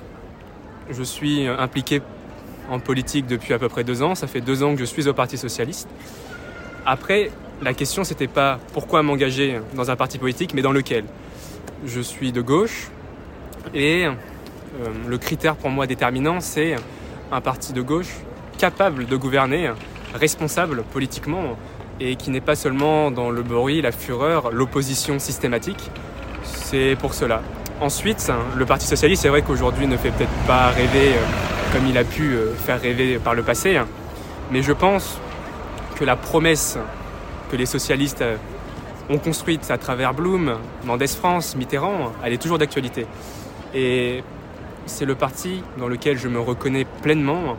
Je 0.91 1.03
suis 1.03 1.47
impliqué 1.47 2.03
en 2.71 2.79
politique 2.79 3.27
depuis 3.27 3.55
à 3.55 3.59
peu 3.59 3.69
près 3.69 3.85
deux 3.85 4.03
ans. 4.03 4.15
Ça 4.15 4.27
fait 4.27 4.41
deux 4.41 4.63
ans 4.63 4.75
que 4.75 4.81
je 4.81 4.85
suis 4.85 5.09
au 5.09 5.15
Parti 5.15 5.39
socialiste. 5.39 5.89
Après, 6.85 7.31
la 7.63 7.75
question 7.75 8.05
c'était 8.05 8.27
pas 8.27 8.59
pourquoi 8.73 9.03
m'engager 9.03 9.61
dans 9.75 9.91
un 9.91 9.97
parti 9.97 10.19
politique, 10.19 10.55
mais 10.55 10.63
dans 10.63 10.73
lequel. 10.73 11.05
Je 11.85 12.01
suis 12.01 12.33
de 12.33 12.41
gauche 12.41 12.89
et 13.75 14.07
euh, 14.07 14.13
le 15.09 15.19
critère 15.19 15.57
pour 15.57 15.71
moi 15.71 15.87
déterminant, 15.87 16.41
c'est 16.41 16.77
un 17.33 17.41
parti 17.41 17.73
de 17.73 17.83
gauche 17.83 18.15
capable 18.59 19.07
de 19.07 19.17
gouverner, 19.17 19.73
responsable 20.15 20.83
politiquement 20.85 21.57
et 22.01 22.17
qui 22.17 22.31
n'est 22.31 22.41
pas 22.41 22.57
seulement 22.57 23.11
dans 23.11 23.31
le 23.31 23.43
bruit, 23.43 23.81
la 23.83 23.93
fureur, 23.93 24.51
l'opposition 24.53 25.19
systématique. 25.19 25.91
C'est 26.43 26.97
pour 26.99 27.15
cela. 27.15 27.43
Ensuite, 27.79 28.33
le 28.57 28.65
Parti 28.65 28.87
socialiste, 28.87 29.23
c'est 29.23 29.29
vrai 29.29 29.43
qu'aujourd'hui 29.43 29.87
ne 29.87 29.99
fait 29.99 30.11
peut-être 30.11 30.47
pas 30.47 30.69
rêver 30.69 31.11
euh, 31.11 31.75
comme 31.75 31.87
il 31.87 31.99
a 31.99 32.05
pu 32.05 32.33
euh, 32.33 32.55
faire 32.55 32.81
rêver 32.81 33.19
par 33.19 33.35
le 33.35 33.43
passé, 33.43 33.79
mais 34.51 34.63
je 34.63 34.73
pense 34.73 35.19
que 35.97 36.05
la 36.07 36.17
promesse 36.17 36.79
que 37.51 37.57
les 37.57 37.67
socialistes 37.67 38.23
euh, 38.23 38.37
ont 39.11 39.19
construite 39.19 39.71
à 39.71 39.77
travers 39.77 40.15
Blum, 40.15 40.57
Mendès 40.87 41.07
France, 41.07 41.55
Mitterrand, 41.55 42.13
elle 42.25 42.33
est 42.33 42.41
toujours 42.41 42.57
d'actualité. 42.57 43.07
Et 43.75 44.25
c'est 44.87 45.05
le 45.05 45.15
parti 45.15 45.63
dans 45.77 45.89
lequel 45.89 46.19
je 46.19 46.29
me 46.29 46.41
reconnais 46.41 46.87
pleinement 47.03 47.59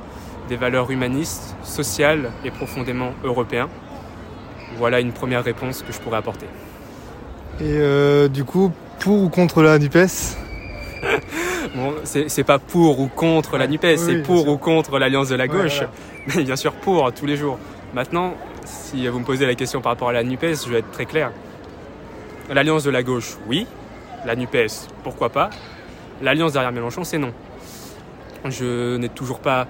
des 0.49 0.55
valeurs 0.55 0.89
humanistes, 0.89 1.55
sociales 1.61 2.31
et 2.43 2.49
profondément 2.49 3.11
européens. 3.23 3.69
Voilà 4.77 4.99
une 4.99 5.11
première 5.11 5.43
réponse 5.43 5.83
que 5.83 5.93
je 5.93 5.99
pourrais 5.99 6.17
apporter. 6.17 6.47
Et 7.61 8.29
du 8.29 8.43
coup, 8.43 8.71
pour 8.99 9.23
ou 9.23 9.29
contre 9.29 9.61
la 9.61 9.79
NUPES 9.79 10.37
Bon, 11.75 11.93
c'est 12.03 12.43
pas 12.43 12.59
pour 12.59 12.99
ou 12.99 13.07
contre 13.07 13.57
la 13.57 13.67
NUPES, 13.67 13.97
c'est 13.97 14.23
pour 14.23 14.47
ou 14.47 14.57
contre 14.57 14.97
l'Alliance 14.97 15.29
de 15.29 15.35
la 15.35 15.47
gauche. 15.47 15.81
Mais 16.35 16.43
bien 16.43 16.55
sûr 16.55 16.73
pour, 16.73 17.11
tous 17.13 17.25
les 17.25 17.37
jours. 17.37 17.59
Maintenant, 17.93 18.33
si 18.65 19.07
vous 19.07 19.19
me 19.19 19.25
posez 19.25 19.45
la 19.45 19.55
question 19.55 19.81
par 19.81 19.91
rapport 19.91 20.09
à 20.09 20.13
la 20.13 20.23
NUPES, 20.23 20.65
je 20.65 20.71
vais 20.71 20.79
être 20.79 20.91
très 20.91 21.05
clair. 21.05 21.31
L'Alliance 22.49 22.83
de 22.83 22.89
la 22.89 23.03
gauche, 23.03 23.37
oui. 23.47 23.67
La 24.25 24.35
NUPES, 24.35 24.89
pourquoi 25.03 25.29
pas. 25.29 25.49
L'Alliance 26.21 26.53
derrière 26.53 26.71
Mélenchon, 26.71 27.03
c'est 27.03 27.17
non. 27.17 27.33
Je 28.45 28.97
n'ai 28.97 29.09
toujours 29.09 29.39
pas 29.39 29.67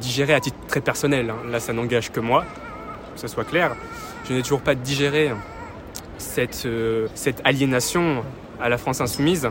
digéré 0.00 0.34
à 0.34 0.40
titre 0.40 0.56
très 0.66 0.80
personnel. 0.80 1.30
hein. 1.30 1.50
Là, 1.50 1.60
ça 1.60 1.72
n'engage 1.72 2.10
que 2.10 2.20
moi, 2.20 2.44
que 3.14 3.20
ce 3.20 3.28
soit 3.28 3.44
clair. 3.44 3.76
Je 4.28 4.34
n'ai 4.34 4.42
toujours 4.42 4.60
pas 4.60 4.74
digéré 4.74 5.30
cette, 6.18 6.64
euh, 6.66 7.06
cette 7.14 7.40
aliénation 7.44 8.24
à 8.60 8.68
la 8.68 8.78
France 8.78 9.00
insoumise. 9.00 9.48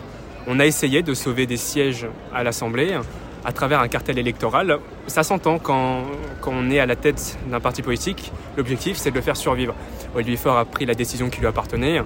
On 0.48 0.60
a 0.60 0.66
essayé 0.66 1.04
de 1.04 1.14
sauver 1.14 1.46
des 1.46 1.58
sièges 1.58 2.08
à 2.34 2.44
l'Assemblée 2.44 2.98
à 3.44 3.52
travers 3.52 3.80
un 3.80 3.88
cartel 3.88 4.18
électoral. 4.18 4.80
Ça 5.08 5.24
s'entend 5.24 5.60
quand, 5.60 6.04
on 6.46 6.70
est 6.70 6.80
à 6.80 6.86
la 6.86 6.96
tête 6.96 7.38
d'un 7.50 7.60
parti 7.60 7.82
politique. 7.82 8.32
L'objectif, 8.58 8.98
c'est 8.98 9.12
de 9.12 9.16
le 9.16 9.22
faire 9.22 9.38
survivre. 9.38 9.74
Olivier 10.16 10.38
Faure 10.38 10.58
a 10.58 10.66
pris 10.66 10.86
la 10.86 10.94
décision 10.94 11.30
qui 11.30 11.40
lui 11.40 11.48
appartenait. 11.48 12.02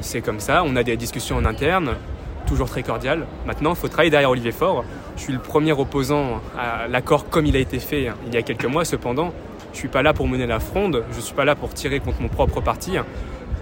C'est 0.00 0.20
comme 0.20 0.40
ça, 0.40 0.62
on 0.66 0.76
a 0.76 0.82
des 0.82 0.96
discussions 0.96 1.36
en 1.36 1.44
interne, 1.44 1.96
toujours 2.46 2.68
très 2.68 2.82
cordiales. 2.82 3.26
Maintenant, 3.46 3.70
il 3.70 3.76
faut 3.76 3.88
travailler 3.88 4.10
derrière 4.10 4.30
Olivier 4.30 4.52
Faure. 4.52 4.84
Je 5.16 5.22
suis 5.22 5.32
le 5.32 5.38
premier 5.38 5.72
opposant 5.72 6.40
à 6.58 6.88
l'accord 6.88 7.28
comme 7.28 7.46
il 7.46 7.56
a 7.56 7.58
été 7.58 7.78
fait 7.78 8.10
il 8.26 8.34
y 8.34 8.36
a 8.36 8.42
quelques 8.42 8.64
mois. 8.64 8.84
Cependant, 8.84 9.32
je 9.72 9.76
ne 9.76 9.80
suis 9.80 9.88
pas 9.88 10.02
là 10.02 10.12
pour 10.12 10.26
mener 10.26 10.46
la 10.46 10.60
fronde, 10.60 11.04
je 11.12 11.16
ne 11.16 11.22
suis 11.22 11.34
pas 11.34 11.44
là 11.44 11.54
pour 11.54 11.72
tirer 11.74 12.00
contre 12.00 12.20
mon 12.20 12.28
propre 12.28 12.60
parti. 12.60 12.96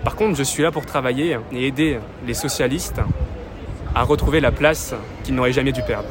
Par 0.04 0.16
contre, 0.16 0.36
je 0.36 0.42
suis 0.42 0.62
là 0.62 0.70
pour 0.70 0.86
travailler 0.86 1.38
et 1.52 1.66
aider 1.66 1.98
les 2.26 2.34
socialistes 2.34 3.00
à 3.94 4.02
retrouver 4.02 4.40
la 4.40 4.52
place 4.52 4.94
qu'ils 5.24 5.34
n'auraient 5.34 5.52
jamais 5.52 5.72
dû 5.72 5.82
perdre. 5.82 6.08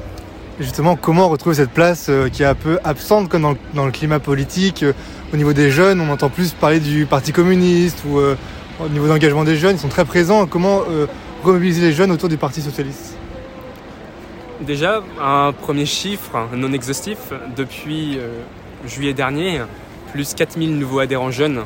Justement, 0.59 0.95
comment 0.95 1.29
retrouver 1.29 1.55
cette 1.55 1.69
place 1.69 2.07
euh, 2.09 2.29
qui 2.29 2.41
est 2.41 2.47
un 2.47 2.55
peu 2.55 2.79
absente 2.83 3.29
comme 3.29 3.43
dans 3.43 3.51
le, 3.51 3.57
dans 3.75 3.85
le 3.85 3.91
climat 3.91 4.19
politique 4.19 4.81
euh, 4.81 4.93
Au 5.31 5.37
niveau 5.37 5.53
des 5.53 5.69
jeunes, 5.69 6.01
on 6.01 6.09
entend 6.09 6.29
plus 6.29 6.51
parler 6.53 6.79
du 6.79 7.05
Parti 7.05 7.31
communiste 7.31 8.03
ou 8.09 8.17
euh, 8.17 8.35
au 8.83 8.89
niveau 8.89 9.07
d'engagement 9.07 9.43
des 9.43 9.55
jeunes, 9.55 9.75
ils 9.75 9.79
sont 9.79 9.87
très 9.87 10.05
présents. 10.05 10.45
Comment 10.45 10.81
euh, 10.89 11.07
remobiliser 11.43 11.81
les 11.81 11.93
jeunes 11.93 12.11
autour 12.11 12.29
du 12.29 12.37
Parti 12.37 12.61
socialiste? 12.61 13.17
Déjà, 14.61 15.01
un 15.21 15.51
premier 15.53 15.85
chiffre 15.85 16.47
non 16.55 16.71
exhaustif, 16.73 17.17
depuis 17.55 18.17
euh, 18.17 18.29
juillet 18.85 19.13
dernier, 19.13 19.61
plus 20.11 20.33
4000 20.33 20.77
nouveaux 20.77 20.99
adhérents 20.99 21.31
jeunes. 21.31 21.63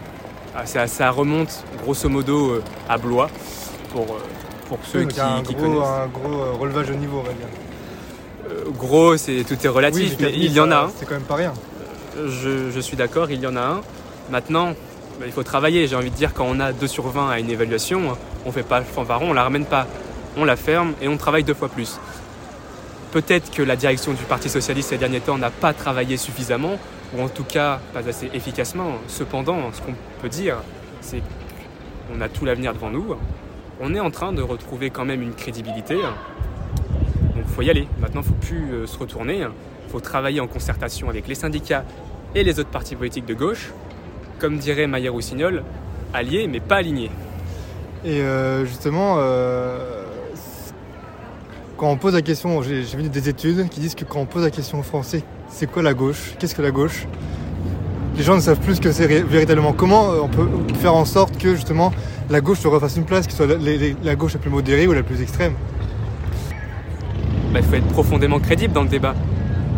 Ah, 0.56 0.66
Ça, 0.66 0.88
ça 0.88 1.10
remonte 1.12 1.64
grosso 1.84 2.10
modo 2.10 2.52
euh, 2.52 2.64
à 2.89 2.97
Blois, 2.97 3.30
pour, 3.93 4.04
euh, 4.04 4.20
pour 4.68 4.80
ceux 4.84 4.99
Oui, 5.02 5.08
qui, 5.08 5.20
un 5.20 5.41
qui 5.43 5.54
gros, 5.54 5.64
connaissent. 5.66 5.88
un 5.88 6.08
gros 6.08 6.41
euh, 6.41 6.52
relevage 6.60 6.88
de 6.88 6.93
niveau. 6.93 7.24
Euh, 8.49 8.64
gros, 8.78 9.18
c'est, 9.18 9.43
tout 9.47 9.56
est 9.64 9.68
relatif, 9.70 10.12
Oui, 10.12 10.18
mais 10.20 10.26
4000, 10.32 10.43
il 10.45 10.54
y 10.54 10.60
en 10.60 10.72
a 10.72 10.76
un. 10.76 10.91
C'est 10.97 11.06
quand 11.06 11.14
même 11.16 11.24
pas 11.24 11.36
rien. 11.36 11.54
Je, 12.28 12.70
je 12.72 12.80
suis 12.82 12.97
d'accord, 12.97 13.32
il 13.32 13.39
y 13.39 13.47
en 13.47 13.56
a 13.56 13.62
un. 13.62 13.82
Maintenant, 14.30 14.74
bah, 15.20 15.26
il 15.26 15.32
faut 15.32 15.43
travailler. 15.43 15.88
J'ai 15.88 15.95
envie 15.95 16.12
de 16.12 16.16
dire, 16.16 16.34
quand 16.34 16.45
on 16.47 16.60
a 16.60 16.74
2 16.74 16.86
sur 16.88 17.08
20 17.08 17.30
à 17.30 17.39
une 17.39 17.49
évaluation, 17.49 18.18
on 18.45 18.52
fait 18.52 18.64
pas 18.64 18.80
le 18.80 18.86
fanfaron, 18.86 19.30
on 19.30 19.34
la 19.34 19.43
ramène 19.43 19.66
pas. 19.66 19.88
On 20.38 20.43
la 20.45 20.56
ferme 20.58 20.93
et 21.02 21.08
on 21.08 21.18
travaille 21.18 21.43
deux 21.43 21.54
fois 21.54 21.70
plus. 21.70 21.97
Peut-être 23.12 23.52
que 23.52 23.62
la 23.62 23.76
direction 23.76 24.14
du 24.14 24.24
Parti 24.24 24.49
Socialiste 24.49 24.89
ces 24.89 24.97
derniers 24.97 25.20
temps 25.20 25.38
n'a 25.38 25.49
pas 25.49 25.74
travaillé 25.74 26.16
suffisamment, 26.16 26.78
ou 27.16 27.22
en 27.22 27.30
tout 27.30 27.43
cas 27.43 27.80
pas 27.93 28.07
assez 28.07 28.30
efficacement. 28.34 28.93
Cependant, 29.07 29.72
ce 29.74 29.82
qu'on 29.82 29.95
peut 30.22 30.30
dire, 30.30 30.57
c'est 31.01 31.22
qu'on 32.07 32.22
a 32.22 32.30
tout 32.30 32.45
l'avenir 32.45 32.74
devant 32.74 32.89
nous. 32.89 33.16
On 33.80 33.93
est 33.95 33.99
en 33.99 34.12
train 34.12 34.34
de 34.34 34.41
retrouver 34.41 34.89
quand 34.89 35.05
même 35.05 35.22
une 35.22 35.34
crédibilité. 35.34 35.95
Donc 35.95 37.43
il 37.47 37.53
faut 37.53 37.62
y 37.62 37.70
aller. 37.70 37.88
Maintenant, 37.99 38.22
il 38.22 38.28
ne 38.28 38.30
faut 38.30 38.39
plus 38.39 38.74
euh, 38.74 38.88
se 38.88 38.97
retourner. 38.97 39.39
Il 39.39 39.91
faut 39.91 39.99
travailler 39.99 40.39
en 40.39 40.47
concertation 40.47 41.09
avec 41.09 41.28
les 41.28 41.36
syndicats 41.36 41.84
et 42.36 42.43
les 42.43 42.59
autres 42.59 42.70
partis 42.70 42.95
politiques 42.95 43.26
de 43.26 43.34
gauche. 43.34 43.72
Comme 44.39 44.57
dirait 44.57 44.88
Maillé 44.88 45.09
Roussignol, 45.09 45.64
alliés 46.14 46.47
mais 46.47 46.59
pas 46.59 46.78
alignés. 46.78 47.12
Et 48.03 48.22
euh, 48.22 48.66
justement, 48.66 49.18
euh, 49.20 50.05
quand 51.78 51.89
on 51.89 51.97
pose 51.97 52.14
la 52.14 52.22
question, 52.22 52.62
j'ai 52.64 52.82
vu 52.82 53.09
des 53.09 53.30
études 53.30 53.70
qui 53.70 53.80
disent 53.80 53.95
que 53.95 54.05
quand 54.05 54.20
on 54.20 54.26
pose 54.26 54.43
la 54.43 54.49
question 54.49 54.80
aux 54.80 54.84
Français, 54.84 55.24
c'est 55.52 55.70
quoi 55.70 55.84
la 55.84 55.93
gauche? 55.93 56.34
Qu'est-ce 56.39 56.56
que 56.56 56.62
la 56.62 56.72
gauche? 56.72 57.06
Les 58.18 58.24
gens 58.24 58.36
ne 58.36 58.41
savent 58.41 58.60
plus 58.60 58.76
ce 58.76 58.82
que 58.82 58.91
c'est 58.91 59.08
véritablement. 59.08 59.74
Comment 59.74 60.12
euh, 60.12 60.20
on 60.24 60.28
peut 60.28 60.47
faire 60.80 60.95
en 60.95 61.06
sorte 61.06 61.38
que 61.38 61.56
justement 61.56 61.91
la 62.30 62.41
gauche 62.41 62.60
se 62.60 62.68
refasse 62.68 62.97
une 62.97 63.06
place, 63.06 63.28
que 63.28 63.34
soit 63.34 63.47
la, 63.47 63.56
la 64.04 64.16
gauche 64.16 64.34
la 64.34 64.39
plus 64.39 64.49
modérée 64.49 64.88
ou 64.88 64.93
la 64.93 65.04
plus 65.04 65.22
extrême? 65.22 65.54
Bah, 67.54 67.60
il 67.60 67.64
faut 67.64 67.76
être 67.76 67.88
profondément 67.88 68.39
crédible 68.39 68.74
dans 68.74 68.84
le 68.84 68.89
débat 68.89 69.16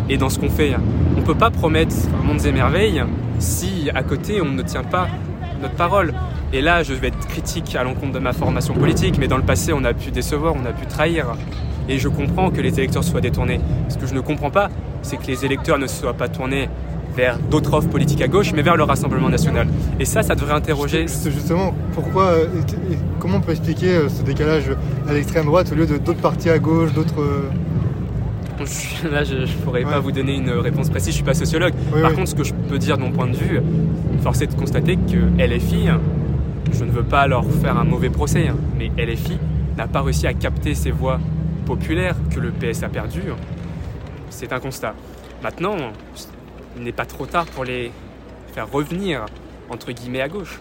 et 0.08 0.16
dans 0.16 0.28
ce 0.28 0.38
qu'on 0.38 0.50
fait. 0.50 0.74
On 1.16 1.20
ne 1.20 1.24
peut 1.24 1.34
pas 1.34 1.50
promettre 1.50 1.94
mondes 2.24 2.44
et 2.44 2.52
merveilles 2.52 3.02
si 3.38 3.90
à 3.94 4.02
côté 4.02 4.40
on 4.40 4.50
ne 4.50 4.62
tient 4.62 4.84
pas 4.84 5.08
notre 5.60 5.74
parole. 5.74 6.14
Et 6.52 6.60
là, 6.60 6.82
je 6.82 6.94
vais 6.94 7.08
être 7.08 7.26
critique 7.26 7.74
à 7.74 7.82
l'encontre 7.82 8.12
de 8.12 8.18
ma 8.20 8.32
formation 8.32 8.74
politique, 8.74 9.16
mais 9.18 9.26
dans 9.26 9.36
le 9.36 9.42
passé, 9.42 9.72
on 9.72 9.82
a 9.82 9.92
pu 9.92 10.12
décevoir, 10.12 10.54
on 10.54 10.64
a 10.66 10.72
pu 10.72 10.86
trahir. 10.86 11.34
Et 11.88 11.98
je 11.98 12.08
comprends 12.08 12.50
que 12.50 12.60
les 12.60 12.78
électeurs 12.78 13.04
soient 13.04 13.20
détournés. 13.20 13.60
Ce 13.88 13.96
que 13.98 14.06
je 14.06 14.14
ne 14.14 14.20
comprends 14.20 14.50
pas, 14.50 14.70
c'est 15.02 15.16
que 15.16 15.26
les 15.26 15.44
électeurs 15.44 15.78
ne 15.78 15.86
soient 15.86 16.14
pas 16.14 16.28
tournés 16.28 16.68
vers 17.16 17.38
d'autres 17.38 17.74
offres 17.74 17.88
politiques 17.90 18.22
à 18.22 18.26
gauche, 18.28 18.52
mais 18.54 18.62
vers 18.62 18.76
le 18.76 18.82
Rassemblement 18.82 19.28
national. 19.28 19.68
Et 20.00 20.04
ça, 20.04 20.22
ça 20.22 20.34
devrait 20.34 20.54
interroger. 20.54 21.02
Juste- 21.02 21.30
Justement, 21.30 21.72
pourquoi, 21.92 22.24
euh, 22.24 22.46
et- 22.90 22.96
comment 23.20 23.36
on 23.36 23.40
peut 23.40 23.52
expliquer 23.52 23.90
euh, 23.94 24.08
ce 24.08 24.22
décalage 24.22 24.64
à 25.08 25.12
l'extrême 25.12 25.44
droite 25.46 25.70
au 25.70 25.74
lieu 25.76 25.86
de 25.86 25.96
d'autres 25.98 26.20
partis 26.20 26.50
à 26.50 26.58
gauche, 26.58 26.92
d'autres... 26.92 27.20
euh, 27.20 27.50
Là, 29.10 29.24
je 29.24 29.34
ne 29.34 29.46
pourrais 29.64 29.84
Ouais. 29.84 29.90
pas 29.90 29.98
vous 30.00 30.12
donner 30.12 30.36
une 30.36 30.50
réponse 30.50 30.88
précise, 30.88 31.08
je 31.08 31.12
ne 31.12 31.16
suis 31.16 31.24
pas 31.24 31.34
sociologue. 31.34 31.72
Oui, 31.94 32.00
Par 32.00 32.10
oui. 32.10 32.16
contre, 32.16 32.28
ce 32.30 32.34
que 32.36 32.44
je 32.44 32.54
peux 32.54 32.78
dire 32.78 32.96
de 32.96 33.02
mon 33.02 33.10
point 33.10 33.26
de 33.26 33.34
vue, 33.36 33.60
force 34.22 34.40
est 34.42 34.46
de 34.46 34.54
constater 34.54 34.96
que 34.96 35.42
LFI, 35.42 35.88
je 36.72 36.84
ne 36.84 36.90
veux 36.90 37.02
pas 37.02 37.26
leur 37.26 37.44
faire 37.44 37.76
un 37.78 37.84
mauvais 37.84 38.10
procès, 38.10 38.46
hein, 38.48 38.56
mais 38.78 38.90
LFI 38.96 39.38
n'a 39.76 39.86
pas 39.88 40.02
réussi 40.02 40.26
à 40.26 40.32
capter 40.34 40.74
ces 40.74 40.92
voix 40.92 41.18
populaires 41.64 42.16
que 42.34 42.40
le 42.40 42.50
PS 42.50 42.82
a 42.82 42.88
perdues. 42.88 43.32
C'est 44.30 44.52
un 44.52 44.60
constat. 44.60 44.94
Maintenant, 45.42 45.76
il 46.76 46.82
n'est 46.82 46.92
pas 46.92 47.06
trop 47.06 47.26
tard 47.26 47.46
pour 47.46 47.64
les 47.64 47.92
faire 48.52 48.70
revenir, 48.70 49.26
entre 49.70 49.92
guillemets, 49.92 50.20
à 50.20 50.28
gauche. 50.28 50.60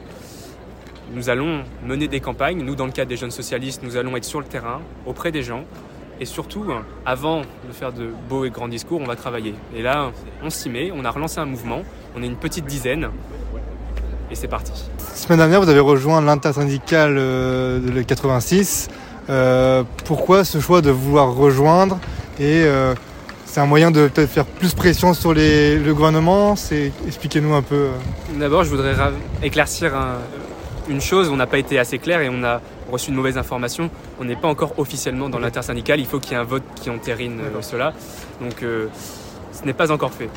Nous 1.13 1.29
allons 1.29 1.63
mener 1.85 2.07
des 2.07 2.19
campagnes. 2.19 2.63
Nous, 2.63 2.75
dans 2.75 2.85
le 2.85 2.91
cadre 2.91 3.09
des 3.09 3.17
jeunes 3.17 3.31
socialistes, 3.31 3.83
nous 3.83 3.97
allons 3.97 4.15
être 4.17 4.25
sur 4.25 4.39
le 4.39 4.45
terrain, 4.45 4.81
auprès 5.05 5.31
des 5.31 5.43
gens. 5.43 5.65
Et 6.19 6.25
surtout, 6.25 6.65
avant 7.05 7.41
de 7.41 7.73
faire 7.73 7.91
de 7.91 8.09
beaux 8.29 8.45
et 8.45 8.49
grands 8.49 8.67
discours, 8.67 9.01
on 9.01 9.05
va 9.05 9.15
travailler. 9.15 9.55
Et 9.75 9.81
là, 9.81 10.11
on 10.43 10.49
s'y 10.49 10.69
met, 10.69 10.91
on 10.93 11.03
a 11.05 11.11
relancé 11.11 11.39
un 11.39 11.45
mouvement, 11.45 11.81
on 12.15 12.23
est 12.23 12.27
une 12.27 12.37
petite 12.37 12.65
dizaine, 12.65 13.09
et 14.33 14.35
c'est 14.35 14.47
parti. 14.47 14.71
Semaine 15.13 15.37
dernière, 15.37 15.61
vous 15.61 15.69
avez 15.69 15.79
rejoint 15.79 16.19
l'intersyndicale 16.21 17.15
euh, 17.17 17.79
de 17.79 17.91
le 17.91 18.03
86. 18.03 18.89
Euh, 19.29 19.83
pourquoi 20.05 20.43
ce 20.43 20.59
choix 20.59 20.81
de 20.81 20.91
vouloir 20.91 21.33
rejoindre 21.33 21.97
Et 22.39 22.63
euh, 22.65 22.93
c'est 23.45 23.59
un 23.61 23.65
moyen 23.65 23.89
de 23.91 24.07
peut-être 24.07 24.29
faire 24.29 24.45
plus 24.45 24.73
pression 24.73 25.13
sur 25.13 25.33
les- 25.33 25.77
le 25.77 25.93
gouvernement 25.93 26.55
C'est 26.55 26.91
expliquez-nous 27.07 27.53
un 27.53 27.61
peu. 27.61 27.75
euh. 27.75 27.91
D'abord, 28.39 28.63
je 28.63 28.69
voudrais 28.69 28.93
ra- 28.93 29.11
éclaircir 29.41 29.95
un- 29.95 30.17
une 30.89 30.99
chose, 30.99 31.29
on 31.29 31.37
n'a 31.37 31.47
pas 31.47 31.57
été 31.59 31.79
assez 31.79 31.97
clair 31.99 32.19
et 32.21 32.29
on 32.29 32.43
a 32.43 32.59
reçu 32.91 33.09
une 33.11 33.15
mauvaise 33.15 33.37
information. 33.37 33.89
On 34.19 34.25
n'est 34.25 34.35
pas 34.35 34.49
encore 34.49 34.73
officiellement 34.77 35.29
dans 35.29 35.39
l'intersyndicale, 35.39 35.99
il 36.01 36.05
faut 36.05 36.19
qu'il 36.19 36.33
y 36.33 36.35
ait 36.35 36.39
un 36.39 36.43
vote 36.43 36.63
qui 36.81 36.89
entérine 36.89 37.39
cela. 37.61 37.93
Donc 38.41 38.55
ce 38.59 39.65
n'est 39.65 39.73
pas 39.73 39.91
encore 39.91 40.11
fait. 40.11 40.29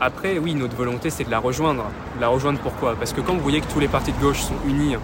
Après, 0.00 0.38
oui, 0.38 0.54
notre 0.54 0.76
volonté, 0.76 1.10
c'est 1.10 1.24
de 1.24 1.30
la 1.30 1.38
rejoindre. 1.40 1.84
La 2.20 2.28
rejoindre 2.28 2.58
pourquoi? 2.60 2.94
Parce 2.94 3.12
que 3.12 3.20
quand 3.20 3.34
vous 3.34 3.40
voyez 3.42 3.60
que 3.60 3.66
tous 3.70 3.80
les 3.80 3.88
partis 3.88 4.12
de 4.12 4.18
gauche 4.20 4.38
sont 4.40 4.54
unis 4.68 4.94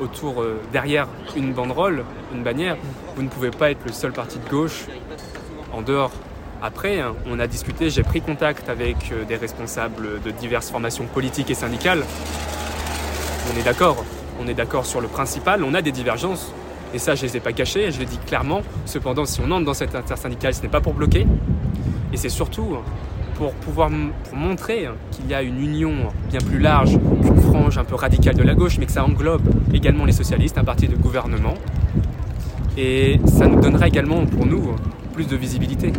autour, 0.00 0.42
euh, 0.42 0.60
derrière 0.72 1.08
une 1.36 1.52
banderole, 1.52 2.04
une 2.34 2.42
bannière, 2.42 2.76
vous 3.16 3.22
ne 3.22 3.28
pouvez 3.28 3.50
pas 3.50 3.70
être 3.70 3.84
le 3.86 3.92
seul 3.92 4.12
parti 4.12 4.38
de 4.38 4.48
gauche 4.48 4.86
en 5.72 5.82
dehors. 5.82 6.12
Après, 6.60 7.00
hein, 7.00 7.14
on 7.26 7.38
a 7.38 7.46
discuté, 7.46 7.88
j'ai 7.90 8.02
pris 8.02 8.20
contact 8.20 8.68
avec 8.68 9.12
euh, 9.12 9.24
des 9.24 9.36
responsables 9.36 10.20
de 10.22 10.30
diverses 10.30 10.70
formations 10.70 11.06
politiques 11.06 11.50
et 11.50 11.54
syndicales. 11.54 12.04
On 13.52 13.58
est 13.58 13.62
d'accord, 13.62 14.04
on 14.40 14.48
est 14.48 14.54
d'accord 14.54 14.84
sur 14.84 15.00
le 15.00 15.08
principal, 15.08 15.62
on 15.62 15.74
a 15.74 15.82
des 15.82 15.92
divergences. 15.92 16.52
Et 16.94 16.98
ça, 16.98 17.14
je 17.14 17.24
ne 17.24 17.28
les 17.28 17.36
ai 17.36 17.40
pas 17.40 17.52
cachées, 17.52 17.92
je 17.92 17.98
l'ai 17.98 18.06
dit 18.06 18.18
clairement. 18.18 18.62
Cependant, 18.86 19.24
si 19.24 19.40
on 19.40 19.50
entre 19.50 19.66
dans 19.66 19.74
cette 19.74 19.94
intersyndicale, 19.94 20.54
ce 20.54 20.62
n'est 20.62 20.68
pas 20.68 20.80
pour 20.80 20.94
bloquer. 20.94 21.26
Et 22.12 22.16
c'est 22.16 22.30
surtout 22.30 22.78
pour 23.38 23.52
pouvoir 23.52 23.88
pour 24.28 24.36
montrer 24.36 24.88
qu'il 25.12 25.26
y 25.30 25.34
a 25.34 25.42
une 25.42 25.60
union 25.62 25.92
bien 26.28 26.40
plus 26.40 26.58
large 26.58 26.98
qu'une 27.22 27.40
frange 27.40 27.78
un 27.78 27.84
peu 27.84 27.94
radicale 27.94 28.34
de 28.36 28.42
la 28.42 28.54
gauche, 28.54 28.76
mais 28.78 28.86
que 28.86 28.92
ça 28.92 29.04
englobe 29.04 29.42
également 29.72 30.04
les 30.04 30.12
socialistes, 30.12 30.58
un 30.58 30.64
parti 30.64 30.88
de 30.88 30.96
gouvernement. 30.96 31.54
Et 32.76 33.20
ça 33.26 33.46
nous 33.46 33.60
donnera 33.60 33.86
également 33.88 34.24
pour 34.26 34.44
nous 34.46 34.72
plus 35.12 35.26
de 35.26 35.36
visibilité. 35.36 35.92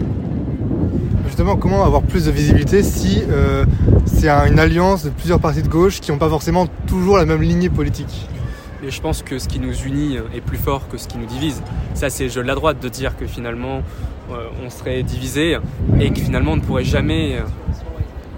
Justement, 1.28 1.56
comment 1.58 1.84
avoir 1.86 2.02
plus 2.02 2.26
de 2.26 2.32
visibilité 2.32 2.84
si 2.84 3.22
euh, 3.30 3.66
c'est 4.06 4.30
un- 4.30 4.46
une 4.48 4.60
alliance 4.60 5.06
de 5.06 5.10
plusieurs 5.10 5.40
partis 5.40 5.62
de 5.62 5.68
gauche 5.68 6.00
qui 6.02 6.12
n'ont 6.12 6.18
pas 6.18 6.30
forcément 6.30 6.68
toujours 6.88 7.18
la 7.18 7.26
même 7.26 7.42
lignée 7.42 7.70
politique? 7.70 8.28
Et 8.84 8.92
je 8.92 9.02
pense 9.02 9.22
que 9.24 9.38
ce 9.40 9.48
qui 9.48 9.60
nous 9.60 9.74
unit 9.86 10.18
est 10.34 10.42
plus 10.42 10.58
fort 10.58 10.88
que 10.88 10.98
ce 10.98 11.08
qui 11.08 11.18
nous 11.18 11.26
divise. 11.26 11.62
Ça, 11.94 12.10
c'est 12.10 12.24
le 12.26 12.30
jeu 12.30 12.42
de 12.42 12.48
la 12.48 12.56
droite 12.56 12.78
de 12.82 12.88
dire 12.90 13.18
que 13.18 13.26
finalement, 13.28 13.82
on 14.66 14.70
serait 14.70 15.04
divisé 15.04 15.58
et 16.00 16.12
que 16.12 16.20
finalement, 16.20 16.54
on 16.54 16.58
ne 16.58 16.62
pourrait 16.62 16.84
jamais 16.84 17.38
euh, 17.38 17.42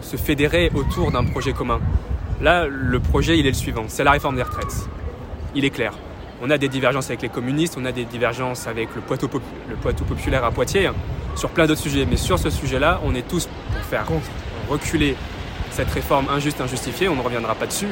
se 0.02 0.18
fédérer 0.18 0.72
autour 0.74 1.12
d'un 1.12 1.24
projet 1.24 1.54
commun. 1.54 1.80
Là, 2.42 2.66
le 2.68 3.00
projet, 3.00 3.38
il 3.38 3.46
est 3.46 3.50
le 3.52 3.56
suivant. 3.56 3.84
C'est 3.88 4.04
la 4.04 4.12
réforme 4.12 4.36
des 4.36 4.44
retraites. 4.44 4.88
Il 5.56 5.66
est 5.66 5.70
clair. 5.70 5.94
On 6.42 6.50
a 6.50 6.58
des 6.58 6.70
divergences 6.70 7.08
avec 7.10 7.22
les 7.22 7.30
communistes, 7.30 7.78
on 7.80 7.86
a 7.86 7.92
des 7.92 8.06
divergences 8.06 8.66
avec 8.68 8.90
le 8.96 9.02
Poitou, 9.02 9.28
Pop- 9.28 9.44
le 9.70 9.76
Poitou 9.76 10.04
populaire 10.06 10.44
à 10.44 10.52
Poitiers. 10.52 10.90
sur 11.36 11.50
plein 11.50 11.68
d'autres 11.68 11.82
sujets. 11.82 12.06
Mais 12.10 12.18
sur 12.18 12.40
ce 12.40 12.50
sujet-là, 12.50 13.00
on 13.06 13.14
est 13.16 13.28
tous 13.28 13.46
pour 13.48 13.82
faire 13.84 14.06
reculer 14.70 15.16
cette 15.72 15.90
réforme 15.92 16.26
injuste, 16.30 16.60
injustifiée. 16.62 17.08
On 17.10 17.16
ne 17.16 17.22
reviendra 17.22 17.54
pas 17.56 17.68
dessus. 17.68 17.88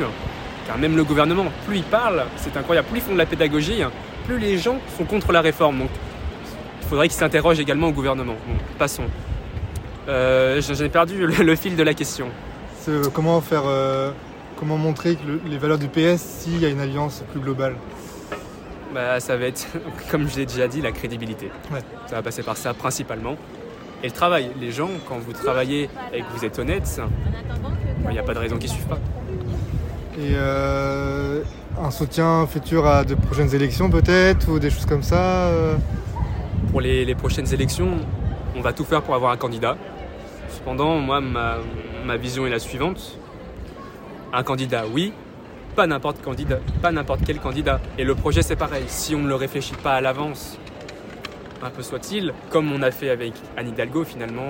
Car 0.67 0.77
même 0.77 0.95
le 0.95 1.03
gouvernement, 1.03 1.45
plus 1.67 1.77
il 1.77 1.83
parle, 1.83 2.23
c'est 2.37 2.55
incroyable, 2.57 2.87
plus 2.89 2.99
ils 2.99 3.03
font 3.03 3.13
de 3.13 3.17
la 3.17 3.25
pédagogie, 3.25 3.81
plus 4.25 4.37
les 4.39 4.57
gens 4.57 4.77
sont 4.97 5.05
contre 5.05 5.31
la 5.31 5.41
réforme. 5.41 5.79
Donc 5.79 5.89
faudrait 6.89 7.07
qu'ils 7.07 7.17
s'interrogent 7.17 7.59
également 7.59 7.87
au 7.87 7.91
gouvernement. 7.91 8.35
Bon, 8.47 8.55
passons. 8.77 9.03
Euh, 10.07 10.59
J'ai 10.59 10.89
perdu 10.89 11.27
le, 11.27 11.55
fil 11.55 11.75
de 11.75 11.83
la 11.83 11.93
question. 11.93 12.27
Comment 13.13 13.39
faire, 13.41 13.63
euh, 13.67 14.11
comment 14.57 14.77
montrer 14.77 15.15
que 15.15 15.47
les 15.47 15.59
valeurs 15.59 15.77
du 15.77 15.87
PS 15.87 16.17
s'il 16.17 16.59
y 16.59 16.65
a 16.65 16.69
une 16.69 16.79
alliance 16.79 17.23
plus 17.31 17.39
globale 17.39 17.75
bah, 18.91 19.19
ça 19.19 19.37
va 19.37 19.45
être, 19.45 19.67
comme 20.11 20.27
je 20.27 20.37
l'ai 20.37 20.47
déjà 20.47 20.67
dit, 20.67 20.81
la 20.81 20.91
crédibilité. 20.91 21.51
Ça 22.07 22.15
va 22.15 22.21
passer 22.23 22.41
par 22.41 22.57
ça 22.57 22.73
principalement. 22.73 23.35
Et 24.01 24.07
le 24.07 24.11
travail. 24.11 24.49
Les 24.59 24.71
gens, 24.71 24.89
quand 25.07 25.19
vous 25.19 25.31
travaillez 25.31 25.91
et 26.11 26.21
que 26.21 26.25
vous 26.35 26.43
êtes 26.43 26.57
honnête, 26.57 26.99
il 28.05 28.09
n'y 28.09 28.17
a 28.17 28.23
pas 28.23 28.33
de 28.33 28.39
raison 28.39 28.57
qu'ils 28.57 28.71
ne 28.71 28.75
suivent 28.75 28.87
pas. 28.87 28.99
Et 30.17 30.31
euh, 30.33 31.43
un 31.79 31.91
soutien 31.91 32.47
futur 32.47 32.87
à 32.87 33.03
de 33.03 33.13
prochaines 33.13 33.53
élections 33.53 33.91
peut-être, 33.91 34.49
ou 34.49 34.57
des 34.57 34.71
choses 34.71 34.87
comme 34.87 35.03
ça 35.03 35.49
euh 35.49 35.75
Pour 36.67 36.81
les, 36.81 37.15
prochaines 37.15 37.51
élections, 37.53 37.97
on 38.55 38.61
va 38.61 38.73
tout 38.73 38.83
faire 38.83 39.01
pour 39.01 39.15
avoir 39.15 39.31
un 39.31 39.37
candidat. 39.37 39.77
Cependant, 40.49 40.99
moi, 40.99 41.19
ma, 41.19 42.17
vision 42.17 42.45
est 42.45 42.49
la 42.49 42.59
suivante. 42.59 43.17
Un 44.31 44.43
candidat, 44.43 44.83
oui, 44.91 45.11
pas 45.75 45.87
n'importe 45.87 46.21
candidat, 46.21 46.59
pas 46.81 46.91
n'importe 46.91 47.21
quel 47.25 47.39
candidat. 47.39 47.79
Et 47.97 48.03
le 48.03 48.13
projet 48.13 48.43
c'est 48.43 48.55
pareil, 48.55 48.83
si 48.87 49.15
on 49.15 49.19
ne 49.19 49.27
le 49.27 49.35
réfléchit 49.35 49.73
pas 49.73 49.93
à 49.93 50.01
l'avance, 50.01 50.59
un 51.63 51.71
peu 51.71 51.81
soit-il, 51.81 52.33
comme 52.51 52.71
on 52.71 52.83
a 52.83 52.91
fait 52.91 53.09
avec 53.09 53.33
Anne 53.57 53.69
Hidalgo 53.69 54.03
finalement, 54.03 54.47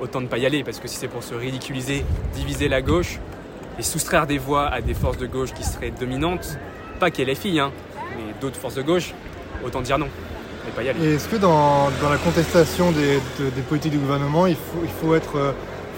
autant 0.00 0.20
ne 0.20 0.28
pas 0.28 0.38
y 0.38 0.46
aller, 0.46 0.62
parce 0.62 0.78
que 0.78 0.86
si 0.86 0.96
c'est 0.96 1.08
pour 1.08 1.24
se 1.24 1.34
ridiculiser, 1.34 2.04
diviser 2.34 2.68
la 2.68 2.82
gauche 2.82 3.18
et 3.78 3.82
soustraire 3.82 4.28
des 4.28 4.38
voix 4.38 4.68
à 4.68 4.80
des 4.80 4.94
forces 4.94 5.18
de 5.18 5.26
gauche 5.26 5.52
qui 5.52 5.64
seraient 5.64 5.90
dominantes, 5.90 6.58
pas 7.00 7.10
qu'elle 7.10 7.28
est 7.28 7.34
fille, 7.34 7.58
hein, 7.58 7.72
mais 8.16 8.32
d'autres 8.40 8.56
forces 8.56 8.76
de 8.76 8.82
gauche, 8.82 9.12
autant 9.64 9.80
dire 9.80 9.98
non. 9.98 10.08
Et 10.68 10.70
pas 10.70 10.82
y 10.82 10.88
aller. 10.88 11.14
est-ce 11.14 11.28
que 11.28 11.36
dans, 11.36 11.88
la 12.10 12.18
contestation 12.18 12.92
des, 12.92 13.20
politiques 13.68 13.92
du 13.92 13.98
gouvernement, 13.98 14.46
il 14.46 14.56
faut, 14.56 14.80
il 14.82 14.90
faut 14.90 15.14
être 15.14 15.36
euh, 15.36 15.52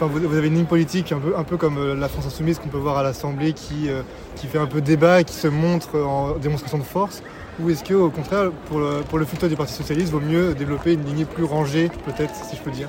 vous, 0.06 0.36
avez 0.36 0.46
une 0.48 0.54
ligne 0.54 0.64
politique 0.64 1.12
un 1.12 1.18
peu, 1.18 1.36
un 1.36 1.42
peu 1.42 1.56
comme 1.56 1.78
euh, 1.78 1.94
la 1.94 2.08
France 2.08 2.26
Insoumise 2.26 2.58
qu'on 2.58 2.68
peut 2.68 2.78
voir 2.78 2.98
à 2.98 3.02
l'Assemblée 3.02 3.52
qui, 3.52 3.88
euh, 3.88 4.02
qui 4.36 4.46
fait 4.46 4.58
un 4.58 4.66
peu 4.66 4.80
débat 4.80 5.20
et 5.20 5.24
qui 5.24 5.34
se 5.34 5.48
montre 5.48 5.98
en 5.98 6.32
démonstration 6.32 6.78
de 6.78 6.84
force? 6.84 7.22
Ou 7.60 7.70
est-ce 7.70 7.82
qu'au 7.82 8.08
contraire, 8.10 8.52
pour 8.68 8.78
le, 8.78 9.00
pour 9.08 9.18
le 9.18 9.24
futur 9.24 9.48
du 9.48 9.56
Parti 9.56 9.72
Socialiste, 9.72 10.08
il 10.08 10.12
vaut 10.12 10.20
mieux 10.20 10.54
développer 10.54 10.92
une 10.92 11.04
ligne 11.04 11.24
plus 11.24 11.42
rangée, 11.42 11.90
peut-être, 12.04 12.34
si 12.34 12.56
je 12.56 12.62
peux 12.62 12.70
dire? 12.70 12.88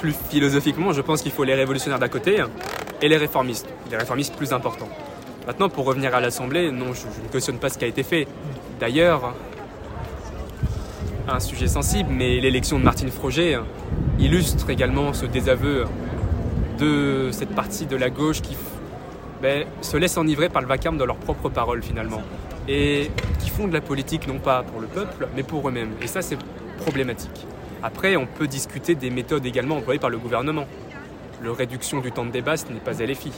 Plus 0.00 0.14
philosophiquement, 0.28 0.92
je 0.92 1.00
pense 1.00 1.22
qu'il 1.22 1.32
faut 1.32 1.44
les 1.44 1.54
révolutionnaires 1.54 1.98
d'un 1.98 2.08
côté 2.08 2.44
et 3.00 3.08
les 3.08 3.16
réformistes, 3.16 3.66
les 3.90 3.96
réformistes 3.96 4.34
plus 4.36 4.52
importants. 4.52 4.90
Maintenant, 5.46 5.70
pour 5.70 5.86
revenir 5.86 6.14
à 6.14 6.20
l'Assemblée, 6.20 6.70
non, 6.70 6.92
je, 6.92 7.00
je 7.00 7.22
ne 7.22 7.32
cautionne 7.32 7.58
pas 7.58 7.70
ce 7.70 7.78
qui 7.78 7.84
a 7.86 7.88
été 7.88 8.02
fait. 8.02 8.26
D'ailleurs, 8.78 9.32
un 11.28 11.40
sujet 11.40 11.66
sensible, 11.66 12.10
mais 12.12 12.40
l'élection 12.40 12.78
de 12.78 12.84
Martine 12.84 13.10
Froger 13.10 13.58
illustre 14.18 14.70
également 14.70 15.12
ce 15.12 15.26
désaveu 15.26 15.84
de 16.78 17.30
cette 17.32 17.54
partie 17.54 17.86
de 17.86 17.96
la 17.96 18.10
gauche 18.10 18.42
qui 18.42 18.56
ben, 19.42 19.66
se 19.80 19.96
laisse 19.96 20.16
enivrer 20.16 20.48
par 20.48 20.62
le 20.62 20.68
vacarme 20.68 20.98
de 20.98 21.04
leurs 21.04 21.16
propres 21.16 21.48
paroles 21.48 21.82
finalement. 21.82 22.22
Et 22.68 23.10
qui 23.40 23.50
font 23.50 23.68
de 23.68 23.72
la 23.72 23.80
politique 23.80 24.26
non 24.26 24.38
pas 24.38 24.62
pour 24.62 24.80
le 24.80 24.86
peuple, 24.86 25.28
mais 25.34 25.42
pour 25.42 25.68
eux-mêmes. 25.68 25.92
Et 26.02 26.06
ça, 26.06 26.22
c'est 26.22 26.38
problématique. 26.78 27.46
Après, 27.82 28.16
on 28.16 28.26
peut 28.26 28.46
discuter 28.46 28.94
des 28.94 29.10
méthodes 29.10 29.46
également 29.46 29.76
employées 29.76 30.00
par 30.00 30.10
le 30.10 30.18
gouvernement. 30.18 30.66
Le 31.42 31.50
réduction 31.50 32.00
du 32.00 32.12
temps 32.12 32.24
de 32.24 32.30
débat, 32.30 32.56
ce 32.56 32.66
n'est 32.66 32.80
pas 32.80 32.92
LFI. 32.92 33.32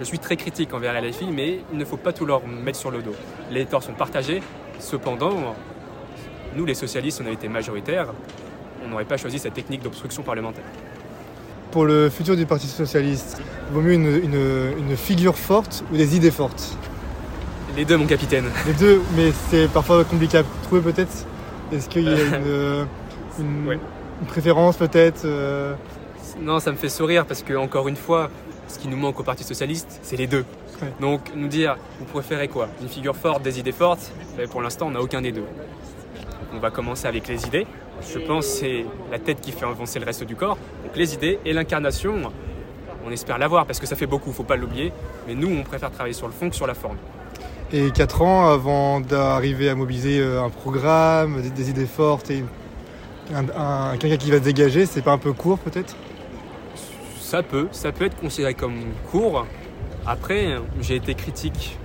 Je 0.00 0.04
suis 0.04 0.18
très 0.18 0.36
critique 0.36 0.74
envers 0.74 1.00
LFI, 1.00 1.26
mais 1.32 1.60
il 1.72 1.78
ne 1.78 1.84
faut 1.84 1.96
pas 1.96 2.12
tout 2.12 2.26
leur 2.26 2.46
mettre 2.46 2.78
sur 2.78 2.90
le 2.90 3.02
dos. 3.02 3.14
Les 3.50 3.66
torts 3.66 3.82
sont 3.82 3.92
partagés. 3.92 4.42
Cependant, 4.78 5.54
nous, 6.56 6.64
les 6.64 6.74
socialistes, 6.74 7.20
on 7.24 7.28
a 7.28 7.30
été 7.30 7.48
majoritaires, 7.48 8.08
on 8.84 8.88
n'aurait 8.88 9.04
pas 9.04 9.16
choisi 9.16 9.38
cette 9.38 9.54
technique 9.54 9.82
d'obstruction 9.82 10.22
parlementaire. 10.22 10.64
Pour 11.70 11.84
le 11.84 12.10
futur 12.10 12.36
du 12.36 12.46
Parti 12.46 12.66
socialiste, 12.66 13.40
il 13.68 13.74
vaut 13.74 13.80
mieux 13.80 13.94
une, 13.94 14.96
figure 14.96 15.36
forte 15.36 15.84
ou 15.92 15.96
des 15.96 16.16
idées 16.16 16.32
fortes? 16.32 16.76
Les 17.76 17.84
deux, 17.84 17.96
mon 17.96 18.06
capitaine. 18.06 18.46
Les 18.66 18.72
deux, 18.72 19.00
mais 19.16 19.32
c'est 19.48 19.68
parfois 19.68 20.02
compliqué 20.04 20.38
à 20.38 20.44
trouver 20.64 20.80
peut-être? 20.80 21.26
Est-ce 21.72 21.88
qu'il 21.88 22.02
y 22.02 22.08
a 22.08 22.16
une, 23.38 23.78
préférence 24.26 24.76
peut-être 24.76 25.22
euh? 25.24 25.74
Non, 26.40 26.58
ça 26.58 26.72
me 26.72 26.76
fait 26.76 26.88
sourire 26.88 27.24
parce 27.26 27.42
que, 27.42 27.54
encore 27.54 27.86
une 27.86 27.96
fois, 27.96 28.28
ce 28.66 28.78
qui 28.78 28.88
nous 28.88 28.96
manque 28.96 29.20
au 29.20 29.22
Parti 29.22 29.44
socialiste, 29.44 30.00
c'est 30.02 30.16
les 30.16 30.26
deux. 30.26 30.44
Donc, 31.00 31.30
nous 31.36 31.48
dire, 31.48 31.76
vous 31.98 32.06
préférez 32.06 32.48
quoi? 32.48 32.68
Une 32.80 32.88
figure 32.88 33.14
forte, 33.14 33.42
des 33.42 33.58
idées 33.58 33.72
fortes? 33.72 34.10
Ben, 34.36 34.48
Pour 34.48 34.62
l'instant, 34.62 34.86
on 34.88 34.92
n'a 34.92 35.00
aucun 35.00 35.20
des 35.20 35.32
deux. 35.32 35.44
On 36.52 36.58
va 36.58 36.70
commencer 36.70 37.06
avec 37.06 37.28
les 37.28 37.46
idées. 37.46 37.66
Je 38.12 38.18
pense 38.18 38.46
que 38.46 38.52
c'est 38.52 38.84
la 39.10 39.18
tête 39.18 39.40
qui 39.40 39.52
fait 39.52 39.64
avancer 39.64 39.98
le 39.98 40.06
reste 40.06 40.24
du 40.24 40.34
corps. 40.34 40.56
Donc 40.84 40.96
les 40.96 41.14
idées 41.14 41.38
et 41.44 41.52
l'incarnation, 41.52 42.14
on 43.06 43.10
espère 43.10 43.38
l'avoir 43.38 43.66
parce 43.66 43.78
que 43.78 43.86
ça 43.86 43.96
fait 43.96 44.06
beaucoup, 44.06 44.32
faut 44.32 44.42
pas 44.42 44.56
l'oublier. 44.56 44.92
Mais 45.26 45.34
nous, 45.34 45.48
on 45.48 45.62
préfère 45.62 45.90
travailler 45.90 46.14
sur 46.14 46.26
le 46.26 46.32
fond 46.32 46.50
que 46.50 46.56
sur 46.56 46.66
la 46.66 46.74
forme. 46.74 46.96
Et 47.72 47.90
4 47.92 48.22
ans 48.22 48.50
avant 48.50 49.00
d'arriver 49.00 49.68
à 49.68 49.76
mobiliser 49.76 50.18
euh, 50.18 50.42
un 50.42 50.50
programme, 50.50 51.40
des, 51.40 51.70
idées 51.70 51.86
fortes 51.86 52.30
et 52.30 52.44
quelqu'un 54.00 54.16
qui 54.16 54.30
va 54.32 54.38
se 54.38 54.42
dégager, 54.42 54.86
c'est 54.86 55.02
pas 55.02 55.12
un 55.12 55.18
peu 55.18 55.32
court 55.32 55.58
peut-être? 55.58 55.94
Ça 57.20 57.44
peut, 57.44 57.68
ça 57.70 57.92
peut 57.92 58.06
être 58.06 58.18
considéré 58.18 58.54
comme 58.54 58.80
court. 59.12 59.46
Après, 60.04 60.56
j'ai 60.80 60.96
été 60.96 61.14
critique 61.14 61.78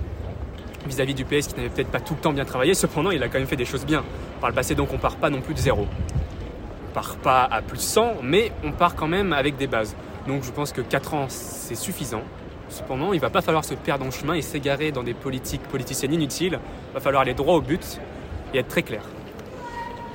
vis-à-vis 0.86 1.14
du 1.14 1.24
PS 1.24 1.48
qui 1.48 1.56
n'avait 1.56 1.68
peut-être 1.68 1.90
pas 1.90 2.00
tout 2.00 2.14
le 2.14 2.20
temps 2.20 2.32
bien 2.32 2.44
travaillé. 2.44 2.74
Cependant, 2.74 3.10
il 3.10 3.22
a 3.22 3.28
quand 3.28 3.38
même 3.38 3.46
fait 3.46 3.56
des 3.56 3.64
choses 3.64 3.84
bien 3.84 4.04
par 4.40 4.50
le 4.50 4.54
passé, 4.54 4.74
donc 4.74 4.92
on 4.92 4.98
part 4.98 5.16
pas 5.16 5.30
non 5.30 5.40
plus 5.40 5.54
de 5.54 5.58
zéro. 5.58 5.86
On 6.90 6.94
part 6.94 7.16
pas 7.16 7.44
à 7.44 7.62
plus 7.62 7.76
de 7.76 7.82
100, 7.82 8.16
mais 8.22 8.52
on 8.64 8.72
part 8.72 8.94
quand 8.94 9.08
même 9.08 9.32
avec 9.32 9.56
des 9.56 9.66
bases. 9.66 9.94
Donc 10.26 10.44
je 10.44 10.50
pense 10.50 10.72
que 10.72 10.80
4 10.80 11.14
ans, 11.14 11.26
c'est 11.28 11.74
suffisant. 11.74 12.22
Cependant, 12.68 13.12
il 13.12 13.20
va 13.20 13.30
pas 13.30 13.42
falloir 13.42 13.64
se 13.64 13.74
perdre 13.74 14.04
en 14.06 14.10
chemin 14.10 14.34
et 14.34 14.42
s'égarer 14.42 14.90
dans 14.90 15.02
des 15.02 15.14
politiques 15.14 15.62
politiciennes 15.62 16.14
inutiles. 16.14 16.58
Il 16.90 16.94
va 16.94 17.00
falloir 17.00 17.22
aller 17.22 17.34
droit 17.34 17.54
au 17.54 17.60
but 17.60 18.00
et 18.52 18.58
être 18.58 18.68
très 18.68 18.82
clair. 18.82 19.02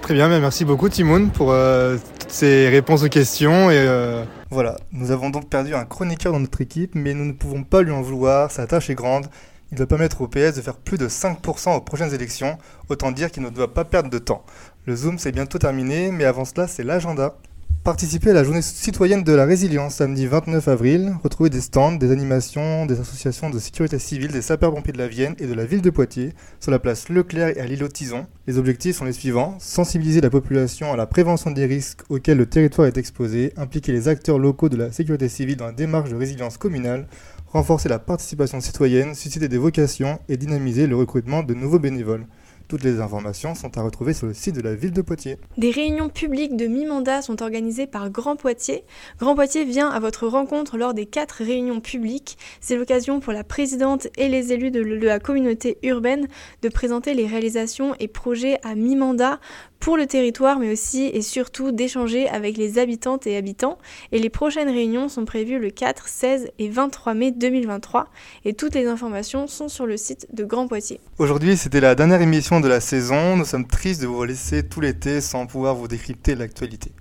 Très 0.02 0.16
bien, 0.16 0.28
merci 0.40 0.66
beaucoup 0.66 0.90
Timoun 0.90 1.30
pour 1.30 1.52
euh, 1.52 1.98
toutes 2.20 2.32
ces 2.32 2.68
réponses 2.70 3.04
aux 3.04 3.10
questions. 3.10 3.70
Et 3.70 3.78
euh, 3.78 4.24
Voilà, 4.50 4.78
nous 4.92 5.12
avons 5.12 5.30
donc 5.30 5.48
perdu 5.48 5.76
un 5.76 5.86
chroniqueur 5.86 6.34
dans 6.34 6.40
notre 6.40 6.60
équipe, 6.60 6.96
mais 6.96 7.14
nous 7.14 7.26
ne 7.26 7.34
pouvons 7.34 7.64
pas 7.64 7.84
lui 7.84 7.92
en 7.92 8.02
vouloir, 8.02 8.52
sa 8.52 8.66
tâche 8.66 8.90
est 8.90 8.96
grande. 8.96 9.28
Il 9.72 9.78
doit 9.78 9.88
permettre 9.88 10.22
au 10.22 10.28
PS 10.28 10.56
de 10.56 10.62
faire 10.62 10.76
plus 10.76 10.98
de 10.98 11.08
5% 11.08 11.78
aux 11.78 11.82
prochaines 11.82 12.14
élections, 12.14 12.58
autant 12.90 13.12
dire 13.12 13.32
qu'il 13.32 13.42
ne 13.42 13.50
doit 13.50 13.74
pas 13.74 13.86
perdre 13.86 14.10
de 14.10 14.18
temps. 14.18 14.44
Le 14.86 14.98
Zoom 14.98 15.18
c'est 15.18 15.32
bientôt 15.32 15.60
terminé, 15.60 16.12
mais 16.12 16.26
avant 16.26 16.44
cela 16.44 16.68
c'est 16.68 16.84
l'agenda. 16.84 17.38
Participer 17.84 18.30
à 18.30 18.34
la 18.34 18.44
journée 18.44 18.62
citoyenne 18.62 19.24
de 19.24 19.32
la 19.32 19.44
résilience 19.44 19.96
samedi 19.96 20.28
29 20.28 20.68
avril, 20.68 21.14
retrouver 21.24 21.50
des 21.50 21.62
stands, 21.62 21.94
des 21.94 22.12
animations, 22.12 22.86
des 22.86 23.00
associations 23.00 23.50
de 23.50 23.58
sécurité 23.58 23.98
civile, 23.98 24.32
des 24.32 24.44
sapeurs-pompiers 24.44 24.94
de 24.94 25.00
la 25.00 25.08
Vienne 25.08 25.34
et 25.40 25.48
de 25.48 25.54
la 25.54 25.66
ville 25.66 25.82
de 25.82 25.90
Poitiers 25.90 26.34
sur 26.60 26.70
la 26.70 26.78
place 26.78 27.10
Leclerc 27.10 27.58
et 27.58 27.60
à 27.60 27.66
l'îlot 27.66 27.88
Tison. 27.88 28.28
Les 28.46 28.60
objectifs 28.60 28.98
sont 28.98 29.06
les 29.06 29.14
suivants 29.14 29.56
sensibiliser 29.60 30.22
la 30.22 30.30
population 30.30 30.94
à 30.94 30.96
la 30.96 31.08
prévention 31.08 31.50
des 31.50 31.66
risques 31.66 32.02
auxquels 32.10 32.38
le 32.38 32.46
territoire 32.46 32.88
est 32.88 32.98
exposé, 32.98 33.52
impliquer 33.58 33.94
les 33.94 34.10
acteurs 34.10 34.38
locaux 34.38 34.70
de 34.70 34.78
la 34.78 34.92
sécurité 34.92 35.28
civile 35.28 35.56
dans 35.58 35.66
la 35.66 35.72
démarche 35.72 36.12
de 36.12 36.16
résilience 36.16 36.58
communale, 36.58 37.08
renforcer 37.52 37.90
la 37.90 38.00
participation 38.00 38.62
citoyenne, 38.62 39.16
susciter 39.16 39.48
des 39.48 39.58
vocations 39.58 40.20
et 40.30 40.38
dynamiser 40.38 40.88
le 40.88 40.96
recrutement 40.96 41.44
de 41.44 41.54
nouveaux 41.54 41.80
bénévoles. 41.80 42.26
Toutes 42.72 42.86
les 42.86 43.02
informations 43.02 43.54
sont 43.54 43.78
à 43.78 43.82
retrouver 43.82 44.14
sur 44.14 44.28
le 44.28 44.34
site 44.34 44.56
de 44.56 44.62
la 44.62 44.76
ville 44.76 44.94
de 44.94 45.02
Poitiers. 45.02 45.36
Des 45.58 45.72
réunions 45.72 46.08
publiques 46.08 46.56
de 46.56 46.68
mi-mandat 46.68 47.22
sont 47.22 47.44
organisées 47.44 47.86
par 47.86 48.10
Grand 48.10 48.38
Poitiers. 48.38 48.86
Grand 49.20 49.36
Poitiers 49.36 49.66
vient 49.66 49.90
à 49.90 50.00
votre 50.00 50.26
rencontre 50.26 50.78
lors 50.78 50.94
des 50.94 51.06
quatre 51.06 51.44
réunions 51.44 51.82
publiques. 51.82 52.38
C'est 52.62 52.78
l'occasion 52.78 53.20
pour 53.20 53.34
la 53.34 53.44
présidente 53.44 54.08
et 54.16 54.30
les 54.30 54.54
élus 54.54 54.72
de 54.72 54.80
la 54.80 55.20
communauté 55.20 55.80
urbaine 55.84 56.30
de 56.62 56.70
présenter 56.70 57.14
les 57.14 57.28
réalisations 57.28 57.94
et 58.00 58.08
projets 58.08 58.58
à 58.64 58.74
mi-mandat 58.76 59.42
pour 59.82 59.98
le 59.98 60.06
territoire, 60.06 60.60
mais 60.60 60.72
aussi 60.72 61.08
et 61.08 61.22
surtout 61.22 61.72
d'échanger 61.72 62.30
avec 62.30 62.56
les 62.56 62.78
habitantes 62.78 63.28
et 63.28 63.36
habitants. 63.36 63.80
Et 64.12 64.20
les 64.20 64.30
prochaines 64.30 64.70
réunions 64.70 65.10
sont 65.10 65.26
prévues 65.26 65.60
le 65.60 65.72
4, 65.72 66.08
16 66.08 66.52
et 66.60 66.70
23 66.70 67.16
mai 67.16 67.32
2023. 67.32 68.08
Et 68.46 68.54
toutes 68.54 68.76
les 68.76 68.86
informations 68.86 69.48
sont 69.48 69.68
sur 69.68 69.88
le 69.88 69.98
site 69.98 70.28
de 70.34 70.46
Grand 70.46 70.68
Poitiers. 70.68 71.02
Aujourd'hui, 71.18 71.58
c'était 71.58 71.82
la 71.82 71.96
dernière 71.96 72.22
émission 72.22 72.62
de 72.62 72.68
la 72.68 72.80
saison. 72.80 73.36
Nous 73.36 73.46
sommes 73.46 73.68
tristes 73.68 74.02
de 74.02 74.08
vous 74.08 74.24
laisser 74.24 74.64
tout 74.64 74.82
l'été 74.82 75.20
sans 75.20 75.48
pouvoir 75.48 75.74
vous 75.74 75.88
décrypter 75.88 76.36
l'actualité. 76.36 76.92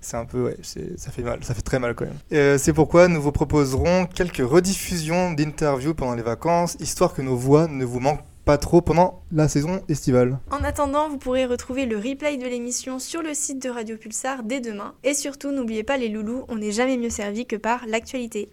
C'est 0.00 0.16
un 0.16 0.24
peu, 0.24 0.46
ouais, 0.46 0.56
ça 0.62 1.12
fait 1.12 1.22
mal, 1.22 1.38
ça 1.42 1.54
fait 1.54 1.62
très 1.62 1.78
mal 1.78 1.94
quand 1.94 2.06
même. 2.06 2.18
Euh, 2.32 2.58
c'est 2.58 2.72
pourquoi 2.72 3.06
nous 3.06 3.22
vous 3.22 3.32
proposerons 3.32 4.06
quelques 4.06 4.38
rediffusions 4.38 5.32
d'interviews 5.32 5.94
pendant 5.94 6.14
les 6.14 6.22
vacances, 6.22 6.76
histoire 6.80 7.14
que 7.14 7.22
nos 7.22 7.36
voix 7.36 7.68
ne 7.68 7.84
vous 7.84 8.00
manquent 8.00 8.24
pas 8.46 8.58
trop 8.58 8.80
pendant 8.80 9.24
la 9.32 9.48
saison 9.48 9.82
estivale. 9.88 10.38
En 10.52 10.62
attendant, 10.62 11.08
vous 11.08 11.18
pourrez 11.18 11.46
retrouver 11.46 11.84
le 11.84 11.96
replay 11.96 12.36
de 12.36 12.46
l'émission 12.46 13.00
sur 13.00 13.20
le 13.20 13.34
site 13.34 13.60
de 13.60 13.68
Radio 13.68 13.96
Pulsar 13.96 14.44
dès 14.44 14.60
demain. 14.60 14.94
Et 15.02 15.14
surtout, 15.14 15.50
n'oubliez 15.50 15.82
pas 15.82 15.96
les 15.96 16.08
loulous, 16.08 16.44
on 16.48 16.54
n'est 16.54 16.70
jamais 16.70 16.96
mieux 16.96 17.10
servi 17.10 17.44
que 17.44 17.56
par 17.56 17.84
l'actualité. 17.88 18.44